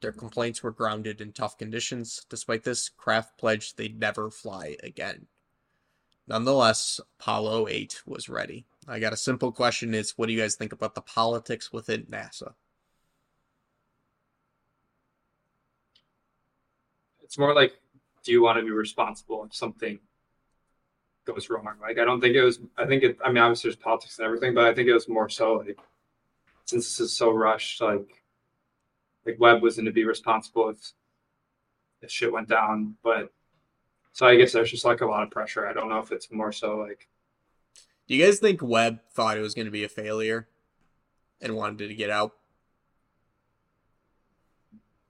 Their 0.00 0.12
complaints 0.12 0.64
were 0.64 0.72
grounded 0.72 1.20
in 1.20 1.32
tough 1.32 1.56
conditions. 1.56 2.26
Despite 2.28 2.64
this, 2.64 2.88
Kraft 2.88 3.38
pledged 3.38 3.76
they'd 3.76 4.00
never 4.00 4.30
fly 4.30 4.76
again. 4.82 5.28
Nonetheless, 6.26 7.00
Apollo 7.20 7.68
8 7.68 8.02
was 8.04 8.28
ready. 8.28 8.66
I 8.88 8.98
got 8.98 9.12
a 9.12 9.16
simple 9.16 9.52
question 9.52 9.94
is 9.94 10.18
what 10.18 10.26
do 10.26 10.32
you 10.32 10.40
guys 10.40 10.56
think 10.56 10.72
about 10.72 10.94
the 10.94 11.00
politics 11.02 11.72
within 11.72 12.04
NASA? 12.06 12.54
It's 17.28 17.36
more 17.36 17.54
like, 17.54 17.78
do 18.24 18.32
you 18.32 18.42
want 18.42 18.58
to 18.58 18.64
be 18.64 18.70
responsible 18.70 19.44
if 19.44 19.54
something 19.54 19.98
goes 21.26 21.50
wrong? 21.50 21.76
Like, 21.80 21.98
I 21.98 22.04
don't 22.04 22.22
think 22.22 22.34
it 22.34 22.42
was. 22.42 22.58
I 22.78 22.86
think 22.86 23.02
it. 23.02 23.18
I 23.22 23.28
mean, 23.28 23.36
obviously 23.38 23.68
there's 23.68 23.76
politics 23.76 24.18
and 24.18 24.24
everything, 24.24 24.54
but 24.54 24.64
I 24.64 24.74
think 24.74 24.88
it 24.88 24.94
was 24.94 25.10
more 25.10 25.28
so 25.28 25.52
like, 25.54 25.78
since 26.64 26.86
this 26.86 27.00
is 27.00 27.12
so 27.12 27.30
rushed, 27.30 27.82
like, 27.82 28.22
like 29.26 29.38
Webb 29.38 29.62
was 29.62 29.76
going 29.76 29.84
to 29.86 29.92
be 29.92 30.04
responsible 30.04 30.70
if 30.70 30.92
if 32.00 32.10
shit 32.10 32.32
went 32.32 32.48
down. 32.48 32.96
But 33.04 33.30
so 34.12 34.26
I 34.26 34.36
guess 34.36 34.52
there's 34.52 34.70
just 34.70 34.86
like 34.86 35.02
a 35.02 35.06
lot 35.06 35.22
of 35.22 35.30
pressure. 35.30 35.68
I 35.68 35.74
don't 35.74 35.90
know 35.90 35.98
if 35.98 36.10
it's 36.12 36.32
more 36.32 36.50
so 36.50 36.78
like 36.78 37.08
Do 38.06 38.14
you 38.14 38.24
guys 38.24 38.38
think 38.38 38.62
Webb 38.62 39.00
thought 39.12 39.36
it 39.36 39.42
was 39.42 39.52
going 39.54 39.66
to 39.66 39.70
be 39.70 39.84
a 39.84 39.88
failure 39.88 40.48
and 41.42 41.54
wanted 41.54 41.88
to 41.88 41.94
get 41.94 42.08
out? 42.08 42.32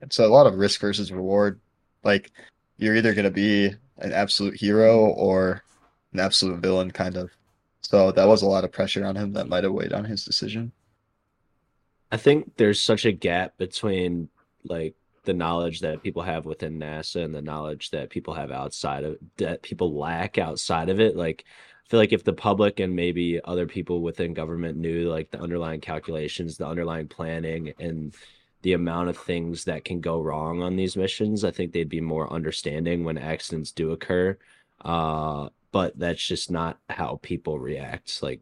It's 0.01 0.19
a 0.19 0.27
lot 0.27 0.47
of 0.47 0.55
risk 0.55 0.81
versus 0.81 1.11
reward. 1.11 1.61
Like 2.03 2.31
you're 2.77 2.95
either 2.95 3.13
gonna 3.13 3.31
be 3.31 3.71
an 3.97 4.13
absolute 4.13 4.55
hero 4.55 4.97
or 4.97 5.63
an 6.13 6.19
absolute 6.19 6.59
villain, 6.59 6.91
kind 6.91 7.17
of. 7.17 7.31
So 7.81 8.11
that 8.11 8.27
was 8.27 8.41
a 8.41 8.47
lot 8.47 8.63
of 8.63 8.71
pressure 8.71 9.05
on 9.05 9.15
him 9.15 9.33
that 9.33 9.49
might 9.49 9.63
have 9.63 9.73
weighed 9.73 9.93
on 9.93 10.05
his 10.05 10.23
decision. 10.23 10.71
I 12.11 12.17
think 12.17 12.55
there's 12.57 12.81
such 12.81 13.05
a 13.05 13.11
gap 13.11 13.57
between 13.57 14.29
like 14.63 14.95
the 15.25 15.33
knowledge 15.33 15.81
that 15.81 16.01
people 16.01 16.23
have 16.23 16.45
within 16.45 16.79
NASA 16.79 17.23
and 17.23 17.35
the 17.35 17.41
knowledge 17.41 17.91
that 17.91 18.09
people 18.09 18.33
have 18.33 18.51
outside 18.51 19.03
of 19.03 19.17
that 19.37 19.61
people 19.61 19.97
lack 19.97 20.37
outside 20.37 20.89
of 20.89 20.99
it. 20.99 21.15
Like 21.15 21.45
I 21.85 21.89
feel 21.89 21.99
like 21.99 22.13
if 22.13 22.23
the 22.23 22.33
public 22.33 22.79
and 22.79 22.95
maybe 22.95 23.39
other 23.43 23.67
people 23.67 24.01
within 24.01 24.33
government 24.33 24.77
knew 24.77 25.09
like 25.09 25.29
the 25.29 25.39
underlying 25.39 25.81
calculations, 25.81 26.57
the 26.57 26.67
underlying 26.67 27.07
planning 27.07 27.73
and 27.79 28.15
the 28.61 28.73
amount 28.73 29.09
of 29.09 29.17
things 29.17 29.63
that 29.65 29.85
can 29.85 30.01
go 30.01 30.21
wrong 30.21 30.61
on 30.61 30.75
these 30.75 30.97
missions, 30.97 31.43
I 31.43 31.51
think 31.51 31.71
they'd 31.71 31.89
be 31.89 32.01
more 32.01 32.31
understanding 32.31 33.03
when 33.03 33.17
accidents 33.17 33.71
do 33.71 33.91
occur. 33.91 34.37
Uh, 34.81 35.49
but 35.71 35.97
that's 35.97 36.25
just 36.25 36.51
not 36.51 36.79
how 36.89 37.19
people 37.21 37.59
react. 37.59 38.21
Like 38.23 38.41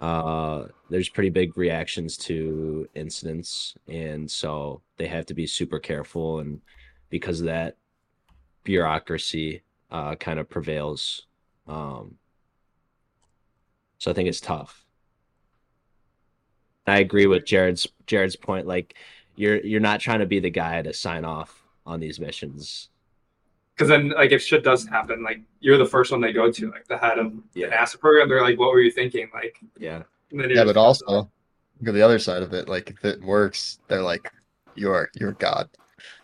uh 0.00 0.66
there's 0.90 1.08
pretty 1.08 1.30
big 1.30 1.56
reactions 1.56 2.16
to 2.18 2.86
incidents 2.94 3.74
and 3.88 4.30
so 4.30 4.82
they 4.98 5.06
have 5.06 5.24
to 5.24 5.32
be 5.32 5.46
super 5.46 5.78
careful 5.78 6.40
and 6.40 6.60
because 7.08 7.40
of 7.40 7.46
that 7.46 7.76
bureaucracy 8.62 9.62
uh 9.90 10.14
kind 10.16 10.38
of 10.38 10.50
prevails 10.50 11.26
um 11.66 12.16
so 13.98 14.10
i 14.10 14.14
think 14.14 14.28
it's 14.28 14.40
tough 14.40 14.84
i 16.86 16.98
agree 16.98 17.26
with 17.26 17.46
jared's 17.46 17.86
jared's 18.06 18.36
point 18.36 18.66
like 18.66 18.94
you're 19.36 19.60
you're 19.64 19.80
not 19.80 20.00
trying 20.00 20.20
to 20.20 20.26
be 20.26 20.40
the 20.40 20.50
guy 20.50 20.82
to 20.82 20.92
sign 20.92 21.24
off 21.24 21.62
on 21.86 22.00
these 22.00 22.18
missions 22.18 22.88
because 23.74 23.88
then 23.88 24.08
like 24.10 24.32
if 24.32 24.42
shit 24.42 24.64
does 24.64 24.86
happen, 24.86 25.22
like 25.22 25.40
you're 25.60 25.76
the 25.78 25.84
first 25.86 26.10
one 26.10 26.20
they 26.20 26.32
go 26.32 26.50
to, 26.50 26.70
like 26.70 26.86
the 26.88 26.96
head 26.96 27.18
of 27.18 27.32
Yeah. 27.54 27.68
the 27.68 27.76
NASA 27.76 28.00
program. 28.00 28.28
They're 28.28 28.40
like, 28.42 28.58
"What 28.58 28.72
were 28.72 28.80
you 28.80 28.90
thinking?" 28.90 29.28
Like, 29.34 29.58
yeah 29.78 30.02
and 30.30 30.40
then 30.40 30.48
you're 30.48 30.58
Yeah, 30.58 30.64
but 30.64 30.76
also 30.76 31.04
look 31.80 31.88
at 31.88 31.94
the 31.94 32.02
other 32.02 32.18
side 32.18 32.42
of 32.42 32.52
it. 32.54 32.68
Like 32.68 32.90
if 32.90 33.04
it 33.04 33.20
works, 33.22 33.78
they're 33.88 34.02
like, 34.02 34.32
"You're 34.74 35.10
you're 35.14 35.32
God." 35.32 35.68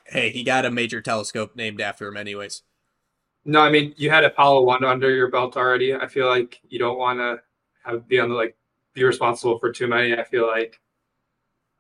Hey, 0.07 0.31
he 0.31 0.42
got 0.44 0.64
a 0.64 0.70
major 0.70 1.01
telescope 1.01 1.55
named 1.57 1.81
after 1.81 2.07
him, 2.09 2.16
anyways. 2.16 2.62
No, 3.44 3.61
I 3.61 3.70
mean 3.70 3.94
you 3.96 4.09
had 4.11 4.25
Apollo 4.25 4.62
one 4.62 4.84
under 4.84 5.11
your 5.11 5.28
belt 5.28 5.57
already. 5.57 5.95
I 5.95 6.07
feel 6.07 6.28
like 6.28 6.61
you 6.68 6.78
don't 6.78 6.99
want 6.99 7.18
to 7.18 7.41
have 7.84 8.09
be 8.09 8.18
on 8.18 8.28
the 8.30 8.34
like 8.34 8.57
be 8.95 9.05
responsible 9.05 9.59
for 9.59 9.70
too 9.72 9.87
many. 9.89 10.14
I 10.14 10.24
feel 10.24 10.47
like 10.47 10.80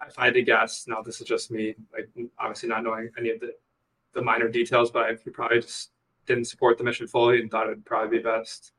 if 0.08 0.18
I 0.18 0.26
had 0.26 0.34
to 0.34 0.42
guess, 0.42 0.86
now 0.86 1.02
this 1.02 1.20
is 1.20 1.26
just 1.26 1.50
me, 1.50 1.74
like 1.92 2.08
obviously 2.38 2.68
not 2.68 2.84
knowing 2.84 3.10
any 3.18 3.30
of 3.30 3.40
the 3.40 3.54
the 4.14 4.22
minor 4.22 4.48
details, 4.48 4.90
but 4.90 5.04
I 5.06 5.10
you 5.24 5.32
probably 5.32 5.60
just 5.60 5.90
didn't 6.26 6.44
support 6.46 6.78
the 6.78 6.84
mission 6.84 7.06
fully 7.06 7.40
and 7.40 7.50
thought 7.50 7.66
it'd 7.66 7.84
probably 7.84 8.18
be 8.18 8.22
best. 8.22 8.72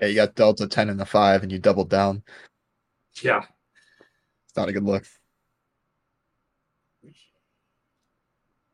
Yeah, 0.00 0.08
you 0.08 0.14
got 0.14 0.34
Delta 0.34 0.66
ten 0.66 0.88
and 0.90 0.98
the 1.00 1.06
five, 1.06 1.42
and 1.42 1.50
you 1.50 1.58
doubled 1.58 1.90
down. 1.90 2.22
Yeah, 3.22 3.44
It's 4.46 4.56
not 4.56 4.68
a 4.68 4.72
good 4.72 4.84
look. 4.84 5.04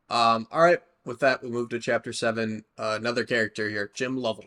Um, 0.09 0.47
all 0.51 0.61
right. 0.61 0.79
With 1.05 1.19
that, 1.19 1.41
we 1.41 1.49
move 1.49 1.69
to 1.69 1.79
chapter 1.79 2.13
seven. 2.13 2.65
Uh, 2.77 2.97
another 2.99 3.23
character 3.23 3.69
here, 3.69 3.89
Jim 3.93 4.17
Lovell. 4.17 4.45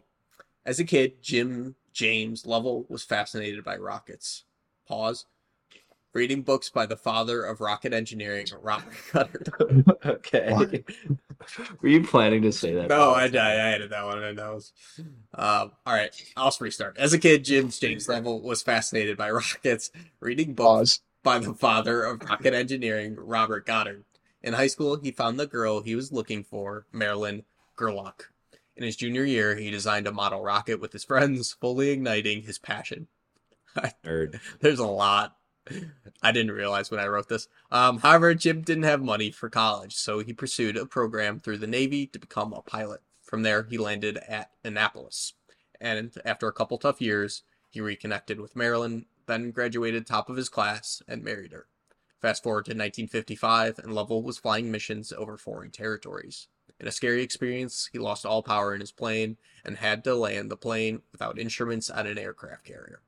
As 0.65 0.79
a 0.79 0.85
kid, 0.85 1.23
Jim 1.23 1.75
James 1.93 2.47
Lovell 2.47 2.87
was 2.89 3.03
fascinated 3.03 3.65
by 3.65 3.77
rockets. 3.77 4.45
Pause. 4.87 5.27
Reading 6.13 6.43
books 6.43 6.71
by 6.71 6.87
the 6.87 6.97
father 6.97 7.45
of 7.45 7.61
rocket 7.61 7.93
engineering, 7.93 8.47
Robert 8.61 8.95
Goddard. 9.13 9.85
okay. 10.05 10.83
Were 11.81 11.89
you 11.89 12.03
planning 12.03 12.43
to 12.43 12.53
say 12.53 12.75
that? 12.75 12.89
No, 12.89 13.13
I, 13.13 13.27
I 13.27 13.37
I 13.37 13.55
added 13.55 13.91
that 13.91 14.05
one. 14.05 14.19
I 14.23 14.33
know. 14.33 14.61
Um, 15.35 15.73
all 15.87 15.95
right, 15.95 16.11
I'll 16.37 16.55
restart. 16.61 16.99
As 16.99 17.13
a 17.13 17.19
kid, 17.19 17.45
Jim 17.45 17.71
James 17.71 18.09
Lovell 18.09 18.41
was 18.43 18.63
fascinated 18.63 19.17
by 19.17 19.31
rockets. 19.31 19.91
Reading 20.19 20.55
books 20.55 20.99
Pause. 20.99 21.01
by 21.23 21.39
the 21.39 21.55
father 21.55 22.03
of 22.03 22.23
rocket 22.23 22.55
engineering, 22.55 23.15
Robert 23.17 23.65
Goddard. 23.65 24.05
In 24.43 24.55
high 24.55 24.69
school, 24.69 24.97
he 24.97 25.13
found 25.13 25.39
the 25.39 25.47
girl 25.47 25.81
he 25.83 25.95
was 25.95 26.11
looking 26.13 26.43
for, 26.43 26.87
Marilyn 26.93 27.45
Gerlach. 27.77 28.33
In 28.77 28.85
his 28.85 28.97
junior 28.97 29.25
year, 29.25 29.55
he 29.57 29.71
designed 29.71 30.07
a 30.07 30.13
model 30.13 30.43
rocket 30.43 30.81
with 30.81 30.93
his 30.93 31.05
friends, 31.05 31.53
fully 31.61 31.91
igniting 31.91 32.43
his 32.43 32.59
passion. 32.59 33.09
Nerd. 34.05 34.41
There's 34.61 34.79
a 34.79 34.87
lot. 34.87 35.37
I 36.23 36.33
didn't 36.33 36.53
realize 36.53 36.91
when 36.91 37.01
I 37.01 37.07
wrote 37.07 37.29
this. 37.29 37.49
Um, 37.71 37.99
however, 37.99 38.35
Jim 38.35 38.63
didn't 38.63 38.85
have 38.85 39.03
money 39.03 39.31
for 39.31 39.49
college, 39.49 39.95
so 39.95 40.21
he 40.21 40.33
pursued 40.33 40.77
a 40.77 40.87
program 40.87 41.39
through 41.39 41.59
the 41.59 41.67
Navy 41.67 42.07
to 42.09 42.19
become 42.19 42.53
a 42.53 42.63
pilot. 42.63 43.01
From 43.23 43.43
there, 43.43 43.65
he 43.65 43.79
landed 43.79 44.19
at 44.29 44.51
Annapolis. 44.65 45.35
And 45.81 46.13
after 46.25 46.49
a 46.49 46.53
couple 46.53 46.79
tough 46.79 47.01
years, 47.01 47.43
he 47.71 47.81
reconnected 47.81 48.41
with 48.41 48.57
Marilyn, 48.57 49.07
then 49.27 49.51
graduated 49.53 50.07
top 50.07 50.29
of 50.29 50.37
his 50.37 50.49
class 50.49 51.03
and 51.09 51.23
married 51.23 51.53
her. 51.53 51.67
Fast 52.21 52.43
forward 52.43 52.67
to 52.67 52.73
1955, 52.73 53.79
and 53.79 53.95
Lovell 53.95 54.23
was 54.23 54.39
flying 54.39 54.71
missions 54.71 55.13
over 55.13 55.39
foreign 55.39 55.71
territories. 55.71 56.49
In 56.79 56.87
a 56.87 56.93
scary 56.93 57.23
experience, 57.23 57.89
he 57.93 57.99
lost 57.99 58.27
all 58.27 58.43
power 58.43 58.75
in 58.75 58.81
his 58.81 58.93
plane 58.93 59.37
and 59.65 59.77
had 59.77 60.03
to 60.05 60.15
land 60.15 60.51
the 60.51 60.57
plane 60.57 61.03
without 61.13 61.39
instruments 61.39 61.89
on 61.89 62.07
an 62.07 62.19
aircraft 62.19 62.65
carrier. 62.65 63.03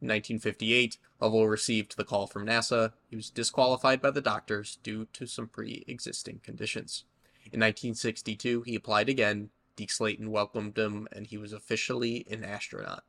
In 0.00 0.08
1958, 0.08 0.96
Lovell 1.20 1.46
received 1.46 1.96
the 1.96 2.04
call 2.04 2.26
from 2.26 2.46
NASA. 2.46 2.92
He 3.10 3.16
was 3.16 3.28
disqualified 3.28 4.00
by 4.00 4.10
the 4.10 4.22
doctors 4.22 4.78
due 4.82 5.06
to 5.12 5.26
some 5.26 5.46
pre 5.46 5.84
existing 5.86 6.40
conditions. 6.42 7.04
In 7.52 7.60
1962, 7.60 8.62
he 8.62 8.74
applied 8.74 9.08
again. 9.08 9.50
Deke 9.76 9.90
Slayton 9.90 10.30
welcomed 10.30 10.78
him, 10.78 11.06
and 11.12 11.26
he 11.26 11.36
was 11.36 11.52
officially 11.52 12.26
an 12.30 12.44
astronaut. 12.44 13.04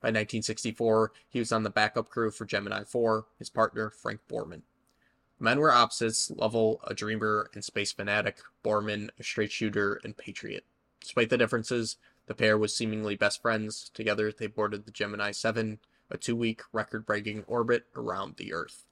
By 0.00 0.08
1964, 0.08 1.12
he 1.28 1.38
was 1.38 1.50
on 1.50 1.62
the 1.62 1.70
backup 1.70 2.10
crew 2.10 2.30
for 2.30 2.44
Gemini 2.44 2.84
4, 2.84 3.26
his 3.38 3.48
partner, 3.48 3.88
Frank 3.88 4.20
Borman. 4.28 4.62
Men 5.38 5.58
were 5.60 5.72
opposites 5.72 6.30
Lovell, 6.30 6.80
a 6.86 6.92
dreamer 6.92 7.50
and 7.54 7.64
space 7.64 7.92
fanatic, 7.92 8.38
Borman, 8.62 9.08
a 9.18 9.22
straight 9.22 9.50
shooter 9.50 9.98
and 10.04 10.16
patriot. 10.16 10.64
Despite 11.00 11.30
the 11.30 11.38
differences, 11.38 11.96
the 12.26 12.34
pair 12.34 12.56
was 12.56 12.76
seemingly 12.76 13.16
best 13.16 13.40
friends. 13.40 13.90
Together, 13.94 14.30
they 14.30 14.46
boarded 14.46 14.84
the 14.84 14.92
Gemini 14.92 15.32
7, 15.32 15.78
a 16.14 16.18
two 16.18 16.36
week 16.36 16.62
record 16.72 17.04
breaking 17.04 17.44
orbit 17.46 17.86
around 17.96 18.36
the 18.36 18.52
Earth. 18.54 18.84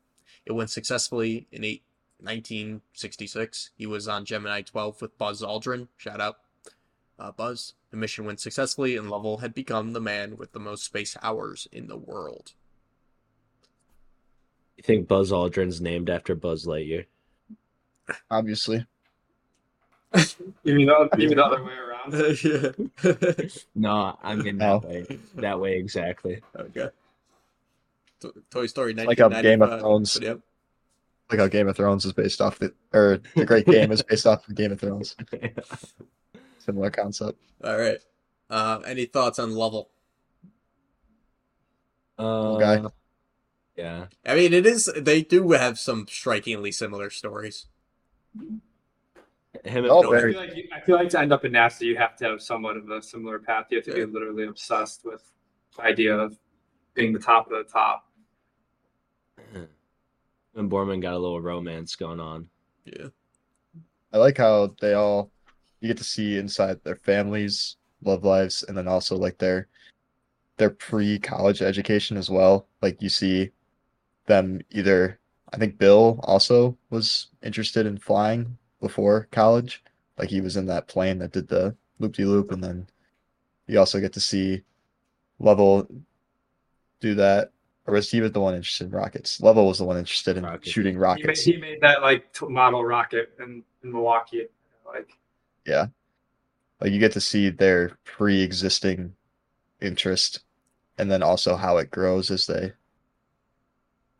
It 0.45 0.53
went 0.53 0.71
successfully 0.71 1.47
in 1.53 1.65
eight, 1.65 1.83
1966. 2.21 3.71
He 3.77 3.87
was 3.87 4.09
on 4.09 4.25
Gemini 4.25 4.63
12 4.63 5.01
with 5.01 5.17
Buzz 5.19 5.41
Aldrin. 5.43 5.89
Shout 5.97 6.21
out, 6.21 6.39
uh, 7.19 7.33
Buzz. 7.33 7.75
The 7.91 7.97
mission 7.97 8.25
went 8.25 8.41
successfully, 8.41 8.97
and 8.97 9.09
Lovell 9.11 9.39
had 9.39 9.55
become 9.55 9.93
the 9.93 10.01
man 10.01 10.37
with 10.37 10.53
the 10.53 10.59
most 10.59 10.85
space 10.85 11.17
hours 11.23 11.69
in 11.73 11.87
the 11.87 11.97
world. 11.97 12.53
You 14.77 14.83
think 14.83 15.07
Buzz 15.09 15.31
Aldrin's 15.31 15.81
named 15.81 16.11
after 16.11 16.35
Buzz 16.35 16.67
Lightyear? 16.67 17.07
Obviously. 18.31 18.87
You 20.65 20.75
mean 20.75 20.87
the, 20.87 21.09
you 21.19 21.29
mean 21.29 21.39
the 21.39 21.45
other 21.45 21.65
way 21.65 21.73
around? 21.73 23.35
yeah. 23.43 23.43
No, 23.75 24.17
I 24.23 24.35
mean 24.37 24.59
No. 24.59 24.79
that 24.81 24.89
way. 24.89 25.19
That 25.37 25.61
way 25.61 25.77
exactly. 25.79 26.41
okay. 26.57 26.91
To- 28.23 28.35
Toy 28.51 28.67
Story 28.67 28.95
Like 28.95 29.19
how 29.19 29.29
Game 29.29 29.63
of 29.63 29.81
Thrones. 29.81 30.19
Yep. 30.21 30.41
Like 31.31 31.41
how 31.41 31.47
Game 31.49 31.69
of 31.69 31.77
Thrones 31.77 32.05
is 32.05 32.13
based 32.13 32.41
off 32.41 32.59
the, 32.59 32.73
or 32.93 33.21
the 33.37 33.45
Great 33.45 33.67
Game 33.67 33.93
is 33.93 34.03
based 34.03 34.27
off 34.27 34.47
of 34.49 34.55
Game 34.55 34.73
of 34.73 34.81
Thrones. 34.81 35.17
Similar 36.59 36.91
concept. 36.91 37.39
All 37.65 37.77
right. 37.79 37.99
Um, 38.51 38.83
any 38.87 39.07
thoughts 39.07 39.39
on 39.39 39.53
Lovell? 39.55 39.91
Uh, 42.19 42.57
guy. 42.59 42.83
Yeah. 43.77 44.07
I 44.27 44.35
mean, 44.35 44.53
it 44.53 44.67
is. 44.67 44.91
They 44.97 45.23
do 45.23 45.53
have 45.53 45.79
some 45.79 46.07
strikingly 46.09 46.71
similar 46.71 47.09
stories. 47.11 47.67
Him 48.37 48.61
and 49.85 49.87
Oh, 49.89 50.07
I 50.07 50.11
very- 50.11 50.33
feel, 50.35 50.43
like 50.43 50.57
you, 50.57 50.69
I 50.73 50.81
feel 50.81 50.97
like 50.97 51.09
to 51.11 51.21
end 51.21 51.33
up 51.33 51.45
in 51.45 51.53
NASA, 51.53 51.83
you 51.83 51.97
have 51.97 52.17
to 52.17 52.25
have 52.27 52.43
somewhat 52.43 52.77
of 52.77 52.91
a 52.91 53.03
similar 53.03 53.39
path. 53.39 53.67
You 53.71 53.79
have 53.79 53.85
to 53.87 53.91
Yeah. 53.99 54.05
be 54.07 54.13
literally 54.13 54.47
obsessed 54.47 55.05
with 55.05 55.23
the 55.77 55.83
idea 55.83 56.17
of 56.17 56.39
being 56.95 57.13
the 57.13 57.19
top 57.19 57.51
of 57.51 57.53
the 57.53 57.71
top. 57.71 58.07
and 60.55 60.71
Borman 60.71 61.01
got 61.01 61.15
a 61.15 61.19
little 61.19 61.41
romance 61.41 61.97
going 61.97 62.21
on. 62.21 62.49
Yeah. 62.85 63.09
I 64.13 64.19
like 64.19 64.37
how 64.37 64.75
they 64.81 64.95
all 64.95 65.31
you 65.81 65.89
get 65.89 65.99
to 65.99 66.05
see 66.05 66.39
inside 66.39 66.83
their 66.85 66.97
families, 66.97 67.77
love 68.03 68.25
lives, 68.25 68.63
and 68.63 68.77
then 68.77 68.87
also 68.89 69.17
like 69.17 69.39
their 69.39 69.69
their 70.59 70.71
pre-college 70.71 71.63
education 71.63 72.17
as 72.17 72.31
well. 72.31 72.69
Like 72.81 73.03
you 73.03 73.09
see 73.09 73.51
them 74.27 74.61
either 74.71 75.19
I 75.53 75.59
think 75.59 75.79
Bill 75.79 76.21
also 76.23 76.79
was 76.91 77.29
interested 77.43 77.87
in 77.87 77.99
flying 77.99 78.57
before 78.81 79.29
college. 79.33 79.83
Like 80.19 80.31
he 80.31 80.41
was 80.41 80.57
in 80.57 80.67
that 80.67 80.89
plane 80.89 81.19
that 81.19 81.33
did 81.33 81.49
the 81.49 81.77
loop-de-loop 81.99 82.53
and 82.53 82.63
then 82.63 82.87
you 83.67 83.79
also 83.79 84.01
get 84.01 84.13
to 84.15 84.21
see 84.21 84.63
Lovell 85.39 85.87
do 87.01 87.15
that. 87.17 87.51
Or 87.87 87.95
was 87.95 88.11
he 88.11 88.21
was 88.21 88.33
the 88.33 88.41
one 88.41 88.55
interested 88.55 88.85
in 88.87 88.91
rockets? 88.93 89.41
Lovell 89.41 89.67
was 89.67 89.79
the 89.79 89.85
one 89.85 89.99
interested 89.99 90.37
in 90.37 90.45
Rockets. 90.45 90.71
shooting 90.71 90.93
He 90.95 90.99
made, 90.99 91.03
rockets. 91.03 91.43
he 91.43 91.57
made 91.57 91.81
that 91.81 92.01
like 92.01 92.33
t- 92.33 92.47
model 92.47 92.85
rocket 92.85 93.33
in, 93.41 93.65
in 93.83 93.93
Milwaukee. 93.93 94.47
Like 94.87 95.19
Yeah. 95.67 95.87
Like 96.81 96.93
you 96.93 97.01
get 97.01 97.13
to 97.13 97.21
see 97.21 97.49
their 97.51 97.97
pre-existing 98.05 99.15
interest 99.81 100.41
and 100.99 101.11
then 101.11 101.23
also 101.23 101.57
how 101.57 101.79
it 101.79 101.91
grows 101.91 102.31
as 102.31 102.47
they 102.47 102.73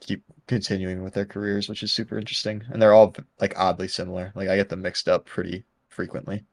keep 0.01 0.25
continuing 0.49 1.05
with 1.05 1.15
their 1.15 1.25
careers, 1.27 1.69
which 1.69 1.85
is 1.85 1.93
super 1.93 2.19
interesting. 2.19 2.65
And 2.73 2.83
they're 2.83 2.93
all 2.95 3.15
like 3.41 3.55
oddly 3.57 3.87
similar. 3.87 4.33
Like 4.35 4.49
I 4.49 4.57
get 4.57 4.69
them 4.69 4.83
mixed 4.83 5.09
up 5.09 5.25
pretty 5.25 5.63
frequently. 5.89 6.45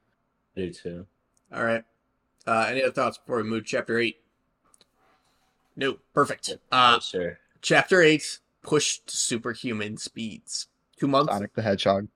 I 0.56 0.60
do 0.62 0.72
too. 0.72 1.08
All 1.52 1.64
right. 1.64 1.84
Uh, 2.46 2.68
any 2.70 2.84
other 2.84 2.92
thoughts 2.92 3.18
before 3.18 3.38
we 3.38 3.44
move 3.44 3.64
to 3.64 3.70
chapter 3.70 3.98
eight? 3.98 4.18
No. 5.80 5.98
Perfect. 6.14 6.50
Uh, 6.72 6.98
Oh, 6.98 7.00
sure. 7.00 7.40
chapter 7.62 8.02
eight 8.02 8.40
pushed 8.62 9.08
to 9.08 9.16
superhuman 9.18 9.98
speeds. 9.98 10.68
Two 10.98 11.08
months. 11.08 11.32
Sonic 11.32 11.54
the 11.54 11.62
Hedgehog. 11.62 12.08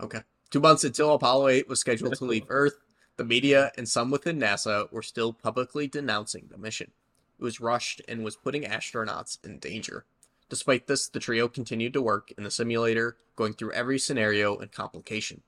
Okay. 0.00 0.20
Two 0.50 0.60
months 0.60 0.82
until 0.82 1.14
Apollo 1.14 1.46
8 1.48 1.68
was 1.68 1.78
scheduled 1.78 2.16
to 2.16 2.24
leave 2.24 2.44
Earth, 2.48 2.74
the 3.16 3.24
media 3.24 3.70
and 3.78 3.88
some 3.88 4.10
within 4.10 4.40
NASA 4.40 4.90
were 4.90 5.02
still 5.02 5.32
publicly 5.32 5.86
denouncing 5.86 6.48
the 6.50 6.58
mission. 6.58 6.90
It 7.38 7.44
was 7.44 7.60
rushed 7.60 8.02
and 8.08 8.24
was 8.24 8.34
putting 8.36 8.64
astronauts 8.64 9.38
in 9.44 9.60
danger. 9.60 10.04
Despite 10.48 10.88
this, 10.88 11.06
the 11.08 11.20
trio 11.20 11.46
continued 11.46 11.92
to 11.92 12.02
work 12.02 12.32
in 12.36 12.42
the 12.42 12.50
simulator, 12.50 13.16
going 13.36 13.52
through 13.52 13.72
every 13.72 13.98
scenario 14.00 14.56
and 14.58 14.72
complication. 14.72 15.42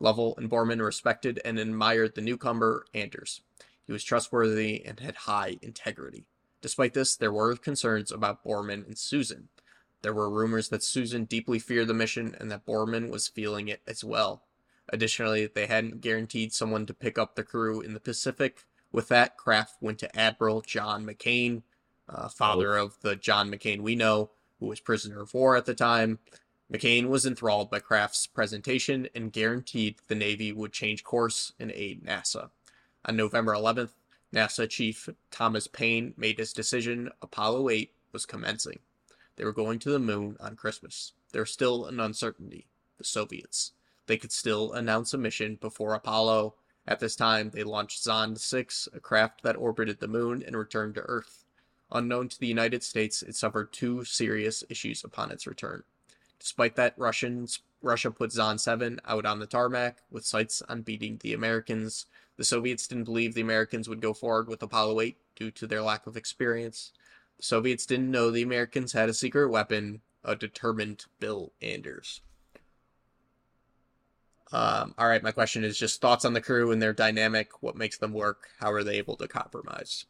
Lovell 0.00 0.34
and 0.38 0.48
Borman 0.48 0.82
respected 0.82 1.38
and 1.44 1.58
admired 1.58 2.14
the 2.14 2.22
newcomer, 2.22 2.86
Anders. 2.94 3.42
He 3.86 3.92
was 3.92 4.02
trustworthy 4.04 4.82
and 4.86 5.00
had 5.00 5.16
high 5.16 5.58
integrity. 5.60 6.24
Despite 6.66 6.94
this, 6.94 7.14
there 7.14 7.30
were 7.30 7.54
concerns 7.54 8.10
about 8.10 8.42
Borman 8.42 8.84
and 8.88 8.98
Susan. 8.98 9.50
There 10.02 10.12
were 10.12 10.28
rumors 10.28 10.68
that 10.70 10.82
Susan 10.82 11.22
deeply 11.22 11.60
feared 11.60 11.86
the 11.86 11.94
mission 11.94 12.34
and 12.40 12.50
that 12.50 12.66
Borman 12.66 13.08
was 13.08 13.28
feeling 13.28 13.68
it 13.68 13.82
as 13.86 14.02
well. 14.02 14.42
Additionally, 14.88 15.46
they 15.46 15.66
hadn't 15.66 16.00
guaranteed 16.00 16.52
someone 16.52 16.84
to 16.86 16.92
pick 16.92 17.18
up 17.18 17.36
the 17.36 17.44
crew 17.44 17.80
in 17.82 17.94
the 17.94 18.00
Pacific. 18.00 18.64
With 18.90 19.06
that, 19.10 19.36
Kraft 19.36 19.76
went 19.80 20.00
to 20.00 20.18
Admiral 20.18 20.60
John 20.60 21.06
McCain, 21.06 21.62
uh, 22.08 22.28
father 22.30 22.76
of 22.76 23.00
the 23.00 23.14
John 23.14 23.48
McCain 23.48 23.82
we 23.82 23.94
know, 23.94 24.32
who 24.58 24.66
was 24.66 24.80
prisoner 24.80 25.20
of 25.20 25.34
war 25.34 25.56
at 25.56 25.66
the 25.66 25.74
time. 25.74 26.18
McCain 26.68 27.06
was 27.06 27.24
enthralled 27.24 27.70
by 27.70 27.78
Kraft's 27.78 28.26
presentation 28.26 29.08
and 29.14 29.32
guaranteed 29.32 30.00
the 30.08 30.16
Navy 30.16 30.50
would 30.50 30.72
change 30.72 31.04
course 31.04 31.52
and 31.60 31.70
aid 31.70 32.04
NASA. 32.04 32.50
On 33.04 33.14
November 33.14 33.52
11th, 33.52 33.90
NASA 34.36 34.68
Chief 34.68 35.08
Thomas 35.30 35.66
Paine 35.66 36.12
made 36.18 36.38
his 36.38 36.52
decision 36.52 37.08
Apollo 37.22 37.70
8 37.70 37.94
was 38.12 38.26
commencing. 38.26 38.80
They 39.36 39.44
were 39.44 39.52
going 39.52 39.78
to 39.78 39.90
the 39.90 39.98
moon 39.98 40.36
on 40.38 40.56
Christmas. 40.56 41.12
There 41.32 41.40
was 41.40 41.50
still 41.50 41.86
an 41.86 42.00
uncertainty. 42.00 42.66
The 42.98 43.04
Soviets. 43.04 43.72
They 44.06 44.18
could 44.18 44.32
still 44.32 44.74
announce 44.74 45.14
a 45.14 45.18
mission 45.18 45.56
before 45.58 45.94
Apollo. 45.94 46.54
At 46.86 47.00
this 47.00 47.16
time, 47.16 47.50
they 47.50 47.64
launched 47.64 48.04
Zond 48.04 48.38
6, 48.38 48.90
a 48.92 49.00
craft 49.00 49.42
that 49.42 49.56
orbited 49.56 50.00
the 50.00 50.08
moon 50.08 50.42
and 50.46 50.54
returned 50.54 50.96
to 50.96 51.02
Earth. 51.02 51.44
Unknown 51.90 52.28
to 52.28 52.38
the 52.38 52.46
United 52.46 52.82
States, 52.82 53.22
it 53.22 53.36
suffered 53.36 53.72
two 53.72 54.04
serious 54.04 54.62
issues 54.68 55.02
upon 55.02 55.30
its 55.30 55.46
return. 55.46 55.82
Despite 56.38 56.76
that, 56.76 56.94
Russians 56.98 57.60
Russia 57.80 58.10
put 58.10 58.30
Zond 58.30 58.60
7 58.60 59.00
out 59.06 59.24
on 59.24 59.38
the 59.38 59.46
tarmac 59.46 60.02
with 60.10 60.26
sights 60.26 60.62
on 60.68 60.82
beating 60.82 61.18
the 61.22 61.32
Americans. 61.32 62.06
The 62.36 62.44
Soviets 62.44 62.86
didn't 62.86 63.04
believe 63.04 63.34
the 63.34 63.40
Americans 63.40 63.88
would 63.88 64.00
go 64.00 64.12
forward 64.12 64.48
with 64.48 64.62
Apollo 64.62 65.00
8 65.00 65.16
due 65.36 65.50
to 65.52 65.66
their 65.66 65.82
lack 65.82 66.06
of 66.06 66.16
experience. 66.16 66.92
The 67.38 67.42
Soviets 67.42 67.86
didn't 67.86 68.10
know 68.10 68.30
the 68.30 68.42
Americans 68.42 68.92
had 68.92 69.08
a 69.08 69.14
secret 69.14 69.48
weapon, 69.48 70.00
a 70.24 70.36
determined 70.36 71.06
Bill 71.18 71.52
Anders. 71.62 72.20
Um, 74.52 74.94
all 74.96 75.08
right, 75.08 75.22
my 75.22 75.32
question 75.32 75.64
is 75.64 75.78
just 75.78 76.00
thoughts 76.00 76.24
on 76.24 76.32
the 76.32 76.40
crew 76.40 76.70
and 76.70 76.80
their 76.80 76.92
dynamic. 76.92 77.62
What 77.62 77.76
makes 77.76 77.98
them 77.98 78.12
work? 78.12 78.48
How 78.60 78.70
are 78.72 78.84
they 78.84 78.98
able 78.98 79.16
to 79.16 79.26
compromise? 79.26 80.06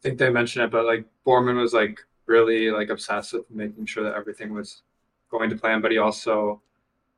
I 0.00 0.02
think 0.02 0.18
they 0.18 0.30
mentioned 0.30 0.64
it, 0.66 0.70
but 0.70 0.84
like 0.84 1.06
Borman 1.26 1.60
was 1.60 1.72
like 1.72 2.00
really 2.26 2.70
like 2.70 2.90
obsessed 2.90 3.32
with 3.32 3.50
making 3.50 3.86
sure 3.86 4.04
that 4.04 4.14
everything 4.14 4.54
was 4.54 4.82
going 5.30 5.50
to 5.50 5.56
plan, 5.56 5.80
but 5.80 5.90
he 5.90 5.98
also 5.98 6.60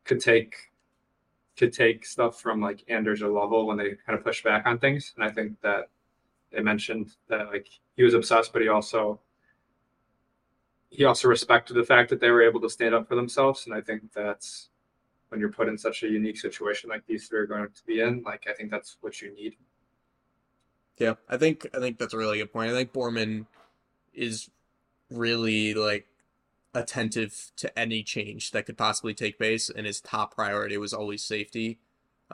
could 0.04 0.20
take 0.20 0.67
could 1.58 1.72
take 1.72 2.06
stuff 2.06 2.40
from 2.40 2.60
like 2.60 2.84
Anders 2.88 3.20
or 3.20 3.28
Lovell 3.28 3.66
when 3.66 3.76
they 3.76 3.96
kind 4.06 4.16
of 4.18 4.24
push 4.24 4.42
back 4.42 4.64
on 4.64 4.78
things. 4.78 5.12
And 5.16 5.24
I 5.24 5.30
think 5.30 5.60
that 5.60 5.90
they 6.52 6.60
mentioned 6.60 7.16
that 7.28 7.48
like 7.48 7.66
he 7.96 8.04
was 8.04 8.14
obsessed, 8.14 8.52
but 8.52 8.62
he 8.62 8.68
also 8.68 9.20
he 10.90 11.04
also 11.04 11.28
respected 11.28 11.74
the 11.74 11.84
fact 11.84 12.08
that 12.08 12.20
they 12.20 12.30
were 12.30 12.42
able 12.42 12.60
to 12.60 12.70
stand 12.70 12.94
up 12.94 13.06
for 13.08 13.16
themselves. 13.16 13.66
And 13.66 13.74
I 13.74 13.80
think 13.80 14.12
that's 14.14 14.70
when 15.28 15.40
you're 15.40 15.52
put 15.52 15.68
in 15.68 15.76
such 15.76 16.02
a 16.02 16.08
unique 16.08 16.38
situation 16.38 16.88
like 16.88 17.06
these 17.06 17.28
three 17.28 17.40
are 17.40 17.46
going 17.46 17.64
to 17.64 17.84
be 17.86 18.00
in, 18.00 18.22
like 18.22 18.46
I 18.48 18.54
think 18.54 18.70
that's 18.70 18.96
what 19.00 19.20
you 19.20 19.34
need. 19.34 19.56
Yeah, 20.96 21.14
I 21.28 21.36
think 21.36 21.66
I 21.74 21.80
think 21.80 21.98
that's 21.98 22.14
a 22.14 22.18
really 22.18 22.38
good 22.38 22.52
point. 22.52 22.70
I 22.70 22.74
think 22.74 22.92
Borman 22.92 23.46
is 24.14 24.48
really 25.10 25.74
like 25.74 26.06
attentive 26.78 27.50
to 27.56 27.76
any 27.78 28.02
change 28.02 28.52
that 28.52 28.66
could 28.66 28.78
possibly 28.78 29.14
take 29.14 29.38
place, 29.38 29.68
and 29.68 29.86
his 29.86 30.00
top 30.00 30.34
priority 30.34 30.76
was 30.76 30.92
always 30.92 31.22
safety, 31.22 31.78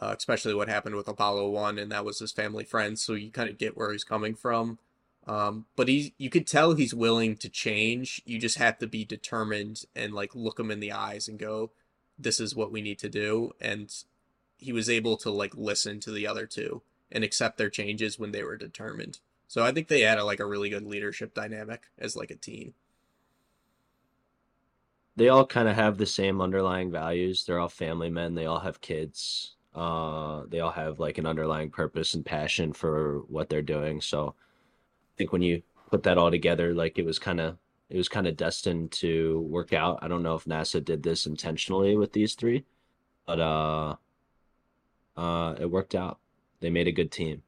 uh, 0.01 0.15
especially 0.17 0.55
what 0.55 0.69
happened 0.69 0.97
with 0.97 1.09
Apollo 1.09 1.51
One, 1.51 1.79
and 1.79 1.91
that 1.91 2.05
was 2.05 2.19
his 2.19 2.33
family 2.33 2.65
friends. 2.65 3.03
So 3.03 3.15
you 3.15 3.31
kind 3.31 3.49
of 3.49 3.59
get 3.59 3.77
where 3.77 3.93
he's 3.93 4.05
coming 4.05 4.35
from. 4.35 4.79
Um, 5.27 5.67
but 5.75 5.89
he, 5.89 6.15
you 6.19 6.29
could 6.29 6.47
tell 6.47 6.75
he's 6.75 6.93
willing 6.93 7.37
to 7.37 7.49
change. 7.49 8.21
You 8.27 8.39
just 8.39 8.59
have 8.59 8.79
to 8.79 8.87
be 8.87 9.05
determined 9.05 9.85
and 9.97 10.13
like 10.13 10.35
look 10.35 10.61
him 10.61 10.71
in 10.71 10.81
the 10.81 10.93
eyes 10.93 11.29
and 11.29 11.39
go, 11.39 11.71
"This 12.19 12.41
is 12.41 12.55
what 12.55 12.71
we 12.71 12.83
need 12.83 12.99
to 12.99 13.09
do." 13.09 13.53
And 13.61 13.91
he 14.59 14.73
was 14.73 14.91
able 14.91 15.17
to 15.19 15.31
like 15.31 15.57
listen 15.57 16.01
to 16.01 16.11
the 16.11 16.27
other 16.27 16.47
two 16.47 16.83
and 17.11 17.25
accept 17.25 17.57
their 17.59 17.71
changes 17.71 18.19
when 18.19 18.33
they 18.33 18.43
were 18.43 18.57
determined. 18.57 19.21
So 19.47 19.63
I 19.63 19.73
think 19.73 19.89
they 19.89 20.01
had 20.01 20.19
a, 20.19 20.25
like 20.25 20.41
a 20.41 20.47
really 20.47 20.71
good 20.71 20.85
leadership 20.85 21.35
dynamic 21.35 21.83
as 21.99 22.17
like 22.17 22.31
a 22.31 22.37
team. 22.37 22.75
They 25.17 25.29
all 25.29 25.47
kind 25.47 25.69
of 25.69 25.77
have 25.77 25.97
the 25.97 26.07
same 26.07 26.41
underlying 26.41 26.91
values. 26.91 27.45
They're 27.45 27.61
all 27.61 27.69
family 27.69 28.11
men. 28.11 28.35
They 28.35 28.47
all 28.47 28.59
have 28.59 28.81
kids. 28.81 29.55
Uh, 29.75 30.43
they 30.49 30.61
all 30.61 30.71
have 30.71 30.99
like 30.99 31.19
an 31.19 31.27
underlying 31.27 31.71
purpose 31.71 32.15
and 32.15 32.25
passion 32.25 32.73
for 32.73 33.21
what 33.29 33.49
they're 33.49 33.63
doing. 33.63 34.01
So 34.01 34.35
I 34.39 35.13
think 35.17 35.33
when 35.33 35.43
you 35.43 35.63
put 35.91 36.03
that 36.05 36.19
all 36.19 36.31
together, 36.31 36.75
like 36.75 36.99
it 36.99 37.05
was 37.05 37.19
kind 37.19 37.41
of 37.41 37.57
it 37.91 37.97
was 37.97 38.09
kind 38.09 38.27
of 38.27 38.37
destined 38.37 38.91
to 38.93 39.41
work 39.41 39.73
out. 39.73 39.99
I 40.03 40.09
don't 40.09 40.23
know 40.23 40.35
if 40.35 40.47
NASA 40.47 40.85
did 40.85 41.03
this 41.03 41.27
intentionally 41.27 41.97
with 41.97 42.13
these 42.13 42.35
three, 42.35 42.65
but 43.27 43.41
uh, 43.41 43.97
uh, 45.17 45.55
it 45.61 45.71
worked 45.71 45.95
out. 45.95 46.19
They 46.61 46.71
made 46.71 46.89
a 46.89 46.93
good 46.93 47.13
team. 47.13 47.43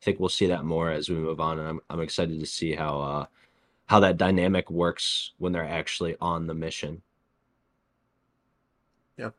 I 0.00 0.04
think 0.04 0.20
we'll 0.20 0.28
see 0.28 0.46
that 0.46 0.64
more 0.64 0.90
as 0.90 1.08
we 1.08 1.16
move 1.16 1.40
on, 1.40 1.58
and 1.58 1.68
I'm 1.68 1.80
I'm 1.90 2.00
excited 2.00 2.38
to 2.38 2.46
see 2.46 2.74
how 2.74 3.00
uh, 3.00 3.26
how 3.92 4.00
that 4.00 4.16
dynamic 4.16 4.70
works 4.70 5.32
when 5.36 5.52
they're 5.52 5.68
actually 5.68 6.16
on 6.18 6.46
the 6.46 6.54
mission. 6.54 7.02
Yeah. 9.18 9.32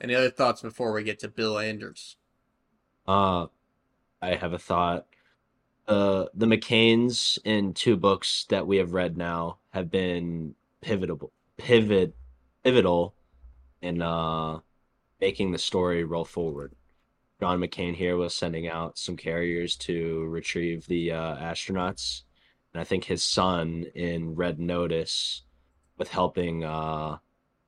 Any 0.00 0.14
other 0.14 0.30
thoughts 0.30 0.62
before 0.62 0.90
we 0.94 1.02
get 1.02 1.18
to 1.18 1.28
Bill 1.28 1.58
Anders? 1.58 2.16
Uh, 3.06 3.48
I 4.22 4.36
have 4.36 4.54
a 4.54 4.58
thought. 4.58 5.04
Uh, 5.86 6.24
the 6.32 6.46
McCains 6.46 7.38
in 7.44 7.74
two 7.74 7.94
books 7.94 8.46
that 8.48 8.66
we 8.66 8.78
have 8.78 8.94
read 8.94 9.18
now 9.18 9.58
have 9.74 9.90
been 9.90 10.54
pivotal, 10.80 11.30
pivot, 11.58 12.16
pivotal 12.64 13.12
in 13.82 14.00
uh, 14.00 14.60
making 15.20 15.52
the 15.52 15.58
story 15.58 16.04
roll 16.04 16.24
forward. 16.24 16.72
John 17.38 17.60
McCain 17.60 17.96
here 17.96 18.16
was 18.16 18.32
sending 18.32 18.66
out 18.66 18.96
some 18.96 19.18
carriers 19.18 19.76
to 19.76 20.24
retrieve 20.28 20.86
the 20.86 21.12
uh, 21.12 21.36
astronauts, 21.36 22.22
and 22.74 22.80
I 22.80 22.84
think 22.84 23.04
his 23.04 23.22
son 23.22 23.84
in 23.94 24.34
Red 24.34 24.58
Notice 24.58 25.42
with 25.98 26.08
helping 26.08 26.64
uh, 26.64 27.18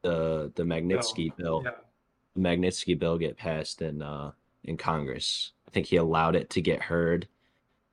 the 0.02 0.52
the 0.54 0.62
Magnitsky 0.62 1.34
bill, 1.36 1.62
Yeah. 1.64 1.72
the 2.34 2.40
Magnitsky 2.40 2.98
bill 2.98 3.18
get 3.18 3.36
passed 3.36 3.82
in 3.82 4.02
uh, 4.02 4.32
in 4.64 4.76
Congress. 4.76 5.52
I 5.68 5.70
think 5.70 5.86
he 5.86 5.96
allowed 5.96 6.36
it 6.36 6.50
to 6.50 6.60
get 6.60 6.82
heard 6.82 7.28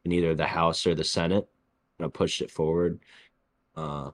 in 0.05 0.11
either 0.11 0.33
the 0.35 0.47
House 0.47 0.87
or 0.87 0.95
the 0.95 1.03
Senate, 1.03 1.47
and 1.99 2.05
I 2.05 2.09
pushed 2.09 2.41
it 2.41 2.51
forward. 2.51 2.99
Uh, 3.75 4.11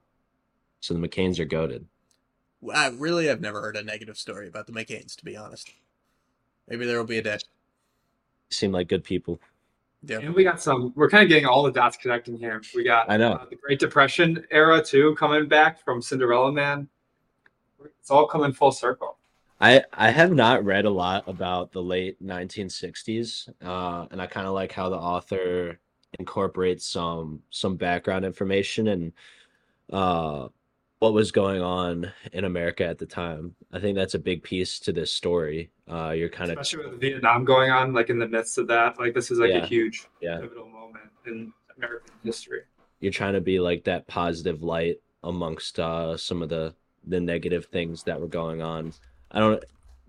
so 0.79 0.93
the 0.93 0.99
McCains 0.99 1.39
are 1.39 1.45
goaded. 1.45 1.85
I 2.73 2.89
really 2.89 3.27
have 3.27 3.41
never 3.41 3.61
heard 3.61 3.75
a 3.77 3.83
negative 3.83 4.17
story 4.17 4.47
about 4.47 4.65
the 4.67 4.73
McCains, 4.73 5.15
to 5.17 5.25
be 5.25 5.37
honest. 5.37 5.71
Maybe 6.67 6.85
there 6.85 6.97
will 6.97 7.05
be 7.05 7.19
a 7.19 7.21
day. 7.21 7.37
Seem 8.49 8.71
like 8.71 8.87
good 8.87 9.03
people. 9.03 9.39
Yeah. 10.07 10.19
And 10.19 10.33
we 10.33 10.43
got 10.43 10.61
some. 10.61 10.93
We're 10.95 11.09
kind 11.09 11.23
of 11.23 11.29
getting 11.29 11.45
all 11.45 11.63
the 11.63 11.71
dots 11.71 11.97
connecting 11.97 12.37
here. 12.37 12.61
We 12.73 12.83
got 12.83 13.09
I 13.09 13.17
know. 13.17 13.33
uh, 13.33 13.45
the 13.49 13.57
Great 13.57 13.79
Depression 13.79 14.45
era 14.51 14.81
too, 14.81 15.15
coming 15.15 15.47
back 15.47 15.83
from 15.83 16.01
Cinderella 16.01 16.51
Man. 16.51 16.87
It's 17.99 18.09
all 18.09 18.25
coming 18.25 18.53
full 18.53 18.71
circle. 18.71 19.17
I 19.59 19.83
I 19.91 20.11
have 20.11 20.31
not 20.31 20.63
read 20.63 20.85
a 20.85 20.89
lot 20.89 21.27
about 21.27 21.71
the 21.71 21.81
late 21.81 22.23
1960s, 22.23 23.49
uh, 23.63 24.07
and 24.11 24.21
I 24.21 24.27
kind 24.27 24.47
of 24.47 24.53
like 24.53 24.71
how 24.71 24.89
the 24.89 24.97
author 24.97 25.79
incorporates 26.19 26.87
some 26.87 27.41
some 27.49 27.75
background 27.75 28.23
information 28.23 28.87
and 28.87 29.13
uh, 29.91 30.47
what 30.99 31.13
was 31.13 31.31
going 31.31 31.61
on 31.61 32.11
in 32.33 32.43
America 32.45 32.83
at 32.85 32.97
the 32.97 33.05
time. 33.05 33.53
I 33.71 33.79
think 33.79 33.95
that's 33.95 34.15
a 34.15 34.19
big 34.19 34.41
piece 34.43 34.79
to 34.81 34.91
this 34.91 35.11
story. 35.11 35.69
Uh, 35.87 36.09
you're 36.11 36.29
kind 36.29 36.51
of 36.51 36.57
Especially 36.57 36.89
with 36.89 36.99
Vietnam 36.99 37.45
going 37.45 37.69
on, 37.69 37.93
like 37.93 38.09
in 38.09 38.17
the 38.19 38.27
midst 38.27 38.57
of 38.57 38.67
that. 38.67 38.99
Like 38.99 39.13
this 39.13 39.29
is 39.29 39.39
like 39.39 39.51
Yeah. 39.51 39.63
a 39.63 39.67
huge 39.67 40.07
yeah, 40.21 40.39
pivotal 40.39 40.67
moment 40.67 41.09
in 41.27 41.53
American 41.77 42.13
history. 42.23 42.61
you're 42.99 43.11
trying 43.11 43.33
to 43.33 43.41
be 43.41 43.59
like 43.59 43.83
that 43.83 44.07
positive 44.07 44.63
light 44.63 44.97
amongst 45.23 45.79
uh, 45.79 46.17
some 46.17 46.41
of 46.41 46.49
the 46.49 46.73
the 47.05 47.19
negative 47.21 47.65
things 47.65 48.03
that 48.03 48.19
were 48.19 48.27
going 48.27 48.61
on. 48.61 48.91
I 49.31 49.39
don't. 49.39 49.63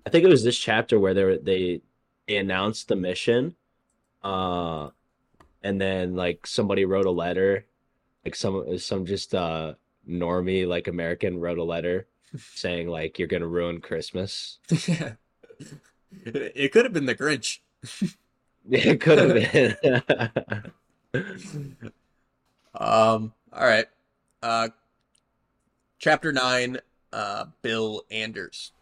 I 0.07 0.11
think 0.11 0.25
it 0.25 0.29
was 0.29 0.43
this 0.43 0.59
chapter 0.59 0.99
where 0.99 1.13
they 1.13 1.25
were, 1.25 1.37
they 1.37 1.83
they 2.27 2.37
announced 2.39 2.89
the 2.89 2.97
mission, 2.97 3.55
uh, 4.25 4.89
and 5.63 5.79
then 5.81 6.17
like 6.17 6.47
somebody 6.47 6.87
wrote 6.87 7.05
a 7.07 7.11
letter, 7.11 7.67
like 8.25 8.35
some 8.35 8.79
some 8.79 9.05
just 9.05 9.35
uh 9.35 9.75
normie 10.09 10.67
like 10.67 10.89
American 10.89 11.39
wrote 11.39 11.59
a 11.59 11.65
letter 11.65 12.07
saying 12.55 12.89
like 12.89 13.19
you're 13.19 13.29
gonna 13.29 13.47
ruin 13.47 13.81
Christmas. 13.81 14.59
yeah. 14.87 15.13
It 16.11 16.73
could 16.73 16.87
have 16.87 16.95
been 16.95 17.07
the 17.07 17.15
Grinch. 17.15 17.59
It 18.71 19.01
could 19.01 19.19
have 19.19 19.53
been. 21.13 21.93
Um, 22.75 23.33
all 23.53 23.67
right. 23.67 23.87
Uh, 24.43 24.69
chapter 25.99 26.33
nine, 26.33 26.79
uh, 27.13 27.47
Bill 27.63 28.03
Anders. 28.11 28.73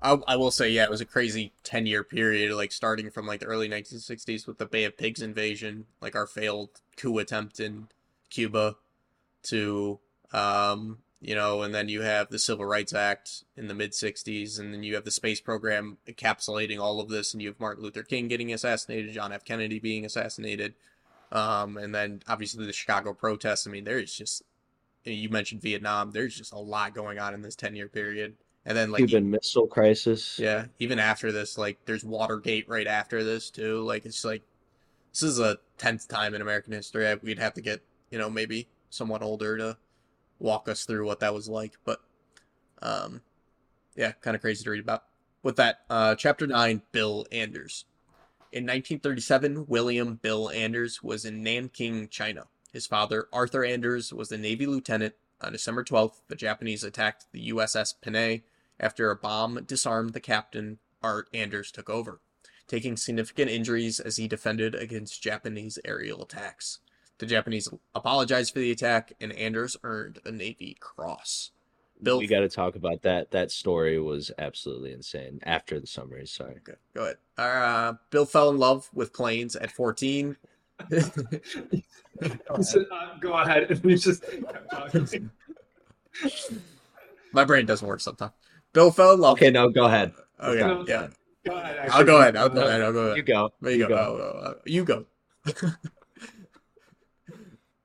I, 0.00 0.16
I 0.26 0.36
will 0.36 0.50
say, 0.50 0.70
yeah, 0.70 0.84
it 0.84 0.90
was 0.90 1.00
a 1.00 1.06
crazy 1.06 1.52
10 1.64 1.86
year 1.86 2.04
period, 2.04 2.54
like 2.54 2.72
starting 2.72 3.10
from 3.10 3.26
like 3.26 3.40
the 3.40 3.46
early 3.46 3.68
1960s 3.68 4.46
with 4.46 4.58
the 4.58 4.66
Bay 4.66 4.84
of 4.84 4.96
Pigs 4.96 5.22
invasion, 5.22 5.86
like 6.00 6.14
our 6.14 6.26
failed 6.26 6.70
coup 6.96 7.18
attempt 7.18 7.60
in 7.60 7.88
Cuba, 8.30 8.76
to, 9.44 9.98
um, 10.32 10.98
you 11.20 11.34
know, 11.34 11.62
and 11.62 11.74
then 11.74 11.88
you 11.88 12.02
have 12.02 12.28
the 12.28 12.38
Civil 12.38 12.64
Rights 12.64 12.92
Act 12.92 13.44
in 13.56 13.66
the 13.66 13.74
mid 13.74 13.92
60s, 13.92 14.58
and 14.58 14.72
then 14.72 14.82
you 14.82 14.94
have 14.94 15.04
the 15.04 15.10
space 15.10 15.40
program 15.40 15.98
encapsulating 16.06 16.78
all 16.78 17.00
of 17.00 17.08
this, 17.08 17.32
and 17.32 17.42
you 17.42 17.48
have 17.48 17.58
Martin 17.60 17.82
Luther 17.82 18.02
King 18.04 18.28
getting 18.28 18.52
assassinated, 18.52 19.12
John 19.12 19.32
F. 19.32 19.44
Kennedy 19.44 19.78
being 19.80 20.04
assassinated. 20.04 20.74
Um, 21.32 21.76
and 21.76 21.94
then 21.94 22.22
obviously 22.28 22.64
the 22.64 22.72
Chicago 22.72 23.12
protests. 23.12 23.66
I 23.66 23.70
mean, 23.70 23.84
there's 23.84 24.14
just 24.14 24.42
you 25.04 25.28
mentioned 25.28 25.60
Vietnam. 25.62 26.12
There's 26.12 26.36
just 26.36 26.52
a 26.52 26.58
lot 26.58 26.94
going 26.94 27.18
on 27.18 27.34
in 27.34 27.42
this 27.42 27.56
ten 27.56 27.74
year 27.76 27.88
period. 27.88 28.36
And 28.64 28.76
then 28.76 28.90
like 28.90 28.98
Cuban 29.06 29.30
Missile 29.30 29.66
Crisis. 29.66 30.38
yeah, 30.38 30.66
even 30.78 30.98
after 30.98 31.32
this, 31.32 31.56
like 31.58 31.78
there's 31.86 32.04
Watergate 32.04 32.68
right 32.68 32.86
after 32.86 33.24
this 33.24 33.50
too. 33.50 33.82
Like 33.82 34.04
it's 34.06 34.24
like 34.24 34.42
this 35.12 35.22
is 35.22 35.38
a 35.40 35.58
tenth 35.78 36.06
time 36.08 36.34
in 36.34 36.42
American 36.42 36.72
history. 36.74 37.08
I- 37.08 37.14
We'd 37.16 37.38
have 37.38 37.54
to 37.54 37.60
get 37.60 37.80
you 38.10 38.18
know 38.18 38.30
maybe 38.30 38.68
someone 38.90 39.22
older 39.22 39.56
to 39.58 39.76
walk 40.38 40.68
us 40.68 40.84
through 40.84 41.06
what 41.06 41.20
that 41.20 41.34
was 41.34 41.48
like. 41.48 41.78
But 41.84 42.00
um, 42.82 43.22
yeah, 43.96 44.12
kind 44.12 44.34
of 44.34 44.40
crazy 44.40 44.64
to 44.64 44.70
read 44.70 44.80
about. 44.80 45.04
With 45.42 45.56
that, 45.56 45.80
uh, 45.88 46.14
chapter 46.14 46.46
nine, 46.46 46.82
Bill 46.92 47.26
Anders. 47.30 47.84
In 48.50 48.64
1937, 48.64 49.66
William 49.66 50.14
Bill 50.14 50.48
Anders 50.50 51.02
was 51.02 51.24
in 51.24 51.42
Nanking, 51.42 52.08
China. 52.08 52.46
His 52.72 52.86
father, 52.86 53.28
Arthur 53.32 53.64
Anders, 53.64 54.12
was 54.12 54.32
a 54.32 54.38
Navy 54.38 54.66
lieutenant 54.66 55.14
On 55.40 55.52
December 55.52 55.84
12th, 55.84 56.22
the 56.28 56.34
Japanese 56.34 56.82
attacked 56.82 57.26
the 57.32 57.50
USS 57.50 57.94
Panay 58.00 58.42
after 58.80 59.10
a 59.10 59.16
bomb 59.16 59.62
disarmed 59.64 60.12
the 60.12 60.20
captain. 60.20 60.78
Art 61.02 61.28
Anders 61.32 61.70
took 61.70 61.88
over, 61.88 62.20
taking 62.66 62.96
significant 62.96 63.50
injuries 63.50 64.00
as 64.00 64.16
he 64.16 64.26
defended 64.26 64.74
against 64.74 65.22
Japanese 65.22 65.78
aerial 65.84 66.22
attacks. 66.22 66.80
The 67.18 67.26
Japanese 67.26 67.68
apologized 67.94 68.52
for 68.52 68.60
the 68.60 68.70
attack, 68.70 69.12
and 69.20 69.32
Anders 69.32 69.76
earned 69.82 70.20
a 70.24 70.30
Navy 70.30 70.76
Cross. 70.80 71.50
Bill, 72.00 72.18
we 72.18 72.28
got 72.28 72.40
to 72.40 72.48
talk 72.48 72.76
about 72.76 73.02
that. 73.02 73.32
That 73.32 73.50
story 73.50 73.98
was 73.98 74.30
absolutely 74.38 74.92
insane. 74.92 75.40
After 75.42 75.80
the 75.80 75.86
summary, 75.86 76.26
sorry. 76.26 76.56
Okay, 76.58 76.78
go 76.94 77.02
ahead. 77.02 77.16
Uh, 77.36 77.94
Bill 78.10 78.24
fell 78.24 78.50
in 78.50 78.58
love 78.58 78.88
with 78.94 79.12
planes 79.12 79.56
at 79.56 79.72
14. 79.72 80.36
So, 82.62 82.84
uh, 82.92 83.18
go 83.20 83.32
ahead. 83.32 83.80
We 83.84 83.96
just 83.96 84.22
kept 84.22 84.70
talking. 84.70 85.30
My 87.32 87.44
brain 87.44 87.66
doesn't 87.66 87.86
work 87.86 88.00
sometimes. 88.00 88.32
Bill 88.72 88.92
fell 88.92 89.14
in 89.14 89.20
love. 89.20 89.32
Okay, 89.32 89.50
no, 89.50 89.68
go 89.68 89.86
ahead. 89.86 90.12
Okay, 90.40 90.60
No, 90.60 90.84
yeah. 90.86 91.08
Go 91.44 91.56
ahead. 91.56 91.88
I'll 91.90 92.04
go 92.04 92.20
ahead. 92.20 92.36
I'll 92.36 92.48
go 92.48 92.60
ahead. 92.66 92.80
I'll 92.80 92.92
go 92.92 93.00
ahead. 93.06 93.16
You 93.16 93.22
go. 93.24 93.50
There 93.60 93.72
you, 93.72 93.78
You 93.78 93.88
go. 93.88 93.94
go. 93.96 94.22
Oh, 94.22 94.22
oh, 94.22 94.54
oh, 94.54 94.60
you 94.66 94.84
go. 94.84 95.04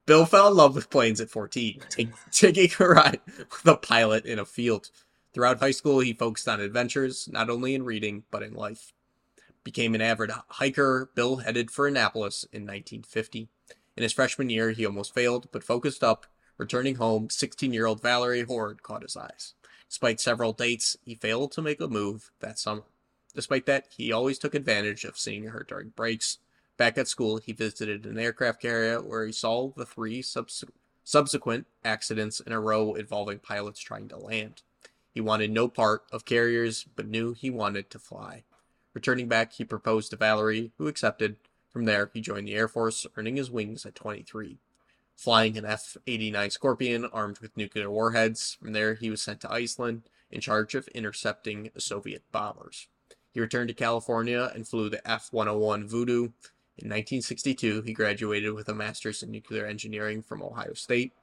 Bill 0.06 0.26
fell 0.26 0.49
in 0.49 0.56
love 0.56 0.76
with 0.76 0.89
planes 0.89 1.22
at 1.22 1.30
14, 1.30 1.82
take, 1.89 2.10
taking 2.32 2.72
a 2.80 2.89
ride 2.89 3.22
with 3.26 3.66
a 3.66 3.78
pilot 3.78 4.26
in 4.26 4.38
a 4.38 4.45
field. 4.45 4.89
Throughout 5.34 5.60
high 5.60 5.72
school, 5.72 5.99
he 5.99 6.14
focused 6.14 6.47
on 6.47 6.60
adventures, 6.60 7.30
not 7.32 7.49
only 7.49 7.74
in 7.74 7.84
reading, 7.84 8.24
but 8.30 8.43
in 8.43 8.54
life. 8.54 8.93
Became 9.64 9.95
an 9.95 10.01
avid 10.01 10.32
hiker, 10.49 11.10
Bill 11.16 11.38
headed 11.38 11.72
for 11.72 11.88
Annapolis 11.88 12.43
in 12.51 12.64
1950. 12.64 13.47
In 13.95 14.04
his 14.04 14.14
freshman 14.14 14.49
year, 14.49 14.72
he 14.72 14.86
almost 14.86 15.14
failed, 15.14 15.47
but 15.51 15.64
focused 15.64 16.04
up. 16.04 16.26
Returning 16.58 16.95
home, 16.95 17.30
16 17.30 17.74
year 17.74 17.86
old 17.86 18.01
Valerie 18.01 18.43
Hoard 18.43 18.84
caught 18.84 19.01
his 19.04 19.18
eyes. 19.18 19.54
Despite 19.89 20.20
several 20.20 20.54
dates, 20.54 20.97
he 21.04 21.16
failed 21.16 21.51
to 21.54 21.62
make 21.62 21.80
a 21.80 21.88
move 21.88 22.32
that 22.41 22.60
summer. 22.60 22.84
Despite 23.34 23.66
that, 23.66 23.88
he 23.89 24.12
always 24.12 24.38
took 24.38 24.54
advantage 24.54 25.06
of 25.06 25.18
seeing 25.18 25.45
her 25.45 25.66
during 25.68 25.89
breaks. 25.89 26.39
Back 26.76 26.97
at 26.97 27.07
school, 27.07 27.38
he 27.38 27.51
visited 27.51 28.05
an 28.05 28.17
aircraft 28.17 28.61
carrier 28.61 29.01
where 29.01 29.26
he 29.26 29.32
saw 29.32 29.71
the 29.76 29.86
three 29.86 30.21
subs- 30.21 30.63
subsequent 31.03 31.67
accidents 31.86 32.39
in 32.39 32.51
a 32.51 32.59
row 32.59 32.95
involving 32.95 33.39
pilots 33.39 33.80
trying 33.80 34.07
to 34.09 34.17
land. 34.17 34.63
He 35.13 35.21
wanted 35.21 35.51
no 35.51 35.67
part 35.67 36.03
of 36.11 36.26
carriers, 36.26 36.86
but 36.95 37.07
knew 37.07 37.34
he 37.34 37.51
wanted 37.51 37.91
to 37.91 37.99
fly. 37.99 38.43
Returning 38.93 39.28
back, 39.28 39.53
he 39.53 39.63
proposed 39.63 40.09
to 40.11 40.17
Valerie, 40.17 40.71
who 40.78 40.88
accepted. 40.88 41.36
From 41.69 41.86
there, 41.86 42.09
he 42.13 42.21
joined 42.21 42.47
the 42.47 42.55
Air 42.55 42.67
Force, 42.67 43.05
earning 43.15 43.36
his 43.36 43.51
wings 43.51 43.86
at 43.86 43.95
23. 43.95 44.59
Flying 45.15 45.57
an 45.57 45.65
F 45.65 45.97
89 46.07 46.49
Scorpion 46.49 47.05
armed 47.05 47.39
with 47.39 47.55
nuclear 47.55 47.89
warheads. 47.89 48.57
From 48.59 48.74
there, 48.74 48.95
he 48.95 49.11
was 49.11 49.21
sent 49.21 49.41
to 49.41 49.51
Iceland 49.51 50.03
in 50.32 50.41
charge 50.41 50.74
of 50.74 50.88
intercepting 50.89 51.69
Soviet 51.78 52.24
bombers. 52.32 52.88
He 53.32 53.39
returned 53.39 53.67
to 53.69 53.76
California 53.76 54.51
and 54.53 54.67
flew 54.67 54.89
the 54.89 55.07
F 55.09 55.30
101 55.32 55.88
Voodoo. 55.88 56.30
In 56.78 56.89
1962, 56.89 57.84
he 57.84 57.93
graduated 57.93 58.53
with 58.53 58.67
a 58.67 58.74
master's 58.74 59.21
in 59.21 59.32
nuclear 59.32 59.65
engineering 59.65 60.24
from 60.24 60.41
Ohio 60.41 60.74
State. 60.74 61.13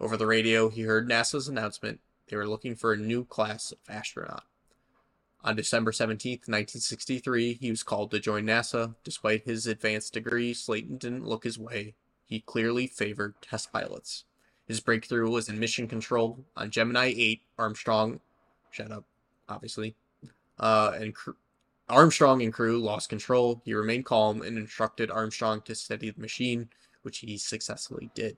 Over 0.00 0.16
the 0.16 0.26
radio, 0.26 0.68
he 0.68 0.82
heard 0.82 1.08
NASA's 1.08 1.48
announcement 1.48 2.00
they 2.28 2.36
were 2.36 2.46
looking 2.46 2.74
for 2.74 2.92
a 2.92 2.96
new 2.96 3.24
class 3.24 3.72
of 3.72 3.78
astronaut. 3.88 4.44
On 5.42 5.56
December 5.56 5.92
17, 5.92 6.32
1963, 6.32 7.54
he 7.54 7.70
was 7.70 7.82
called 7.82 8.10
to 8.10 8.18
join 8.18 8.44
NASA. 8.44 8.96
Despite 9.04 9.44
his 9.44 9.66
advanced 9.66 10.12
degree, 10.12 10.52
Slayton 10.52 10.98
didn't 10.98 11.26
look 11.26 11.44
his 11.44 11.58
way. 11.58 11.94
He 12.24 12.40
clearly 12.40 12.86
favored 12.86 13.34
test 13.40 13.72
pilots. 13.72 14.24
His 14.66 14.80
breakthrough 14.80 15.30
was 15.30 15.48
in 15.48 15.58
mission 15.58 15.88
control 15.88 16.44
on 16.56 16.70
Gemini 16.70 17.14
8. 17.16 17.42
Armstrong, 17.56 18.20
shut 18.70 18.90
up, 18.90 19.04
obviously, 19.48 19.94
uh, 20.58 20.92
and 20.94 21.14
cr- 21.14 21.30
Armstrong 21.88 22.42
and 22.42 22.52
crew 22.52 22.78
lost 22.78 23.08
control. 23.08 23.62
He 23.64 23.74
remained 23.74 24.04
calm 24.04 24.42
and 24.42 24.58
instructed 24.58 25.10
Armstrong 25.10 25.62
to 25.62 25.74
steady 25.74 26.10
the 26.10 26.20
machine, 26.20 26.68
which 27.02 27.18
he 27.18 27.38
successfully 27.38 28.10
did. 28.14 28.36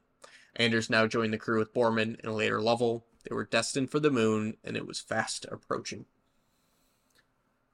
Anders 0.57 0.91
now 0.91 1.07
joined 1.07 1.33
the 1.33 1.39
crew 1.39 1.59
with 1.59 1.75
Borman 1.75 2.23
and 2.23 2.35
later 2.35 2.61
Lovell. 2.61 3.05
They 3.29 3.35
were 3.35 3.45
destined 3.45 3.91
for 3.91 4.01
the 4.01 4.11
moon, 4.11 4.57
and 4.65 4.77
it 4.77 4.87
was 4.87 5.01
fast 5.01 5.47
approaching. 5.51 6.07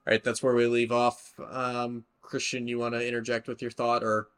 All 0.06 0.12
right, 0.12 0.22
that's 0.22 0.42
where 0.42 0.54
we 0.54 0.66
leave 0.66 0.92
off. 0.92 1.34
Um, 1.50 2.04
Christian, 2.22 2.68
you 2.68 2.78
want 2.78 2.94
to 2.94 3.06
interject 3.06 3.48
with 3.48 3.62
your 3.62 3.70
thought, 3.70 4.02
or 4.02 4.28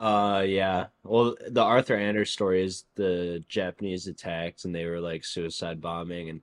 Uh, 0.00 0.44
yeah. 0.46 0.86
Well, 1.02 1.36
the 1.48 1.62
Arthur 1.62 1.96
Anders 1.96 2.30
story 2.30 2.64
is 2.64 2.84
the 2.96 3.44
Japanese 3.48 4.06
attacks, 4.06 4.64
and 4.64 4.74
they 4.74 4.86
were 4.86 5.00
like 5.00 5.24
suicide 5.24 5.80
bombing. 5.80 6.28
And 6.30 6.40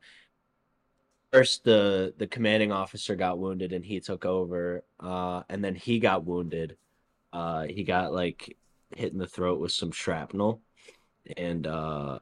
first, 1.31 1.63
the 1.63 2.13
the 2.17 2.27
commanding 2.27 2.71
officer 2.71 3.15
got 3.15 3.39
wounded, 3.39 3.73
and 3.73 3.85
he 3.85 3.99
took 3.99 4.25
over. 4.25 4.83
Uh, 4.99 5.43
and 5.49 5.63
then 5.63 5.75
he 5.75 5.99
got 5.99 6.25
wounded. 6.25 6.77
Uh, 7.33 7.63
he 7.63 7.83
got 7.83 8.13
like 8.13 8.57
hit 8.95 9.13
in 9.13 9.19
the 9.19 9.27
throat 9.27 9.59
with 9.59 9.71
some 9.71 9.91
shrapnel, 9.91 10.61
and 11.37 11.67
uh, 11.67 12.19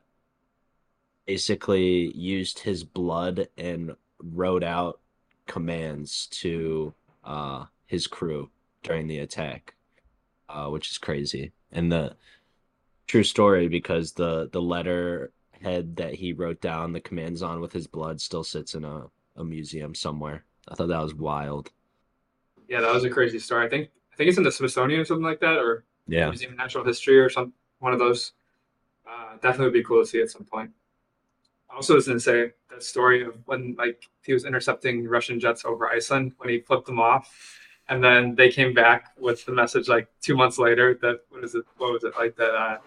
basically 1.25 2.11
used 2.15 2.59
his 2.59 2.83
blood 2.83 3.47
and 3.57 3.95
wrote 4.21 4.63
out 4.63 4.99
commands 5.47 6.27
to 6.27 6.93
uh 7.23 7.65
his 7.87 8.05
crew 8.05 8.49
during 8.83 9.07
the 9.07 9.17
attack 9.19 9.73
uh, 10.49 10.67
which 10.67 10.89
is 10.89 10.97
crazy. 10.97 11.51
And 11.71 11.91
the 11.91 12.15
true 13.07 13.23
story 13.23 13.67
because 13.67 14.13
the 14.13 14.49
the 14.51 14.61
letter 14.61 15.31
head 15.61 15.95
that 15.97 16.15
he 16.15 16.33
wrote 16.33 16.61
down 16.61 16.93
the 16.93 16.99
commands 16.99 17.41
on 17.41 17.59
with 17.61 17.73
his 17.73 17.87
blood 17.87 18.19
still 18.21 18.43
sits 18.43 18.75
in 18.75 18.83
a, 18.83 19.05
a 19.35 19.43
museum 19.43 19.93
somewhere. 19.95 20.43
I 20.67 20.75
thought 20.75 20.87
that 20.89 21.01
was 21.01 21.13
wild. 21.13 21.71
Yeah, 22.67 22.81
that 22.81 22.93
was 22.93 23.03
a 23.03 23.09
crazy 23.09 23.39
story. 23.39 23.65
I 23.65 23.69
think 23.69 23.89
I 24.13 24.15
think 24.15 24.29
it's 24.29 24.37
in 24.37 24.43
the 24.43 24.51
Smithsonian 24.51 24.99
or 24.99 25.05
something 25.05 25.23
like 25.23 25.39
that, 25.39 25.57
or 25.57 25.85
Yeah. 26.07 26.29
Museum 26.29 26.51
of 26.51 26.57
Natural 26.57 26.83
History 26.85 27.19
or 27.19 27.29
some 27.29 27.53
one 27.79 27.93
of 27.93 27.99
those. 27.99 28.33
Uh, 29.09 29.33
definitely 29.41 29.65
would 29.65 29.73
be 29.73 29.83
cool 29.83 30.01
to 30.03 30.05
see 30.07 30.21
at 30.21 30.29
some 30.29 30.43
point. 30.43 30.69
I 31.69 31.75
also 31.75 31.95
was 31.95 32.07
gonna 32.07 32.19
say 32.19 32.51
that 32.69 32.83
story 32.83 33.23
of 33.23 33.35
when 33.45 33.75
like 33.77 34.03
he 34.23 34.33
was 34.33 34.45
intercepting 34.45 35.07
Russian 35.07 35.39
jets 35.39 35.65
over 35.65 35.89
Iceland 35.89 36.33
when 36.37 36.49
he 36.49 36.59
flipped 36.59 36.85
them 36.85 36.99
off, 36.99 37.59
and 37.87 38.03
then 38.03 38.35
they 38.35 38.49
came 38.49 38.73
back 38.73 39.13
with 39.17 39.45
the 39.45 39.51
message 39.51 39.87
like 39.89 40.07
two 40.21 40.35
months 40.35 40.59
later 40.59 40.97
that 41.01 41.21
what 41.29 41.43
is 41.43 41.55
it? 41.55 41.65
What 41.77 41.93
was 41.93 42.03
it 42.03 42.13
like 42.17 42.35
that? 42.35 42.53
Uh, 42.53 42.77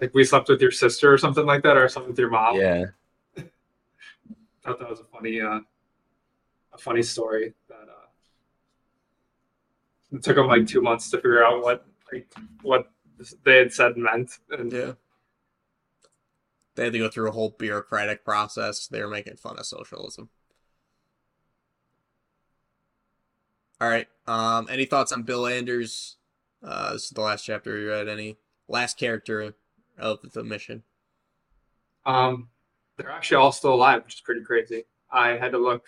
like 0.00 0.14
we 0.14 0.24
slept 0.24 0.48
with 0.48 0.60
your 0.60 0.70
sister 0.70 1.12
or 1.12 1.18
something 1.18 1.46
like 1.46 1.62
that, 1.62 1.76
or 1.76 1.88
slept 1.88 2.08
with 2.08 2.18
your 2.18 2.30
mom. 2.30 2.56
Yeah. 2.56 2.86
I 3.36 3.42
thought 4.64 4.78
that 4.78 4.90
was 4.90 5.00
a 5.00 5.04
funny, 5.04 5.40
uh, 5.40 5.60
a 6.72 6.78
funny 6.78 7.02
story 7.02 7.54
that 7.68 7.88
uh, 7.88 8.06
it 10.12 10.22
took 10.22 10.36
them 10.36 10.46
like 10.46 10.66
two 10.66 10.80
months 10.80 11.10
to 11.10 11.16
figure 11.18 11.44
out 11.44 11.62
what 11.62 11.86
like 12.12 12.32
what 12.62 12.90
they 13.44 13.56
had 13.56 13.72
said 13.72 13.96
meant. 13.96 14.38
And 14.50 14.72
yeah, 14.72 14.92
they 16.74 16.84
had 16.84 16.92
to 16.92 16.98
go 16.98 17.08
through 17.08 17.28
a 17.28 17.32
whole 17.32 17.54
bureaucratic 17.58 18.24
process. 18.24 18.86
They 18.86 19.02
were 19.02 19.08
making 19.08 19.36
fun 19.36 19.58
of 19.58 19.66
socialism. 19.66 20.30
All 23.80 23.88
right. 23.88 24.08
Um, 24.26 24.66
any 24.70 24.84
thoughts 24.84 25.12
on 25.12 25.22
Bill 25.22 25.46
Anders? 25.46 26.16
Uh, 26.62 26.94
this 26.94 27.04
is 27.04 27.10
the 27.10 27.20
last 27.20 27.44
chapter 27.44 27.78
you 27.78 27.88
read. 27.90 28.08
Any 28.08 28.38
last 28.66 28.98
character 28.98 29.54
of 29.98 30.20
the 30.32 30.44
mission? 30.44 30.82
um, 32.08 32.48
they're 32.96 33.10
actually 33.10 33.36
all 33.36 33.52
still 33.52 33.74
alive, 33.74 34.02
which 34.04 34.14
is 34.14 34.20
pretty 34.20 34.42
crazy. 34.42 34.84
I 35.12 35.36
had 35.36 35.52
to 35.52 35.58
look 35.58 35.84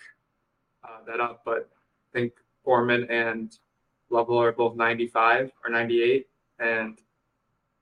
uh, 0.83 1.03
that 1.07 1.19
up, 1.19 1.41
but 1.43 1.69
I 2.13 2.19
think 2.19 2.33
Borman 2.65 3.09
and 3.09 3.51
Lovell 4.09 4.41
are 4.41 4.51
both 4.51 4.75
95 4.75 5.51
or 5.65 5.71
98, 5.71 6.27
and 6.59 6.97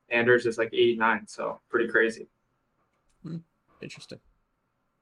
Anders 0.10 0.46
is 0.46 0.58
like 0.58 0.70
89. 0.74 1.28
So 1.28 1.60
pretty 1.70 1.90
crazy. 1.90 2.28
Interesting. 3.82 4.20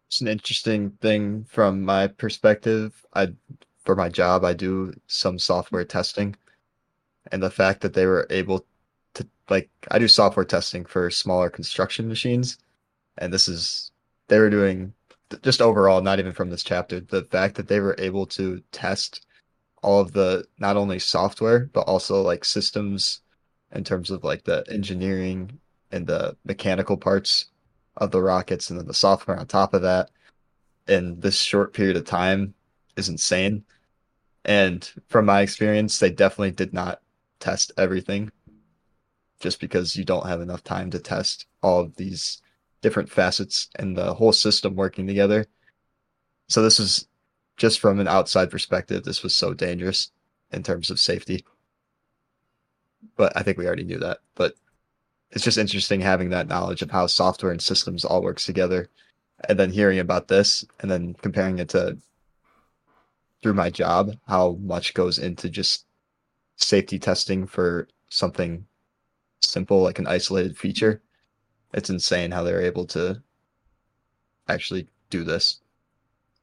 It's 0.08 0.22
an 0.22 0.28
interesting 0.28 0.92
thing 1.02 1.46
from 1.50 1.84
my 1.84 2.08
perspective. 2.08 3.06
I, 3.14 3.34
for 3.84 3.96
my 3.96 4.10
job, 4.10 4.44
I 4.44 4.54
do 4.54 4.94
some 5.08 5.38
software 5.38 5.84
testing, 5.84 6.36
and 7.32 7.42
the 7.42 7.50
fact 7.50 7.82
that 7.82 7.94
they 7.94 8.06
were 8.06 8.28
able 8.30 8.60
to 8.60 8.66
like 9.50 9.70
I 9.92 10.00
do 10.00 10.08
software 10.08 10.46
testing 10.46 10.86
for 10.86 11.10
smaller 11.10 11.50
construction 11.50 12.08
machines, 12.08 12.58
and 13.18 13.34
this 13.34 13.48
is 13.48 13.92
they 14.28 14.40
were 14.40 14.50
doing 14.50 14.94
just 15.42 15.62
overall, 15.62 16.02
not 16.02 16.20
even 16.20 16.32
from 16.32 16.50
this 16.50 16.64
chapter, 16.64 17.00
the 17.00 17.24
fact 17.24 17.56
that 17.56 17.68
they 17.68 17.80
were 17.80 17.96
able 17.98 18.26
to 18.28 18.62
test 18.72 19.26
all 19.84 20.00
of 20.00 20.12
the 20.14 20.46
not 20.60 20.78
only 20.78 21.00
software 21.00 21.70
but 21.74 21.82
also 21.82 22.22
like 22.22 22.44
systems 22.44 23.22
in 23.74 23.84
terms 23.84 24.10
of 24.10 24.24
like 24.24 24.44
the 24.44 24.64
engineering 24.70 25.60
and 25.92 26.08
the 26.08 26.36
mechanical 26.46 26.98
parts 26.98 27.46
of 27.98 28.12
the 28.12 28.22
rockets 28.22 28.70
and 28.70 28.80
then 28.80 28.88
the 28.88 28.94
software 28.94 29.38
on 29.38 29.46
top 29.46 29.74
of 29.74 29.82
that 29.82 30.10
in 30.88 31.20
this 31.20 31.40
short 31.40 31.74
period 31.74 31.98
of 31.98 32.06
time 32.06 32.54
is 32.96 33.10
insane. 33.10 33.64
And 34.46 34.90
from 35.08 35.26
my 35.26 35.42
experience, 35.42 36.00
they 36.00 36.10
definitely 36.10 36.52
did 36.52 36.74
not 36.74 37.02
test 37.40 37.72
everything 37.78 38.32
just 39.40 39.60
because 39.60 39.96
you 39.96 40.04
don't 40.04 40.28
have 40.28 40.42
enough 40.42 40.64
time 40.64 40.90
to 40.92 41.00
test 41.00 41.46
all 41.62 41.80
of 41.80 41.96
these 41.96 42.42
different 42.82 43.10
facets 43.10 43.70
and 43.76 43.98
the 43.98 44.14
whole 44.14 44.32
system 44.32 44.76
working 44.76 45.08
together. 45.08 45.46
So 46.48 46.62
this 46.62 46.80
is 46.80 47.08
just 47.58 47.80
from 47.80 48.00
an 48.00 48.08
outside 48.08 48.52
perspective, 48.52 49.04
this 49.04 49.24
was 49.24 49.36
so 49.36 49.54
dangerous 49.54 50.12
in 50.52 50.64
terms 50.64 50.90
of 50.90 51.00
safety. 51.00 51.44
But 53.16 53.34
I 53.36 53.44
think 53.44 53.58
we 53.58 53.66
already 53.66 53.84
knew 53.84 54.00
that. 54.00 54.20
But 54.36 54.54
it's 55.32 55.44
just 55.44 55.58
interesting 55.58 56.02
having 56.02 56.30
that 56.30 56.48
knowledge 56.48 56.82
of 56.82 56.92
how 56.92 57.08
software 57.08 57.52
and 57.52 57.62
systems 57.62 58.06
all 58.06 58.22
works 58.22 58.46
together 58.46 58.90
and 59.48 59.60
then 59.60 59.72
hearing 59.72 60.00
about 60.00 60.28
this 60.28 60.66
and 60.80 60.90
then 60.90 61.14
comparing 61.16 61.60
it 61.60 61.70
to 61.70 61.98
through 63.42 63.54
my 63.54 63.70
job 63.70 64.16
how 64.28 64.58
much 64.62 64.94
goes 64.94 65.20
into 65.20 65.50
just 65.50 65.86
safety 66.56 66.98
testing 66.98 67.46
for 67.46 67.88
something 68.10 68.66
simple 69.42 69.82
like 69.82 70.00
an 70.00 70.08
isolated 70.08 70.58
feature 70.58 71.02
it's 71.74 71.90
insane 71.90 72.32
how 72.32 72.44
they're 72.44 72.62
able 72.62 72.86
to 72.86 73.22
actually 74.48 74.88
do 75.10 75.24
this 75.24 75.60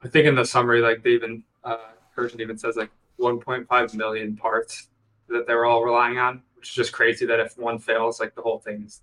I 0.05 0.07
think 0.07 0.27
in 0.27 0.35
the 0.35 0.45
summary, 0.45 0.81
like 0.81 1.01
they 1.01 1.11
even 1.11 1.43
uh, 1.63 1.77
Persian 2.15 2.39
even 2.39 2.59
says 2.59 2.75
like 2.75 2.91
1.5 3.19 3.95
million 3.95 4.37
parts 4.37 4.89
that 5.27 5.47
they're 5.47 5.65
all 5.65 5.83
relying 5.83 6.19
on, 6.19 6.43
which 6.55 6.69
is 6.69 6.75
just 6.75 6.93
crazy. 6.93 7.25
That 7.25 7.39
if 7.39 7.57
one 7.57 7.79
fails, 7.79 8.19
like 8.19 8.35
the 8.35 8.43
whole 8.43 8.59
thing 8.59 8.83
is 8.85 9.01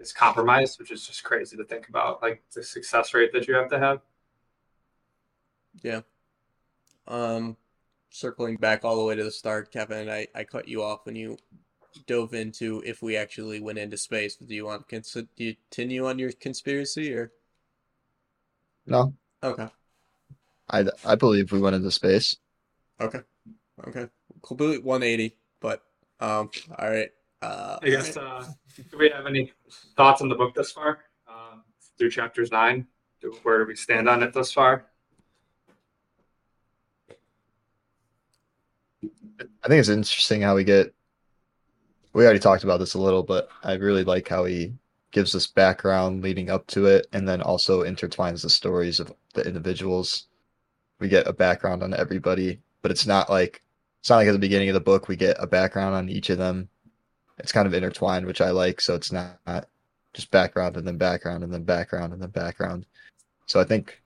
is 0.00 0.10
compromised, 0.10 0.78
which 0.78 0.90
is 0.90 1.06
just 1.06 1.22
crazy 1.22 1.58
to 1.58 1.64
think 1.64 1.90
about. 1.90 2.22
Like 2.22 2.42
the 2.54 2.62
success 2.62 3.12
rate 3.12 3.30
that 3.34 3.46
you 3.46 3.54
have 3.54 3.68
to 3.68 3.78
have. 3.78 4.00
Yeah. 5.82 6.00
Um, 7.06 7.58
circling 8.08 8.56
back 8.56 8.86
all 8.86 8.96
the 8.96 9.04
way 9.04 9.16
to 9.16 9.24
the 9.24 9.30
start, 9.30 9.70
Kevin, 9.70 10.08
I, 10.08 10.28
I 10.34 10.44
cut 10.44 10.66
you 10.66 10.82
off 10.82 11.04
when 11.04 11.16
you 11.16 11.36
dove 12.06 12.34
into 12.34 12.82
if 12.84 13.02
we 13.02 13.16
actually 13.16 13.60
went 13.60 13.78
into 13.78 13.96
space. 13.96 14.36
Do 14.36 14.54
you 14.54 14.66
want 14.66 14.88
to 14.88 14.94
cons- 14.94 15.12
do 15.12 15.44
you 15.44 15.56
continue 15.70 16.06
on 16.06 16.18
your 16.18 16.32
conspiracy 16.32 17.12
or 17.14 17.32
no 18.84 19.14
okay, 19.44 19.68
i 20.70 20.84
i 21.04 21.14
believe 21.14 21.52
we 21.52 21.60
went 21.60 21.76
into 21.76 21.90
space 21.90 22.36
okay, 23.00 23.20
okay, 23.86 24.08
completely 24.42 24.78
180. 24.78 25.36
But 25.60 25.82
um, 26.20 26.50
all 26.78 26.90
right. 26.90 27.10
Uh, 27.40 27.78
I 27.82 27.88
guess. 27.88 28.16
Uh, 28.16 28.46
do 28.90 28.98
we 28.98 29.10
have 29.10 29.26
any 29.26 29.52
thoughts 29.96 30.22
on 30.22 30.28
the 30.28 30.34
book 30.34 30.54
thus 30.54 30.70
far? 30.72 31.00
Um, 31.28 31.62
through 31.98 32.10
chapters 32.10 32.50
nine, 32.52 32.86
Do- 33.20 33.36
where 33.42 33.58
do 33.58 33.66
we 33.66 33.76
stand 33.76 34.08
on 34.08 34.22
it 34.22 34.32
thus 34.32 34.52
far? 34.52 34.86
I 39.40 39.68
think 39.68 39.80
it's 39.80 39.88
interesting 39.88 40.42
how 40.42 40.54
we 40.54 40.64
get. 40.64 40.94
We 42.12 42.24
already 42.24 42.40
talked 42.40 42.64
about 42.64 42.78
this 42.78 42.94
a 42.94 43.00
little, 43.00 43.22
but 43.22 43.48
I 43.62 43.74
really 43.74 44.04
like 44.04 44.28
how 44.28 44.44
he 44.44 44.74
gives 45.12 45.34
us 45.34 45.46
background 45.46 46.22
leading 46.22 46.50
up 46.50 46.66
to 46.68 46.86
it, 46.86 47.06
and 47.12 47.28
then 47.28 47.42
also 47.42 47.84
intertwines 47.84 48.42
the 48.42 48.50
stories 48.50 49.00
of 49.00 49.12
the 49.34 49.42
individuals. 49.46 50.26
We 50.98 51.08
get 51.08 51.26
a 51.26 51.32
background 51.32 51.82
on 51.82 51.94
everybody, 51.94 52.60
but 52.82 52.90
it's 52.90 53.06
not 53.06 53.30
like 53.30 53.62
it's 54.00 54.10
not 54.10 54.16
like 54.16 54.28
at 54.28 54.32
the 54.32 54.38
beginning 54.38 54.68
of 54.68 54.74
the 54.74 54.80
book 54.80 55.06
we 55.06 55.14
get 55.14 55.36
a 55.38 55.46
background 55.46 55.94
on 55.94 56.08
each 56.08 56.28
of 56.28 56.38
them. 56.38 56.68
It's 57.38 57.52
kind 57.52 57.68
of 57.68 57.74
intertwined, 57.74 58.26
which 58.26 58.40
I 58.40 58.50
like. 58.50 58.80
So 58.80 58.96
it's 58.96 59.12
not, 59.12 59.38
not 59.46 59.68
just 60.12 60.30
background 60.32 60.76
and 60.76 60.84
then 60.84 60.98
background 60.98 61.44
and 61.44 61.52
then 61.52 61.62
background 61.62 62.12
and 62.12 62.20
then 62.20 62.30
background. 62.30 62.84
So 63.46 63.60
I 63.60 63.64
think 63.64 64.02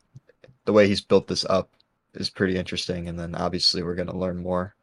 the 0.67 0.73
way 0.75 0.87
he's 0.87 1.01
built 1.01 1.29
this 1.29 1.47
up 1.47 1.71
is 2.13 2.29
pretty 2.29 2.59
interesting. 2.59 3.09
And 3.09 3.19
then 3.19 3.35
obviously 3.35 3.83
we're 3.83 3.95
going 3.95 4.09
to 4.09 4.17
learn 4.17 4.37
more. 4.37 4.75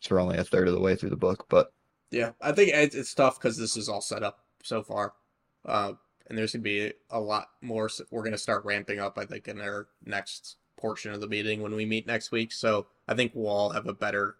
So 0.00 0.14
we're 0.14 0.22
only 0.22 0.38
a 0.38 0.44
third 0.44 0.68
of 0.68 0.74
the 0.74 0.80
way 0.80 0.96
through 0.96 1.10
the 1.10 1.16
book, 1.16 1.44
but 1.50 1.70
Yeah, 2.12 2.32
I 2.42 2.52
think 2.52 2.70
it's, 2.74 3.14
tough 3.14 3.40
because 3.40 3.56
this 3.56 3.74
is 3.74 3.88
all 3.88 4.02
set 4.02 4.22
up 4.22 4.40
so 4.62 4.82
far, 4.82 5.14
uh, 5.64 5.94
and 6.26 6.36
there's 6.36 6.52
gonna 6.52 6.62
be 6.62 6.92
a 7.10 7.18
lot 7.18 7.48
more. 7.62 7.88
We're 8.10 8.22
gonna 8.22 8.36
start 8.36 8.66
ramping 8.66 9.00
up, 9.00 9.16
I 9.16 9.24
think, 9.24 9.48
in 9.48 9.62
our 9.62 9.88
next 10.04 10.56
portion 10.76 11.12
of 11.14 11.22
the 11.22 11.26
meeting 11.26 11.62
when 11.62 11.74
we 11.74 11.86
meet 11.86 12.06
next 12.06 12.30
week. 12.30 12.52
So 12.52 12.86
I 13.08 13.14
think 13.14 13.32
we'll 13.34 13.48
all 13.48 13.70
have 13.70 13.86
a 13.88 13.94
better 13.94 14.36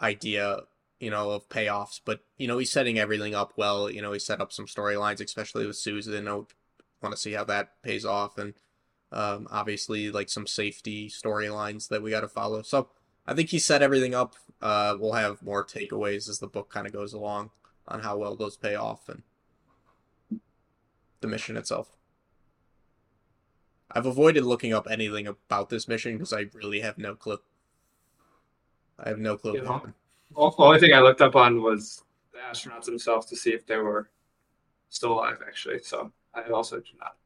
idea, 0.00 0.60
you 1.00 1.10
know, 1.10 1.30
of 1.32 1.48
payoffs. 1.48 2.00
But 2.04 2.20
you 2.38 2.46
know, 2.46 2.58
he's 2.58 2.70
setting 2.70 3.00
everything 3.00 3.34
up 3.34 3.54
well. 3.56 3.90
You 3.90 4.00
know, 4.00 4.12
he 4.12 4.20
set 4.20 4.40
up 4.40 4.52
some 4.52 4.66
storylines, 4.66 5.20
especially 5.20 5.66
with 5.66 5.76
Susan. 5.76 6.28
I 6.28 6.34
want 6.34 6.46
to 7.10 7.16
see 7.16 7.32
how 7.32 7.42
that 7.44 7.82
pays 7.82 8.04
off, 8.04 8.38
and 8.38 8.54
um, 9.10 9.48
obviously 9.50 10.12
like 10.12 10.28
some 10.30 10.46
safety 10.46 11.08
storylines 11.08 11.88
that 11.88 12.00
we 12.00 12.10
got 12.12 12.20
to 12.20 12.28
follow. 12.28 12.62
So 12.62 12.90
I 13.26 13.34
think 13.34 13.50
he 13.50 13.58
set 13.58 13.82
everything 13.82 14.14
up. 14.14 14.34
Uh, 14.60 14.96
we'll 14.98 15.12
have 15.12 15.42
more 15.42 15.64
takeaways 15.64 16.28
as 16.28 16.38
the 16.38 16.46
book 16.46 16.70
kind 16.70 16.86
of 16.86 16.92
goes 16.92 17.12
along 17.12 17.50
on 17.88 18.00
how 18.00 18.16
well 18.16 18.36
those 18.36 18.56
pay 18.56 18.74
off 18.74 19.08
and 19.08 19.22
the 21.20 21.28
mission 21.28 21.56
itself. 21.56 21.96
I've 23.90 24.06
avoided 24.06 24.44
looking 24.44 24.72
up 24.72 24.86
anything 24.90 25.26
about 25.26 25.68
this 25.68 25.86
mission 25.86 26.14
because 26.14 26.32
I 26.32 26.46
really 26.54 26.80
have 26.80 26.96
no 26.98 27.14
clue. 27.14 27.38
I 28.98 29.08
have 29.08 29.18
no 29.18 29.36
clue. 29.36 29.52
Well, 30.34 30.50
the 30.50 30.62
only 30.62 30.80
thing 30.80 30.94
I 30.94 31.00
looked 31.00 31.20
up 31.20 31.36
on 31.36 31.60
was 31.62 32.02
the 32.32 32.38
astronauts 32.38 32.86
themselves 32.86 33.26
to 33.26 33.36
see 33.36 33.50
if 33.50 33.66
they 33.66 33.76
were 33.76 34.08
still 34.88 35.12
alive, 35.12 35.38
actually. 35.46 35.80
So 35.82 36.10
I 36.34 36.42
also 36.50 36.78
do 36.78 36.90
not. 36.98 37.16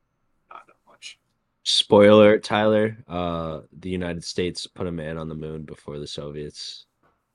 Spoiler, 1.69 2.39
Tyler. 2.39 2.97
Uh, 3.09 3.63
the 3.81 3.91
United 3.91 4.23
States 4.23 4.69
put 4.69 4.87
a 4.87 4.93
man 4.93 5.19
on 5.19 5.29
the 5.29 5.35
moon 5.35 5.63
before 5.63 5.99
the 5.99 6.07
Soviets, 6.07 6.87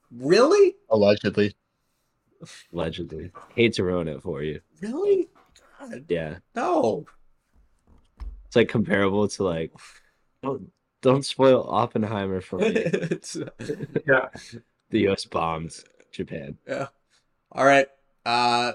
Really? 0.09 0.75
allegedly. 0.89 1.53
allegedly. 2.71 3.29
Hate 3.55 3.73
to 3.73 3.83
ruin 3.83 4.07
it 4.07 4.21
for 4.21 4.41
you. 4.41 4.61
Really? 4.79 5.27
God, 5.81 6.05
Yeah, 6.07 6.37
no. 6.55 7.05
it's 8.45 8.55
like 8.55 8.69
comparable 8.69 9.27
to 9.27 9.43
like, 9.43 9.73
don't 10.41 10.71
don't 11.01 11.25
spoil 11.25 11.67
Oppenheimer 11.69 12.39
for 12.39 12.59
me. 12.59 12.67
It's- 12.75 13.35
Yeah. 14.07 14.29
the 14.91 14.99
U.S. 15.01 15.25
bombed 15.25 15.75
Japan. 16.13 16.57
Yeah. 16.65 16.87
All 17.51 17.65
right. 17.65 17.87
Uh, 18.25 18.73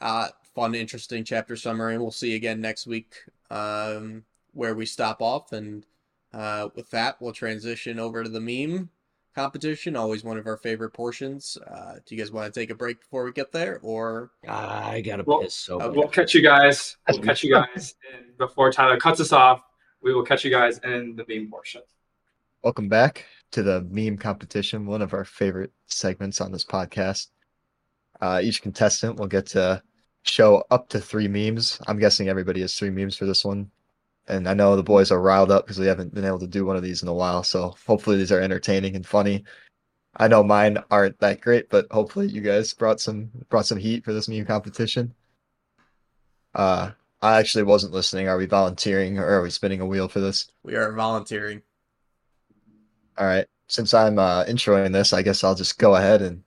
uh, 0.00 0.28
fun, 0.54 0.74
interesting 0.74 1.22
chapter 1.24 1.54
summary. 1.54 1.98
We'll 1.98 2.10
see 2.12 2.30
you 2.30 2.36
again 2.36 2.62
next 2.62 2.86
week. 2.86 3.14
Um, 3.50 4.24
where 4.52 4.74
we 4.74 4.86
stop 4.86 5.22
off, 5.22 5.52
and 5.52 5.84
uh, 6.32 6.68
with 6.74 6.90
that, 6.90 7.20
we'll 7.20 7.32
transition 7.32 7.98
over 7.98 8.22
to 8.22 8.30
the 8.30 8.40
meme 8.40 8.90
competition. 9.34 9.96
Always 9.96 10.24
one 10.24 10.38
of 10.38 10.46
our 10.46 10.56
favorite 10.56 10.90
portions. 10.90 11.56
Uh, 11.66 11.94
do 12.04 12.14
you 12.14 12.20
guys 12.20 12.32
want 12.32 12.52
to 12.52 12.60
take 12.60 12.70
a 12.70 12.74
break 12.74 13.00
before 13.00 13.24
we 13.24 13.32
get 13.32 13.52
there, 13.52 13.78
or 13.82 14.30
I 14.48 15.00
gotta 15.00 15.24
Well, 15.24 15.40
piss 15.40 15.54
so 15.54 15.78
bad. 15.78 15.92
We'll 15.92 16.08
catch 16.08 16.34
you 16.34 16.42
guys. 16.42 16.96
We'll 17.08 17.22
catch 17.22 17.42
you 17.42 17.52
guys 17.52 17.94
in, 18.12 18.34
before 18.38 18.72
Tyler 18.72 18.98
cuts 18.98 19.20
us 19.20 19.32
off. 19.32 19.62
We 20.02 20.14
will 20.14 20.24
catch 20.24 20.44
you 20.44 20.50
guys 20.50 20.78
in 20.84 21.16
the 21.16 21.24
meme 21.28 21.50
portion. 21.50 21.82
Welcome 22.62 22.88
back 22.88 23.24
to 23.52 23.62
the 23.62 23.82
meme 23.90 24.18
competition, 24.18 24.86
one 24.86 25.02
of 25.02 25.14
our 25.14 25.24
favorite 25.24 25.72
segments 25.86 26.40
on 26.40 26.52
this 26.52 26.64
podcast. 26.64 27.28
Uh, 28.20 28.40
each 28.42 28.62
contestant 28.62 29.18
will 29.18 29.26
get 29.26 29.46
to 29.46 29.82
show 30.22 30.62
up 30.70 30.88
to 30.90 31.00
three 31.00 31.28
memes. 31.28 31.80
I'm 31.86 31.98
guessing 31.98 32.28
everybody 32.28 32.60
has 32.60 32.74
three 32.74 32.90
memes 32.90 33.16
for 33.16 33.24
this 33.24 33.44
one. 33.44 33.70
And 34.30 34.48
I 34.48 34.54
know 34.54 34.76
the 34.76 34.82
boys 34.82 35.10
are 35.10 35.20
riled 35.20 35.50
up 35.50 35.64
because 35.64 35.80
we 35.80 35.86
haven't 35.86 36.14
been 36.14 36.24
able 36.24 36.38
to 36.38 36.46
do 36.46 36.64
one 36.64 36.76
of 36.76 36.84
these 36.84 37.02
in 37.02 37.08
a 37.08 37.12
while. 37.12 37.42
So 37.42 37.74
hopefully 37.84 38.16
these 38.16 38.30
are 38.30 38.40
entertaining 38.40 38.94
and 38.94 39.04
funny. 39.04 39.44
I 40.16 40.28
know 40.28 40.44
mine 40.44 40.78
aren't 40.88 41.18
that 41.18 41.40
great, 41.40 41.68
but 41.68 41.86
hopefully 41.90 42.28
you 42.28 42.40
guys 42.40 42.72
brought 42.72 43.00
some 43.00 43.30
brought 43.48 43.66
some 43.66 43.78
heat 43.78 44.04
for 44.04 44.12
this 44.12 44.28
meme 44.28 44.46
competition. 44.46 45.14
Uh, 46.54 46.92
I 47.20 47.38
actually 47.38 47.64
wasn't 47.64 47.92
listening. 47.92 48.28
Are 48.28 48.36
we 48.36 48.46
volunteering 48.46 49.18
or 49.18 49.26
are 49.26 49.42
we 49.42 49.50
spinning 49.50 49.80
a 49.80 49.86
wheel 49.86 50.08
for 50.08 50.20
this? 50.20 50.50
we 50.62 50.76
are 50.76 50.92
volunteering? 50.92 51.62
All 53.18 53.26
right. 53.26 53.46
Since 53.68 53.94
I'm 53.94 54.18
uh, 54.18 54.44
introing 54.44 54.92
this, 54.92 55.12
I 55.12 55.22
guess 55.22 55.42
I'll 55.42 55.54
just 55.56 55.78
go 55.78 55.96
ahead 55.96 56.22
and 56.22 56.44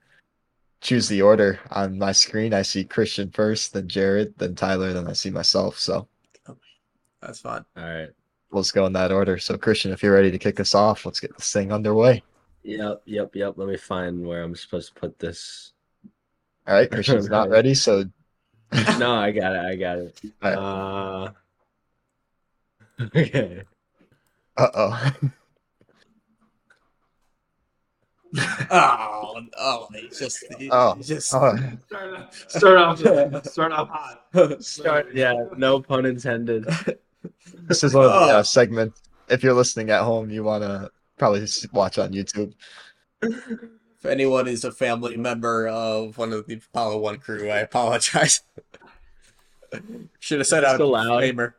choose 0.80 1.08
the 1.08 1.22
order 1.22 1.60
on 1.70 1.98
my 1.98 2.12
screen. 2.12 2.54
I 2.54 2.62
see 2.62 2.84
Christian 2.84 3.30
first, 3.30 3.72
then 3.74 3.88
Jared, 3.88 4.34
then 4.38 4.54
Tyler, 4.54 4.92
then 4.92 5.06
I 5.06 5.12
see 5.12 5.30
myself. 5.30 5.78
So 5.78 6.08
That's 7.24 7.40
fine. 7.40 7.64
All 7.76 7.84
right. 7.84 8.10
Let's 8.50 8.70
go 8.70 8.86
in 8.86 8.92
that 8.92 9.10
order. 9.12 9.38
So 9.38 9.56
Christian, 9.56 9.92
if 9.92 10.02
you're 10.02 10.14
ready 10.14 10.30
to 10.30 10.38
kick 10.38 10.60
us 10.60 10.74
off, 10.74 11.06
let's 11.06 11.20
get 11.20 11.34
this 11.36 11.52
thing 11.52 11.72
underway. 11.72 12.22
Yep, 12.62 13.02
yep, 13.06 13.34
yep. 13.34 13.54
Let 13.56 13.68
me 13.68 13.76
find 13.76 14.24
where 14.26 14.42
I'm 14.42 14.54
supposed 14.54 14.94
to 14.94 15.00
put 15.00 15.18
this. 15.18 15.72
All 16.66 16.74
right. 16.74 16.90
Christian's 16.90 17.28
not 17.28 17.48
ready, 17.56 17.74
so 17.74 18.04
No, 18.98 19.14
I 19.14 19.30
got 19.30 19.52
it. 19.54 19.64
I 19.64 19.74
got 19.76 19.98
it. 19.98 20.20
All 20.42 21.26
Uh, 21.26 21.32
okay. 23.16 23.62
uh 24.56 24.68
oh. 24.74 25.12
Oh, 28.70 29.40
oh, 29.58 29.88
it's 29.94 30.18
just, 30.18 30.44
Oh. 30.72 30.96
just. 31.00 31.32
oh. 31.34 31.56
Start 31.86 32.14
off, 32.16 32.34
start 32.50 32.78
off, 33.34 33.46
start 33.46 33.72
off 33.72 33.88
hot. 33.88 34.64
Start. 34.64 35.14
Yeah. 35.14 35.34
No 35.56 35.80
pun 35.80 36.04
intended. 36.06 36.66
This 37.62 37.82
is 37.84 37.94
one 37.94 38.04
of 38.06 38.10
the 38.12 38.36
uh, 38.38 38.42
segments. 38.42 39.00
If 39.28 39.42
you're 39.42 39.54
listening 39.54 39.90
at 39.90 40.02
home, 40.02 40.30
you 40.30 40.44
want 40.44 40.62
to 40.64 40.90
probably 41.18 41.46
watch 41.72 41.98
on 41.98 42.12
YouTube. 42.12 42.52
If 43.22 44.04
anyone 44.04 44.46
is 44.48 44.64
a 44.64 44.72
family 44.72 45.16
member 45.16 45.66
of 45.68 46.18
one 46.18 46.32
of 46.32 46.46
the 46.46 46.54
Apollo 46.56 46.98
One 46.98 47.18
crew, 47.18 47.48
I 47.48 47.60
apologize. 47.60 48.42
Should 50.20 50.38
have 50.40 50.46
said 50.46 50.62
It's 50.62 50.72
out 50.74 50.80
allowed. 50.80 51.20
disclaimer. 51.20 51.56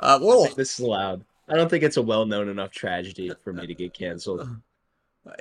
Uh, 0.00 0.18
I 0.20 0.52
this 0.54 0.78
is 0.78 0.80
loud. 0.80 1.24
I 1.48 1.54
don't 1.54 1.68
think 1.68 1.84
it's 1.84 1.96
a 1.96 2.02
well-known 2.02 2.48
enough 2.48 2.70
tragedy 2.70 3.30
for 3.44 3.52
me 3.52 3.66
to 3.66 3.74
get 3.74 3.92
canceled. 3.92 4.48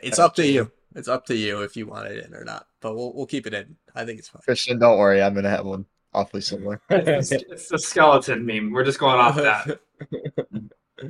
it's 0.03 0.19
up 0.19 0.35
to 0.35 0.45
you. 0.45 0.71
It's 0.93 1.07
up 1.07 1.25
to 1.27 1.35
you 1.35 1.61
if 1.61 1.77
you 1.77 1.87
want 1.87 2.07
it 2.09 2.25
in 2.25 2.33
or 2.35 2.43
not. 2.43 2.67
But 2.81 2.95
we'll 2.95 3.13
we'll 3.13 3.25
keep 3.25 3.47
it 3.47 3.53
in. 3.53 3.75
I 3.95 4.03
think 4.05 4.19
it's 4.19 4.27
fine. 4.27 4.41
Christian, 4.43 4.77
don't 4.77 4.99
worry. 4.99 5.21
I'm 5.21 5.33
gonna 5.33 5.49
have 5.49 5.65
one 5.65 5.85
awfully 6.13 6.41
similar. 6.41 6.81
It's, 6.89 7.31
it's 7.31 7.71
a 7.71 7.77
skeleton 7.77 8.45
meme. 8.45 8.71
We're 8.71 8.83
just 8.83 8.99
going 8.99 9.19
off 9.19 9.35
that. 9.35 9.79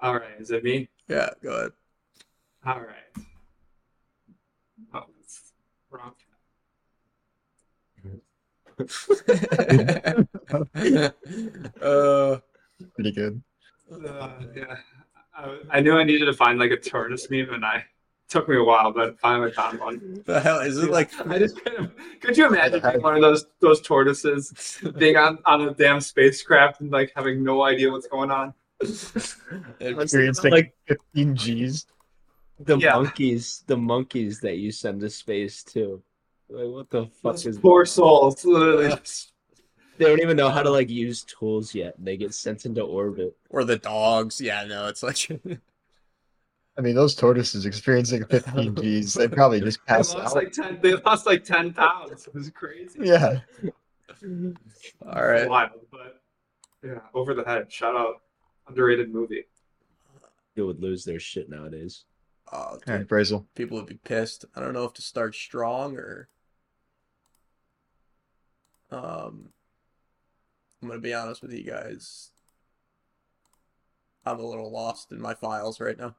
All 0.00 0.14
right, 0.14 0.40
is 0.40 0.50
it 0.50 0.64
me? 0.64 0.88
yeah, 1.08 1.28
go 1.42 1.50
ahead. 1.50 1.72
All 2.66 2.80
right. 2.80 3.26
Oh, 4.94 5.04
it's 5.20 5.52
wrong. 5.90 6.14
uh, 11.82 12.38
Pretty 12.94 13.12
good. 13.12 13.42
Uh, 13.92 14.30
yeah, 14.56 14.76
I, 15.36 15.58
I 15.70 15.80
knew 15.80 15.98
I 15.98 16.04
needed 16.04 16.24
to 16.26 16.32
find 16.32 16.58
like 16.58 16.70
a 16.70 16.76
tortoise 16.76 17.28
meme, 17.30 17.52
and 17.52 17.64
I 17.64 17.84
took 18.30 18.48
me 18.48 18.56
a 18.56 18.62
while, 18.64 18.92
but 18.92 19.18
finally 19.20 19.52
found 19.52 19.78
one. 19.80 20.22
the 20.26 20.40
hell 20.40 20.60
is 20.60 20.78
it 20.78 20.90
like? 20.90 21.10
I 21.28 21.38
just 21.38 21.62
kind 21.64 21.78
of, 21.78 21.92
could 22.20 22.36
you 22.38 22.46
imagine 22.46 22.80
being 22.80 23.02
one 23.02 23.16
of 23.16 23.20
those 23.22 23.44
those 23.60 23.80
tortoises 23.82 24.78
being 24.96 25.16
on 25.16 25.38
on 25.44 25.60
a 25.68 25.74
damn 25.74 26.00
spacecraft 26.00 26.80
and 26.80 26.90
like 26.90 27.12
having 27.14 27.42
no 27.44 27.62
idea 27.62 27.90
what's 27.90 28.06
going 28.08 28.30
on? 28.30 28.54
Experiencing 29.80 30.50
like 30.50 30.74
15 30.86 31.36
G's. 31.36 31.86
the 32.60 32.78
Yeah. 32.78 32.94
monkeys, 32.94 33.64
the 33.66 33.76
monkeys 33.76 34.40
that 34.40 34.56
you 34.56 34.70
send 34.72 35.00
to 35.00 35.10
space 35.10 35.62
too. 35.62 36.02
Like 36.48 36.66
what 36.68 36.90
the 36.90 37.06
fuck 37.22 37.32
Those 37.34 37.46
is 37.46 37.58
poor 37.58 37.84
souls, 37.84 38.44
literally. 38.44 38.94
They 39.98 40.06
don't 40.06 40.22
even 40.22 40.38
know 40.38 40.48
how 40.48 40.62
to 40.62 40.70
like 40.70 40.88
use 40.88 41.24
tools 41.24 41.74
yet. 41.74 41.92
They 41.98 42.16
get 42.16 42.32
sent 42.32 42.64
into 42.64 42.80
orbit. 42.80 43.36
Or 43.50 43.64
the 43.64 43.76
dogs? 43.76 44.40
Yeah, 44.40 44.64
no, 44.64 44.86
it's 44.86 45.02
like 45.02 45.28
I 46.78 46.82
mean, 46.82 46.94
those 46.94 47.14
tortoises 47.14 47.66
experiencing 47.66 48.24
15 48.30 48.74
G's, 48.76 49.14
they 49.14 49.28
probably 49.28 49.60
just 49.62 49.78
they 49.86 49.94
passed 49.94 50.14
lost 50.16 50.28
out. 50.36 50.42
like 50.42 50.52
ten. 50.52 50.78
They 50.80 50.94
lost 50.94 51.26
like 51.26 51.44
ten 51.44 51.72
pounds. 51.72 52.26
It 52.26 52.34
was 52.34 52.50
crazy. 52.50 53.00
Yeah. 53.02 53.40
all 55.06 55.26
right. 55.26 55.48
Wild, 55.48 55.70
but 55.90 56.20
yeah, 56.82 57.00
over 57.14 57.34
the 57.34 57.44
head. 57.44 57.70
Shout 57.72 57.96
out, 57.96 58.22
underrated 58.68 59.12
movie. 59.12 59.44
People 60.54 60.68
would 60.68 60.80
lose 60.82 61.04
their 61.04 61.20
shit 61.20 61.48
nowadays. 61.50 62.04
Oh, 62.52 62.56
All 62.58 62.78
dude, 62.84 62.88
right, 62.88 63.06
Brazel. 63.08 63.44
people 63.54 63.76
would 63.76 63.86
be 63.86 63.94
pissed. 64.02 64.44
I 64.56 64.60
don't 64.60 64.72
know 64.72 64.84
if 64.84 64.92
to 64.94 65.02
start 65.02 65.34
strong 65.34 65.96
or. 65.96 66.28
Um, 68.90 69.50
I'm 70.82 70.88
gonna 70.88 71.00
be 71.00 71.14
honest 71.14 71.42
with 71.42 71.52
you 71.52 71.62
guys. 71.62 72.30
I'm 74.26 74.40
a 74.40 74.44
little 74.46 74.70
lost 74.72 75.12
in 75.12 75.20
my 75.20 75.34
files 75.34 75.78
right 75.80 75.96
now, 75.96 76.16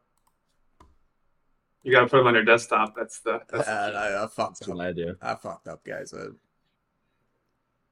You 1.84 1.92
gotta 1.92 2.08
put 2.08 2.18
them 2.18 2.28
on 2.28 2.36
your 2.36 2.44
desktop. 2.44 2.96
That's 2.96 3.20
the. 3.22 3.42
That's 3.50 3.68
and 3.68 3.98
I, 3.98 4.24
I 4.24 4.28
fucked 4.28 4.60
That's 4.60 4.70
up. 4.70 4.76
what 4.78 4.86
I 4.86 4.92
do. 4.92 5.16
I 5.22 5.36
fucked 5.36 5.68
up, 5.68 5.84
guys. 5.84 6.14
I, 6.14 6.18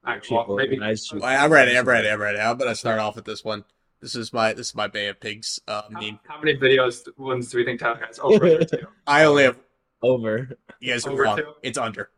all 0.05 0.15
right, 0.15 0.23
well, 0.31 0.55
maybe. 0.55 0.79
I'm 0.81 1.51
ready. 1.51 1.77
I'm 1.77 1.87
ready. 1.87 2.09
I'm 2.09 2.21
ready. 2.21 2.39
I'm 2.39 2.57
gonna 2.57 2.75
start 2.75 2.99
off 2.99 3.15
with 3.15 3.25
this 3.25 3.43
one. 3.43 3.63
This 4.01 4.15
is 4.15 4.31
my 4.31 4.53
this 4.53 4.67
is 4.69 4.75
my 4.75 4.87
Bay 4.87 5.07
of 5.07 5.19
Pigs 5.19 5.59
uh, 5.67 5.81
meme. 5.89 6.19
How, 6.25 6.35
how 6.35 6.41
many 6.41 6.55
videos 6.57 7.05
ones 7.17 7.49
do 7.51 7.57
we 7.57 7.65
think 7.65 7.79
Tyler 7.79 7.99
has? 8.07 8.19
Over 8.19 8.45
or 8.59 8.63
two? 8.63 8.87
I 9.07 9.25
only 9.25 9.43
have. 9.43 9.57
Over. 10.01 10.57
You 10.79 10.93
guys 10.93 11.05
are 11.05 11.11
Over 11.11 11.23
wrong. 11.23 11.37
two? 11.37 11.53
It's 11.61 11.77
under. 11.77 12.09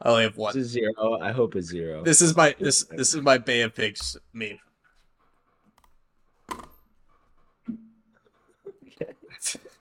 I 0.00 0.08
only 0.08 0.22
have 0.22 0.30
It's 0.32 0.38
one. 0.38 0.56
a 0.56 0.62
zero. 0.64 1.18
I 1.20 1.32
hope 1.32 1.54
it's 1.56 1.68
zero. 1.68 2.02
This 2.02 2.22
is 2.22 2.34
my 2.34 2.54
this 2.58 2.84
this 2.84 3.14
is 3.14 3.20
my 3.20 3.36
Bay 3.36 3.60
of 3.62 3.74
Pigs 3.74 4.16
meme. 4.32 4.58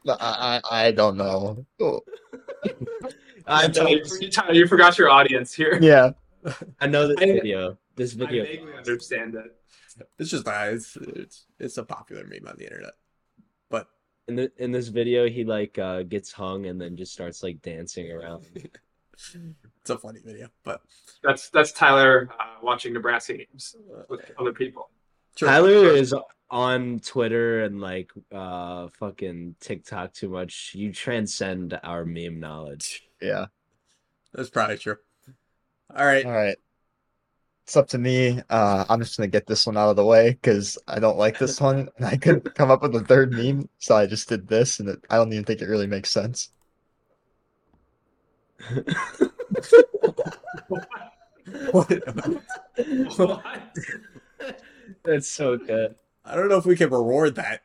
I, 0.08 0.62
I 0.64 0.88
I 0.88 0.92
don't 0.92 1.18
know. 1.18 1.66
I 3.46 3.68
know, 3.68 3.74
Tyler, 3.74 3.90
you, 4.22 4.30
Tyler, 4.30 4.54
you 4.54 4.68
forgot 4.68 4.98
your 4.98 5.10
audience 5.10 5.54
here. 5.54 5.78
Yeah. 5.82 6.12
I 6.80 6.88
know 6.88 7.08
this 7.08 7.18
I- 7.20 7.26
video. 7.26 7.78
This 7.96 8.14
video. 8.14 8.44
I 8.44 8.46
video. 8.48 8.62
vaguely 8.66 8.78
understand 8.78 9.36
it. 9.36 9.56
It's 10.18 10.30
just 10.32 10.48
uh, 10.48 10.52
it's, 10.72 10.96
it's 10.98 11.46
it's 11.60 11.78
a 11.78 11.84
popular 11.84 12.24
meme 12.26 12.48
on 12.48 12.56
the 12.58 12.64
internet. 12.64 12.94
But 13.70 13.88
In 14.28 14.36
the 14.36 14.52
in 14.58 14.72
this 14.72 14.88
video, 14.88 15.28
he 15.30 15.44
like 15.44 15.78
uh, 15.78 16.04
gets 16.04 16.32
hung 16.32 16.66
and 16.66 16.80
then 16.82 16.98
just 16.98 17.14
starts 17.14 17.44
like 17.44 17.62
dancing 17.62 18.12
around. 18.12 18.48
it's 18.56 19.90
a 19.90 19.98
funny 19.98 20.22
video. 20.26 20.48
But 20.64 20.82
That's 21.24 21.50
that's 21.50 21.72
Tyler 21.72 22.30
uh, 22.40 22.56
watching 22.64 22.94
Nebraska 22.94 23.38
games 23.38 23.76
with 24.10 24.32
other 24.40 24.54
people. 24.54 24.90
sure. 25.38 25.48
Tyler 25.50 25.88
is 25.96 26.16
on 26.54 27.00
Twitter 27.00 27.64
and 27.64 27.82
like 27.82 28.12
uh 28.32 28.88
fucking 29.00 29.56
TikTok 29.60 30.14
too 30.14 30.30
much. 30.30 30.74
You 30.76 30.94
transcend 30.94 31.80
our 31.84 32.06
meme 32.06 32.40
knowledge. 32.40 33.04
Yeah. 33.20 33.48
That's 34.34 34.52
probably 34.52 34.78
true. 34.78 34.98
All 35.96 36.06
right. 36.06 36.26
All 36.26 36.32
right. 36.32 36.58
It's 37.64 37.76
up 37.76 37.88
to 37.90 37.98
me. 37.98 38.42
Uh, 38.50 38.86
I'm 38.90 39.00
just 39.00 39.18
gonna 39.18 39.28
get 39.28 39.48
this 39.48 39.66
one 39.66 39.78
out 39.78 39.90
of 39.90 39.96
the 39.96 40.06
way 40.06 40.32
because 40.32 40.78
I 40.88 41.00
don't 41.00 41.18
like 41.18 41.40
this 41.40 41.60
one, 41.62 41.90
and 41.98 42.06
I 42.06 42.18
couldn't 42.18 42.54
come 42.56 42.70
up 42.70 42.82
with 42.82 42.96
a 42.96 43.00
third 43.00 43.32
meme, 43.32 43.70
so 43.80 43.96
I 43.96 44.06
just 44.06 44.28
did 44.28 44.48
this, 44.48 44.80
and 44.80 44.90
it, 44.90 45.00
I 45.10 45.16
don't 45.16 45.32
even 45.32 45.46
think 45.46 45.62
it 45.62 45.70
really 45.70 45.88
makes 45.88 46.12
sense. 46.12 46.50
What? 51.72 51.90
That's 55.04 55.30
so 55.30 55.58
good. 55.58 55.96
I 56.26 56.36
don't 56.36 56.50
know 56.50 56.58
if 56.58 56.66
we 56.66 56.76
can 56.76 56.90
reward 56.90 57.36
that. 57.36 57.62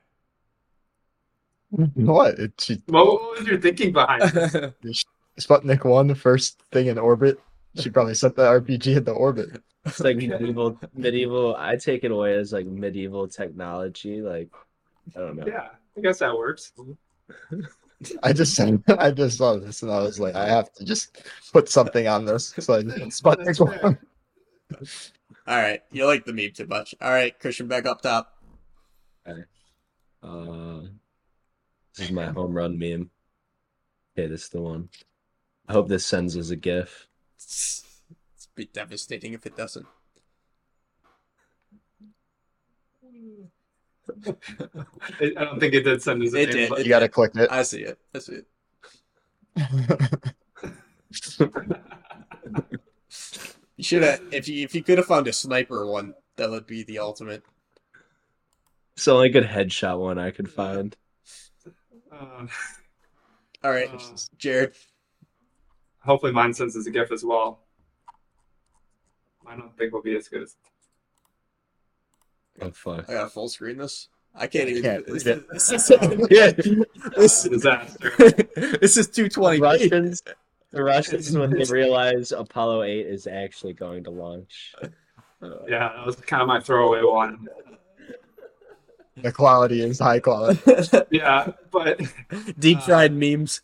What? 1.95 2.39
It, 2.39 2.53
she, 2.59 2.83
What, 2.87 3.07
what 3.07 3.39
was 3.39 3.47
your 3.47 3.61
thinking 3.61 3.93
behind 3.93 4.23
it? 4.23 4.75
Sputnik 5.39 5.85
one, 5.85 6.07
the 6.07 6.15
first 6.15 6.63
thing 6.73 6.87
in 6.87 6.99
orbit. 6.99 7.39
She 7.77 7.91
probably 7.91 8.15
sent 8.15 8.37
the 8.37 8.43
RPG 8.43 8.97
into 8.97 9.13
orbit. 9.13 9.63
It's 9.85 10.01
like 10.01 10.17
medieval 10.17 10.79
medieval 10.95 11.55
I 11.57 11.77
take 11.77 12.05
it 12.05 12.11
away 12.11 12.35
as 12.35 12.53
like 12.53 12.67
medieval 12.67 13.29
technology. 13.29 14.21
Like 14.21 14.49
I 15.15 15.21
don't 15.21 15.37
know. 15.37 15.47
Yeah, 15.47 15.69
I 15.97 16.01
guess 16.01 16.19
that 16.21 16.37
works. 16.37 16.73
I 18.23 18.33
just 18.33 18.59
I 18.89 19.11
just 19.11 19.39
saw 19.39 19.57
this 19.57 19.83
and 19.83 19.93
I 19.93 20.01
was 20.01 20.19
like, 20.19 20.35
I 20.35 20.49
have 20.49 20.73
to 20.75 20.85
just 20.85 21.23
put 21.53 21.69
something 21.69 22.09
on 22.09 22.25
this. 22.25 22.55
So 22.59 22.75
I 22.75 22.83
just 22.83 23.23
Sputnik 23.23 23.45
That's 23.45 23.59
fair. 23.59 23.79
one. 23.83 23.99
All 25.47 25.57
right. 25.57 25.83
You 25.93 26.07
like 26.07 26.25
the 26.25 26.33
meme 26.33 26.53
too 26.53 26.67
much. 26.67 26.95
All 27.01 27.11
right, 27.11 27.39
Christian, 27.39 27.69
back 27.69 27.87
up 27.87 28.03
top. 28.03 28.38
Uh, 30.23 30.81
this 31.95 32.07
is 32.07 32.13
my 32.13 32.27
home 32.27 32.53
run 32.53 32.79
meme. 32.79 33.11
Okay, 34.17 34.27
this 34.29 34.45
is 34.45 34.49
the 34.49 34.61
one. 34.61 34.89
I 35.69 35.73
hope 35.73 35.89
this 35.89 36.05
sends 36.07 36.37
as 36.37 36.51
a 36.51 36.57
GIF. 36.57 37.07
It's, 37.37 37.85
it's 38.35 38.49
be 38.55 38.67
devastating 38.67 39.33
if 39.35 39.47
it 39.47 39.57
doesn't. 39.57 39.87
I 45.21 45.33
I 45.37 45.45
don't 45.45 45.61
think 45.61 45.75
it 45.75 45.83
did 45.83 46.03
send 46.03 46.23
us 46.23 46.33
a 46.33 46.39
gif. 46.39 46.49
It 46.49 46.55
name, 46.55 46.57
did. 46.57 46.71
but- 46.71 46.79
You 46.85 46.89
gotta 46.89 47.09
click 47.09 47.33
it. 47.37 47.51
I 47.51 47.63
see 47.63 47.83
it. 47.83 47.99
I 48.15 48.19
see 48.19 48.41
it. 48.43 48.47
You 53.77 53.85
should 53.85 54.03
have 54.03 54.21
if 54.33 54.49
you 54.49 54.65
if 54.65 54.75
you 54.75 54.83
could 54.83 54.99
have 54.99 55.07
found 55.07 55.29
a 55.29 55.33
sniper 55.33 55.87
one, 55.87 56.13
that 56.37 56.51
would 56.51 56.67
be 56.67 56.83
the 56.83 56.99
ultimate. 56.99 57.45
It's 58.99 59.05
the 59.05 59.13
only 59.15 59.29
good 59.29 59.45
headshot 59.45 60.01
one 60.01 60.19
I 60.19 60.33
could 60.33 60.51
find. 60.51 60.97
Uh, 62.11 62.49
All 63.63 63.71
right, 63.71 63.89
Uh, 63.95 63.99
Jared. 64.39 64.75
hopefully 66.01 66.33
mine 66.33 66.53
sends 66.53 66.75
as 66.77 66.89
a 66.89 66.91
GIF 66.91 67.13
as 67.13 67.23
well. 67.23 67.61
I 69.47 69.55
don't 69.55 69.73
think 69.79 69.93
will 69.93 70.03
be 70.03 70.17
as 70.17 70.27
good 70.27 70.43
as 70.43 70.57
Oh 72.61 72.73
fuck. 72.73 73.09
I 73.09 73.13
gotta 73.13 73.31
full 73.31 73.49
screen 73.49 73.77
this. 73.77 74.09
I 74.35 74.49
can't 74.49 74.69
even. 74.69 74.83
Can't 74.83 75.07
this, 75.07 75.25
read 75.25 75.45
is, 75.53 75.69
this 75.69 75.91
is 75.93 76.29
Yeah, 76.29 76.51
this, 77.17 77.45
disaster. 77.45 78.11
this 78.81 78.97
is 78.97 79.07
two 79.09 79.29
twenty. 79.29 79.61
Russians. 79.61 80.25
The 80.73 80.83
Russians 80.83 81.39
when 81.39 81.51
they 81.51 81.63
realize 81.73 82.33
Apollo 82.33 82.83
eight 82.83 83.07
is 83.07 83.29
actually 83.29 83.75
going 83.75 84.03
to 84.05 84.11
launch. 84.11 84.75
Yeah, 85.69 85.93
that 85.95 86.05
was 86.05 86.17
kind 86.17 86.43
of 86.43 86.49
my 86.49 86.59
throwaway 86.59 87.03
one. 87.05 87.47
The 89.23 89.33
quality 89.33 89.83
is 89.83 89.99
high 89.99 90.21
quality. 90.21 90.61
Yeah, 91.11 91.53
but 91.71 92.01
Deep 92.59 92.81
fried 92.83 93.13
memes. 93.13 93.63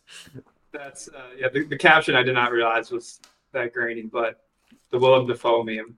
that's 0.71 1.07
uh, 1.09 1.29
yeah. 1.37 1.47
The, 1.53 1.65
the 1.65 1.77
caption 1.77 2.15
I 2.15 2.23
did 2.23 2.33
not 2.33 2.51
realize 2.51 2.91
was 2.91 3.19
that 3.53 3.73
grainy, 3.73 4.03
but 4.03 4.41
the 4.91 4.97
Willem 4.99 5.27
Dafoe 5.27 5.63
meme. 5.63 5.95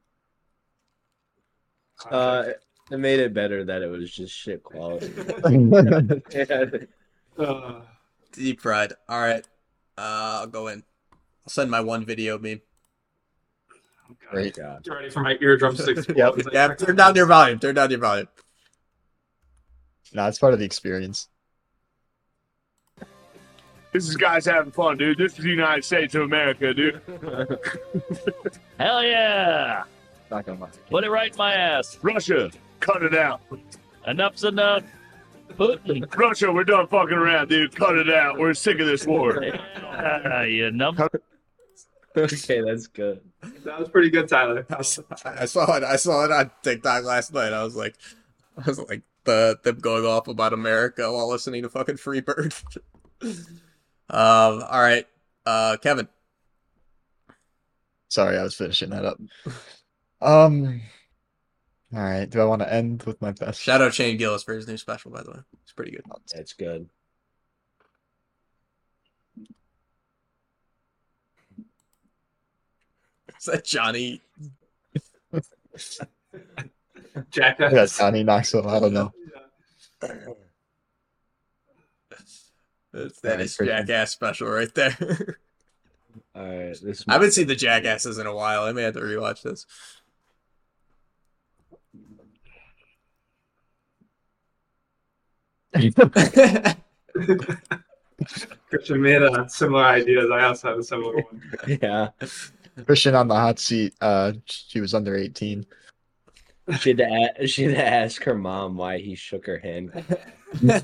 Uh, 2.12 2.50
it 2.92 2.98
made 2.98 3.20
it 3.20 3.34
better 3.34 3.64
that 3.66 3.82
it 3.82 3.88
was 3.88 4.12
just 4.12 4.34
shit 4.34 4.64
quality. 4.64 5.12
Yeah. 6.32 6.66
Uh, 7.38 7.82
Deep 8.34 8.62
fried. 8.62 8.94
All 9.10 9.20
right. 9.20 9.46
Uh, 9.98 10.42
I'll 10.42 10.48
go 10.48 10.68
in. 10.68 10.84
I'll 11.12 11.50
send 11.50 11.70
my 11.72 11.82
one 11.82 12.06
video 12.06 12.38
meme. 12.38 12.62
God. 14.08 14.32
Great. 14.32 14.56
God. 14.56 14.84
Get 14.84 14.94
ready 14.94 15.10
for 15.10 15.22
my 15.22 15.38
eardrums 15.42 15.84
to 15.84 15.92
explode. 15.92 16.18
Yep. 16.18 16.34
It's 16.38 16.48
Yeah, 16.54 16.74
turn 16.76 16.96
down 16.96 17.16
your 17.16 17.26
volume. 17.26 17.60
Turn 17.60 17.76
down 17.76 17.90
your 17.90 18.00
volume. 18.00 18.28
Nah, 20.14 20.28
it's 20.28 20.40
part 20.40 20.54
of 20.54 20.60
the 20.60 20.66
experience. 20.66 21.28
This 23.94 24.08
is 24.08 24.16
guys 24.16 24.46
having 24.46 24.72
fun, 24.72 24.98
dude. 24.98 25.18
This 25.18 25.38
is 25.38 25.44
the 25.44 25.50
United 25.50 25.84
States 25.84 26.14
of 26.14 26.24
America, 26.24 26.74
dude. 26.74 27.02
Hell 28.80 29.04
yeah! 29.04 29.84
Not 30.30 30.46
gonna 30.46 30.60
lie. 30.60 30.70
Put 30.90 31.04
it 31.04 31.10
right 31.10 31.32
in 31.32 31.38
my 31.38 31.54
ass. 31.54 31.98
Russia, 32.02 32.52
cut 32.80 33.02
it 33.02 33.16
out. 33.16 33.42
Enough's 34.06 34.44
enough. 34.44 34.84
Putin. 35.58 36.16
Russia, 36.16 36.52
we're 36.52 36.64
done 36.64 36.86
fucking 36.88 37.18
around, 37.18 37.50
dude. 37.50 37.76
Cut 37.76 37.96
it 37.98 38.10
out. 38.10 38.38
We're 38.38 38.54
sick 38.54 38.80
of 38.80 38.88
this 38.88 39.06
war. 39.06 39.44
Yeah, 39.98 40.44
you 40.44 40.70
know. 40.70 40.94
okay, 42.16 42.62
that's 42.62 42.86
good. 42.86 43.20
That 43.64 43.80
was 43.80 43.90
pretty 43.90 44.12
good, 44.12 44.28
Tyler. 44.28 44.64
I 44.70 44.84
saw, 44.84 45.02
I 45.26 45.46
saw 45.46 45.76
it. 45.78 45.84
I 45.84 45.96
saw 45.96 46.26
it 46.26 46.32
on 46.32 46.52
TikTok 46.62 47.04
last 47.04 47.34
night. 47.34 47.52
I 47.52 47.64
was 47.64 47.76
like, 47.76 47.96
I 48.64 48.70
was 48.70 48.78
like 48.78 49.02
the 49.28 49.60
them 49.64 49.78
going 49.78 50.06
off 50.06 50.28
about 50.28 50.54
America 50.54 51.12
while 51.12 51.30
listening 51.30 51.62
to 51.62 51.70
fucking 51.70 51.98
Freebird. 51.98 52.56
um. 53.22 53.38
All 54.10 54.82
right. 54.82 55.06
Uh, 55.46 55.78
Kevin. 55.78 56.08
Sorry, 58.10 58.38
I 58.38 58.44
was 58.44 58.56
finishing 58.56 58.90
that 58.90 59.06
up. 59.06 59.20
Um. 60.22 60.82
All 61.94 62.02
right. 62.02 62.30
Do 62.30 62.42
I 62.42 62.46
want 62.46 62.64
to 62.64 62.74
end 62.74 63.04
with 63.04 63.22
my 63.22 63.32
best? 63.32 63.62
Shout 63.62 63.82
out 63.82 63.94
Shane 63.94 64.18
Gillis 64.18 64.44
for 64.44 64.56
his 64.56 64.68
new 64.68 64.78
special, 64.78 65.12
by 65.12 65.22
the 65.24 65.32
way. 65.32 65.40
It's 65.62 65.74
pretty 65.74 65.92
good. 65.92 66.04
That's 66.34 66.54
good. 66.54 66.90
Is 73.40 73.46
that 73.46 73.64
Johnny? 73.64 74.22
Jackass. 77.32 77.74
That's 77.74 77.98
Johnny 77.98 78.24
Knoxville. 78.24 78.68
I 78.68 78.80
don't 78.80 78.94
know. 78.94 79.12
That's, 82.94 83.20
that 83.22 83.40
Nice. 83.40 83.58
Jackass 83.58 84.12
special 84.12 84.50
right 84.50 84.74
there. 84.74 85.38
All 86.36 86.44
right, 86.44 86.78
this 86.82 87.04
I 87.08 87.14
haven't 87.14 87.32
seen 87.32 87.48
the 87.48 87.56
Jackasses 87.56 88.18
in 88.18 88.28
a 88.28 88.36
while. 88.36 88.64
I 88.64 88.72
may 88.72 88.84
have 88.84 88.94
to 88.94 89.00
rewatch 89.00 89.42
this. 89.42 89.66
Christian 98.70 99.02
made 99.02 99.22
a 99.22 99.48
similar 99.50 99.84
ideas. 99.84 100.30
I 100.32 100.44
also 100.44 100.70
have 100.70 100.80
a 100.80 100.84
similar 100.84 101.16
one. 101.16 101.42
yeah. 101.82 102.10
Christian 102.86 103.16
on 103.16 103.28
the 103.28 103.36
hot 103.36 103.60
seat. 103.60 103.94
Uh, 104.02 104.34
she 104.46 104.82
was 104.82 104.94
under 104.94 105.16
18. 105.16 105.66
She 106.80 106.90
had 106.90 106.98
to 106.98 107.32
a- 107.40 107.48
she 107.48 107.64
had 107.64 107.76
to 107.76 107.86
ask 107.86 108.24
her 108.24 108.36
mom 108.36 108.78
why 108.78 108.98
he 108.98 109.16
shook 109.16 109.46
her 109.46 109.58
hand. 109.58 109.92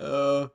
uh, 0.00 0.48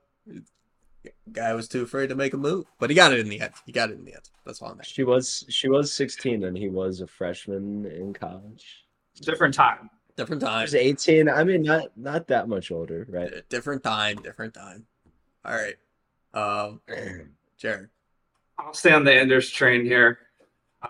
guy 1.32 1.54
was 1.54 1.68
too 1.68 1.82
afraid 1.82 2.08
to 2.08 2.14
make 2.14 2.34
a 2.34 2.36
move, 2.36 2.66
but 2.78 2.90
he 2.90 2.96
got 2.96 3.12
it 3.12 3.20
in 3.20 3.28
the 3.28 3.40
end. 3.40 3.52
He 3.66 3.72
got 3.72 3.90
it 3.90 3.98
in 3.98 4.04
the 4.04 4.14
end. 4.14 4.28
That's 4.44 4.60
all 4.60 4.68
I'm 4.70 4.76
saying. 4.76 4.84
She 4.86 5.04
was 5.04 5.44
she 5.48 5.68
was 5.68 5.92
16 5.92 6.44
and 6.44 6.56
he 6.56 6.68
was 6.68 7.00
a 7.00 7.06
freshman 7.06 7.86
in 7.86 8.12
college. 8.12 8.84
Different 9.20 9.54
time. 9.54 9.90
Different 10.16 10.42
I 10.42 10.46
time. 10.46 10.62
was 10.62 10.74
18. 10.74 11.28
I 11.28 11.44
mean, 11.44 11.62
not 11.62 11.96
not 11.96 12.28
that 12.28 12.48
much 12.48 12.70
older, 12.70 13.06
right? 13.08 13.48
Different 13.48 13.82
time. 13.82 14.16
Different 14.22 14.54
time. 14.54 14.86
All 15.44 15.54
right. 15.54 15.76
Um, 16.34 16.80
Jared. 17.56 17.88
I'll 18.58 18.74
stay 18.74 18.92
on 18.92 19.04
the 19.04 19.12
Anders 19.12 19.50
train 19.50 19.84
here. 19.84 20.18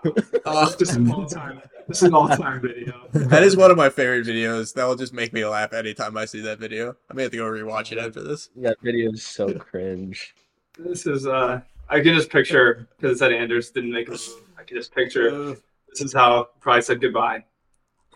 Uh, 0.45 0.69
This 0.77 0.89
is 0.89 0.95
an 0.97 1.11
all 1.11 1.25
time. 1.25 1.61
This 1.87 1.97
is 1.97 2.03
an 2.09 2.13
all 2.13 2.27
time 2.27 2.61
video. 2.61 3.07
that 3.13 3.43
is 3.43 3.55
one 3.55 3.71
of 3.71 3.77
my 3.77 3.89
favorite 3.89 4.25
videos. 4.25 4.73
That 4.73 4.85
will 4.85 4.95
just 4.95 5.13
make 5.13 5.33
me 5.33 5.45
laugh 5.45 5.73
anytime 5.73 6.17
I 6.17 6.25
see 6.25 6.41
that 6.41 6.59
video. 6.59 6.95
I 7.09 7.13
may 7.13 7.23
have 7.23 7.31
to 7.31 7.37
go 7.37 7.43
rewatch 7.45 7.91
it 7.91 7.97
after 7.97 8.21
this. 8.23 8.49
That 8.57 8.77
video 8.81 9.11
is 9.11 9.25
so 9.25 9.53
cringe. 9.53 10.35
This 10.77 11.05
is 11.05 11.27
uh. 11.27 11.61
I 11.89 11.99
can 12.01 12.15
just 12.15 12.29
picture 12.29 12.87
because 12.97 13.15
it 13.15 13.19
said 13.19 13.31
Anders 13.33 13.69
didn't 13.71 13.91
make 13.91 14.07
a 14.07 14.11
move. 14.11 14.29
I 14.57 14.63
can 14.63 14.77
just 14.77 14.93
picture 14.95 15.29
Uh, 15.29 15.55
this 15.89 16.01
is 16.01 16.13
how 16.13 16.47
probably 16.59 16.81
said 16.81 16.99
goodbye. 17.01 17.43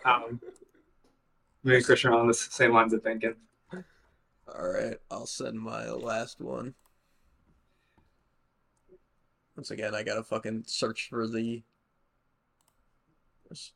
Um, 0.04 0.40
me 1.64 1.76
and 1.76 1.84
Christian 1.84 2.10
are 2.12 2.18
on 2.18 2.26
the 2.26 2.34
same 2.34 2.72
lines 2.72 2.92
of 2.92 3.02
thinking. 3.02 3.34
all 3.72 4.68
right. 4.68 4.96
I'll 5.10 5.26
send 5.26 5.58
my 5.60 5.88
last 5.90 6.40
one. 6.40 6.74
Once 9.58 9.72
again, 9.72 9.92
I 9.92 10.04
gotta 10.04 10.22
fucking 10.22 10.62
search 10.68 11.08
for 11.10 11.26
the. 11.26 11.64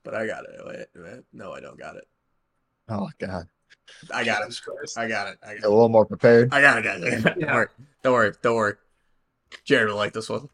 But 0.05 0.15
I 0.15 0.29
got 0.29 0.45
it. 0.45 0.51
Wait, 0.65 0.87
wait. 0.95 1.25
No, 1.33 1.51
I 1.51 1.59
don't 1.59 1.77
got 1.77 1.97
it. 1.97 2.07
Oh 2.89 3.11
God. 3.19 3.49
I 4.15 4.23
got 4.23 4.49
it. 4.49 4.61
Christ. 4.65 4.97
I 4.97 5.09
got 5.09 5.27
it. 5.27 5.39
I 5.43 5.55
got 5.55 5.57
it. 5.57 5.65
A 5.65 5.69
little 5.69 5.89
more 5.89 6.07
prepared. 6.07 6.55
I 6.55 6.61
got 6.61 6.79
it, 6.79 6.85
guys. 6.85 7.03
I 7.03 7.21
got 7.21 7.37
it. 7.37 7.41
Don't 7.41 7.53
worry. 7.53 7.67
Don't 8.05 8.13
worry. 8.13 8.33
Don't 8.43 8.55
worry. 8.55 8.75
Jared 9.65 9.89
will 9.89 9.97
like 9.97 10.13
this 10.13 10.29
one. 10.29 10.49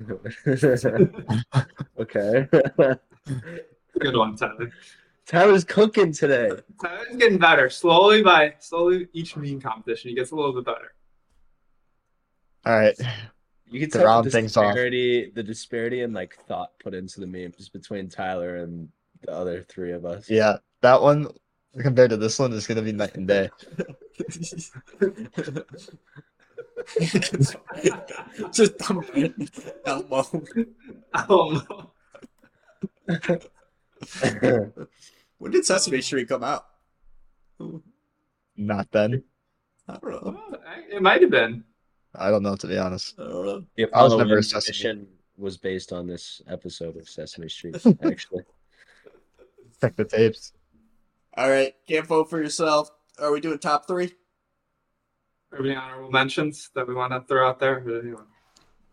okay. 1.98 2.46
Good 3.98 4.16
one, 4.18 4.36
Tyler. 4.36 4.70
Tyler's 5.26 5.64
cooking 5.64 6.12
today. 6.12 6.50
Tyler's 6.80 7.16
getting 7.16 7.38
better 7.38 7.70
slowly 7.70 8.22
by 8.22 8.54
slowly. 8.58 9.08
Each 9.12 9.36
meme 9.36 9.60
competition, 9.60 10.10
he 10.10 10.14
gets 10.16 10.30
a 10.32 10.34
little 10.36 10.52
bit 10.52 10.64
better. 10.64 10.92
All 12.66 12.76
right. 12.76 12.96
You 13.70 13.80
can 13.80 13.90
To 13.90 13.98
tell 13.98 14.06
round 14.06 14.26
the 14.26 14.30
things 14.30 14.56
off. 14.56 14.74
the 14.74 15.30
disparity 15.44 16.02
in 16.02 16.12
like 16.12 16.36
thought 16.46 16.72
put 16.82 16.94
into 16.94 17.20
the 17.20 17.26
memes 17.26 17.68
between 17.68 18.08
Tyler 18.08 18.56
and 18.56 18.88
the 19.22 19.32
other 19.32 19.62
three 19.62 19.92
of 19.92 20.04
us. 20.04 20.28
Yeah, 20.28 20.56
that 20.82 21.00
one 21.00 21.28
compared 21.78 22.10
to 22.10 22.16
this 22.18 22.38
one 22.38 22.52
is 22.52 22.66
gonna 22.66 22.82
be 22.82 22.92
night 22.92 23.14
and 23.14 23.26
day. 23.26 23.48
Just 28.52 28.76
dumb 28.78 29.04
elbow. 29.86 30.30
When 35.38 35.50
did 35.50 35.64
Sesame 35.64 36.00
Street 36.02 36.28
come 36.28 36.44
out? 36.44 36.66
Not 38.56 38.92
then. 38.92 39.24
I 39.88 39.98
don't 39.98 40.24
know. 40.24 40.40
it 40.88 41.02
might 41.02 41.20
have 41.20 41.30
been. 41.32 41.64
I 42.14 42.30
don't 42.30 42.44
know 42.44 42.54
to 42.54 42.66
be 42.68 42.78
honest. 42.78 43.18
I 43.18 43.24
don't 43.24 43.46
know. 43.46 43.64
The 43.76 43.84
I 43.92 44.02
was 44.04 44.12
Apollo 44.12 44.18
never 44.24 44.38
a 44.38 44.42
Sesame. 44.44 44.70
mission 44.72 45.06
was 45.36 45.56
based 45.56 45.92
on 45.92 46.06
this 46.06 46.42
episode 46.48 46.96
of 46.96 47.08
Sesame 47.08 47.48
Street, 47.48 47.74
actually. 48.04 48.44
Check 49.80 49.96
the 49.96 50.04
tapes. 50.04 50.52
All 51.34 51.50
right, 51.50 51.74
can't 51.88 52.06
vote 52.06 52.30
for 52.30 52.38
yourself. 52.40 52.90
Are 53.18 53.32
we 53.32 53.40
doing 53.40 53.58
top 53.58 53.88
three? 53.88 54.12
Are 55.50 55.58
any 55.58 55.74
honorable 55.74 56.10
mentions 56.10 56.70
that 56.74 56.86
we 56.86 56.94
want 56.94 57.12
to 57.12 57.20
throw 57.22 57.48
out 57.48 57.58
there? 57.58 57.84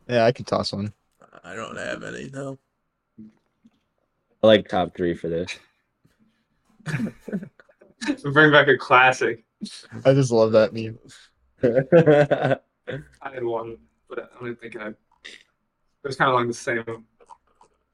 Yeah, 0.08 0.26
I 0.26 0.32
could 0.32 0.48
toss 0.48 0.74
one. 0.74 0.92
I 1.44 1.54
don't 1.54 1.78
have 1.78 2.04
any. 2.04 2.30
No. 2.32 2.58
I 4.42 4.48
like 4.48 4.68
top 4.68 4.96
three 4.96 5.14
for 5.14 5.28
this. 5.28 5.58
Bring 8.24 8.52
back 8.52 8.68
a 8.68 8.78
classic. 8.78 9.44
I 10.06 10.14
just 10.14 10.32
love 10.32 10.54
that 10.54 10.74
meme. 10.74 10.98
I 13.22 13.34
had 13.34 13.44
one, 13.44 13.78
but 14.08 14.32
I 14.34 14.44
don't 14.44 14.60
think 14.60 14.78
I. 14.78 14.88
It 14.88 14.96
was 16.08 16.16
kind 16.16 16.30
of 16.30 16.36
along 16.36 16.48
the 16.48 16.54
same, 16.54 17.06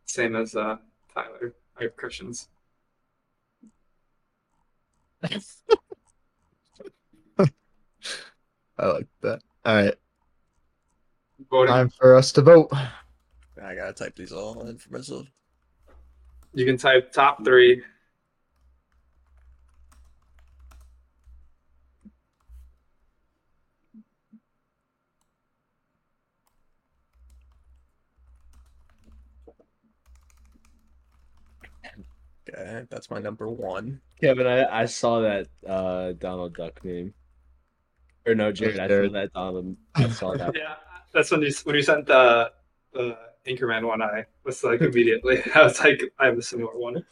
same 0.06 0.36
as 0.36 0.56
uh, 0.56 0.78
Tyler. 1.14 1.56
I 1.80 1.84
have 1.84 1.96
Christians. 1.96 2.48
I 8.78 8.86
like 8.86 9.08
that. 9.22 9.41
All 9.66 9.76
right, 9.76 9.96
Voting. 11.50 11.74
time 11.74 11.89
for 11.89 12.16
us 12.16 12.32
to 12.34 12.41
vote. 12.43 12.70
I 12.72 13.74
gotta 13.74 13.93
type 13.93 14.16
these 14.16 14.32
all 14.32 14.68
in 14.68 14.78
for 14.78 14.93
myself. 14.93 15.26
You 16.56 16.66
can 16.66 16.78
type 16.78 17.12
top 17.12 17.43
three. 17.43 17.84
Okay, 32.47 32.86
that's 32.89 33.10
my 33.10 33.20
number 33.20 33.49
one. 33.49 33.99
Kevin, 34.22 34.47
I, 34.47 34.84
I 34.84 34.86
saw 34.86 35.20
that 35.20 35.47
uh, 35.68 36.14
Donald 36.14 36.56
Duck 36.56 36.80
meme. 36.86 37.14
Or 38.26 38.34
no, 38.34 38.53
Jared, 38.53 38.80
I 38.80 38.88
saw 38.88 39.12
that 39.12 39.34
Donald. 39.34 39.76
I 39.93 40.10
saw 40.10 40.38
that. 40.38 40.53
Yeah, 40.56 40.76
that's 41.14 41.32
when 41.32 41.41
you 41.41 41.51
when 41.66 41.76
you 41.76 41.82
sent 41.82 42.06
the 42.06 42.53
the 42.93 43.18
Anchorman 43.48 43.88
One 43.88 44.02
Eye 44.02 44.26
was 44.43 44.64
like 44.64 44.82
immediately. 44.82 45.41
I 45.56 45.64
was 45.64 45.80
like, 45.80 46.02
I 46.20 46.26
have 46.28 46.38
a 46.38 46.41
similar 46.41 46.76
one. 46.78 47.06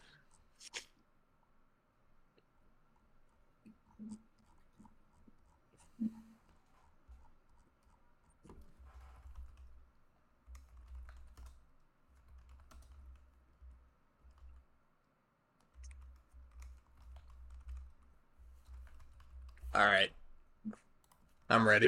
All 19.75 19.85
right. 19.85 20.09
I'm 21.49 21.67
ready. 21.67 21.87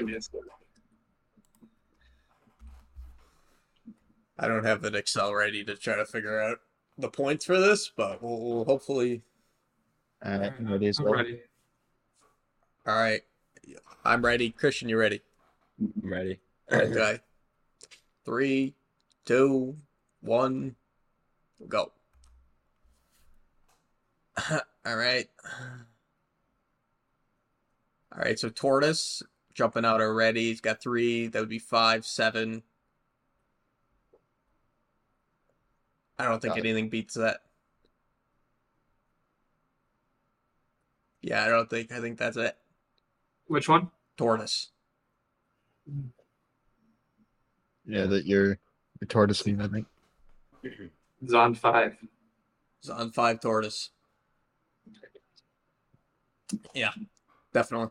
I 4.38 4.48
don't 4.48 4.66
have 4.66 4.84
an 4.84 4.96
Excel 4.96 5.34
ready 5.34 5.64
to 5.64 5.76
try 5.76 5.96
to 5.96 6.06
figure 6.06 6.42
out 6.42 6.60
the 6.98 7.10
points 7.10 7.46
for 7.46 7.60
this, 7.60 7.92
but 7.96 8.22
we'll, 8.22 8.40
we'll 8.40 8.66
hopefully. 8.66 9.22
All 10.26 10.40
right, 10.40 10.54
I'm 10.58 10.72
ready 10.72 10.88
as 10.88 11.00
I'm 11.00 11.12
ready. 11.12 11.42
All 12.88 12.96
right. 12.96 13.22
I'm 14.04 14.24
ready. 14.24 14.52
Christian, 14.52 14.90
you 14.90 14.98
ready? 14.98 15.22
I'm 15.80 16.10
ready. 16.10 16.40
Okay. 16.72 17.20
Three, 18.26 18.76
two, 19.26 19.76
one, 20.22 20.76
go. 21.68 21.92
All 24.52 24.96
right. 24.96 25.28
All 28.14 28.22
right, 28.22 28.40
so 28.40 28.50
Tortoise 28.50 29.24
jumping 29.54 29.86
out 29.86 30.02
already. 30.02 30.50
He's 30.50 30.62
got 30.62 30.82
three. 30.82 31.28
That 31.28 31.40
would 31.40 31.50
be 31.50 31.60
five, 31.60 32.06
seven. 32.06 32.64
I 36.18 36.26
don't 36.26 36.42
think 36.42 36.54
Got 36.56 36.60
it. 36.60 36.70
anything 36.70 36.90
beats 36.90 37.16
that. 37.16 37.42
Yeah, 41.22 41.44
I 41.44 41.50
don't 41.50 41.70
think. 41.70 41.92
I 41.92 42.00
think 42.00 42.18
that's 42.18 42.38
it. 42.38 42.56
Which 43.48 43.68
one? 43.68 43.90
Tortoise. 44.18 44.70
Yeah, 47.86 48.06
that 48.06 48.26
you're 48.26 48.58
your 49.00 49.08
tortoise 49.08 49.42
theme, 49.42 49.62
I 49.62 49.68
think. 49.68 49.88
It's 51.22 51.34
on 51.34 51.54
five. 51.54 51.96
It's 52.80 52.90
on 52.90 53.12
five 53.12 53.40
Tortoise. 53.40 53.90
Yeah, 56.74 56.92
definitely. 57.54 57.90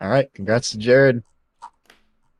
All 0.00 0.08
right, 0.10 0.32
congrats 0.34 0.70
to 0.72 0.78
Jared 0.78 1.22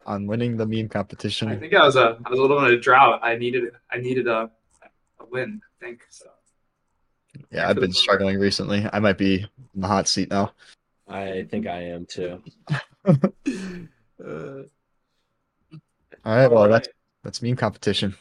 on 0.07 0.27
winning 0.27 0.57
the 0.57 0.65
meme 0.67 0.89
competition. 0.89 1.49
I 1.49 1.57
think 1.57 1.75
I 1.75 1.85
was 1.85 1.97
a 1.97 2.19
I 2.25 2.31
was 2.31 2.39
a 2.39 2.43
little 2.43 2.65
in 2.65 2.73
a 2.73 2.79
drought. 2.79 3.21
I 3.23 3.37
needed 3.37 3.65
I 3.91 3.99
needed 3.99 4.29
a 4.29 4.51
a 5.21 5.25
win. 5.31 5.61
I 5.65 5.85
think 5.85 6.07
so. 6.09 6.27
yeah, 7.51 7.69
I've 7.69 7.77
been 7.77 7.93
struggling 7.93 8.39
recently. 8.39 8.87
I 8.93 9.01
might 9.01 9.19
be 9.19 9.47
in 9.75 9.81
the 9.81 9.89
hot 9.89 10.09
seat 10.09 10.31
now. 10.31 10.53
I 11.09 11.47
think 11.51 11.67
I 11.67 11.83
am 11.83 12.07
too. 12.07 12.43
Uh, 13.05 13.15
All 16.25 16.35
right, 16.35 16.49
well 16.49 16.63
All 16.63 16.69
that's 16.69 16.89
that's 17.23 17.43
meme 17.43 17.57
competition. 17.57 18.17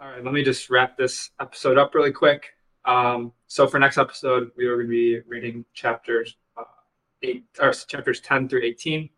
All 0.00 0.08
right, 0.08 0.22
let 0.22 0.34
me 0.34 0.44
just 0.44 0.68
wrap 0.70 0.96
this 0.96 1.30
episode 1.40 1.78
up 1.78 1.94
really 1.94 2.12
quick. 2.12 2.52
Um, 2.84 3.32
so 3.48 3.66
for 3.66 3.78
next 3.78 3.98
episode, 3.98 4.50
we 4.56 4.66
are 4.66 4.76
going 4.76 4.86
to 4.86 4.90
be 4.90 5.20
reading 5.26 5.64
chapters 5.72 6.36
uh, 6.56 6.64
eight 7.22 7.44
or 7.60 7.72
chapters 7.72 8.20
ten 8.20 8.48
through 8.48 8.62
eighteen. 8.62 9.10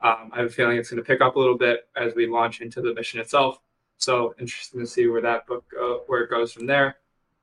Um, 0.00 0.30
I 0.32 0.38
have 0.38 0.46
a 0.46 0.50
feeling 0.50 0.76
it's 0.76 0.90
going 0.90 1.02
to 1.02 1.06
pick 1.06 1.20
up 1.20 1.36
a 1.36 1.38
little 1.38 1.56
bit 1.56 1.88
as 1.96 2.14
we 2.14 2.26
launch 2.26 2.60
into 2.60 2.82
the 2.82 2.92
mission 2.94 3.20
itself. 3.20 3.58
So 3.96 4.34
interesting 4.38 4.80
to 4.80 4.86
see 4.86 5.06
where 5.06 5.22
that 5.22 5.46
book 5.46 5.64
uh, 5.80 5.98
where 6.06 6.22
it 6.22 6.30
goes 6.30 6.52
from 6.52 6.66
there. 6.66 6.96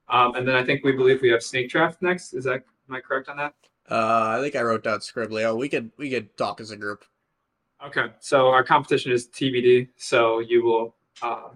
Um, 0.10 0.36
and 0.36 0.48
then 0.48 0.56
I 0.56 0.64
think 0.64 0.84
we 0.84 0.92
believe 0.92 1.22
we 1.22 1.30
have 1.30 1.42
Snake 1.42 1.70
Draft 1.70 2.02
next. 2.02 2.34
Is 2.34 2.44
that 2.44 2.64
am 2.90 2.96
I 2.96 3.00
correct 3.00 3.30
on 3.30 3.38
that? 3.38 3.54
uh, 3.90 4.38
I 4.38 4.42
think 4.42 4.56
I 4.56 4.62
wrote 4.62 4.84
down 4.84 5.00
scribbly. 5.00 5.44
Oh, 5.44 5.56
we 5.56 5.70
could 5.70 5.92
we 5.98 6.10
could 6.10 6.36
talk 6.38 6.62
as 6.62 6.72
a 6.72 6.78
group. 6.78 7.04
Okay, 7.86 8.08
so 8.20 8.48
our 8.50 8.64
competition 8.64 9.12
is 9.12 9.28
TBD. 9.28 9.90
So 9.98 10.40
you 10.40 10.64
will 10.64 10.96
uh, 11.22 11.50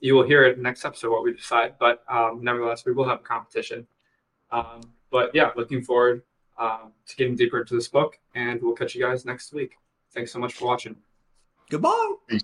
you 0.00 0.14
will 0.14 0.22
hear 0.22 0.44
it 0.44 0.58
next 0.58 0.84
episode 0.84 1.10
what 1.10 1.24
we 1.24 1.32
decide. 1.32 1.74
But 1.78 2.04
um, 2.08 2.40
nevertheless, 2.42 2.84
we 2.84 2.92
will 2.92 3.08
have 3.08 3.20
a 3.20 3.24
competition. 3.24 3.86
Um, 4.50 4.80
but 5.10 5.34
yeah, 5.34 5.50
looking 5.56 5.82
forward 5.82 6.22
um, 6.58 6.92
to 7.06 7.16
getting 7.16 7.36
deeper 7.36 7.60
into 7.60 7.74
this 7.74 7.88
book, 7.88 8.18
and 8.34 8.60
we'll 8.60 8.74
catch 8.74 8.94
you 8.94 9.02
guys 9.02 9.24
next 9.24 9.52
week. 9.52 9.76
Thanks 10.12 10.32
so 10.32 10.38
much 10.38 10.54
for 10.54 10.66
watching. 10.66 10.96
Goodbye. 11.70 12.14
Peace. 12.26 12.42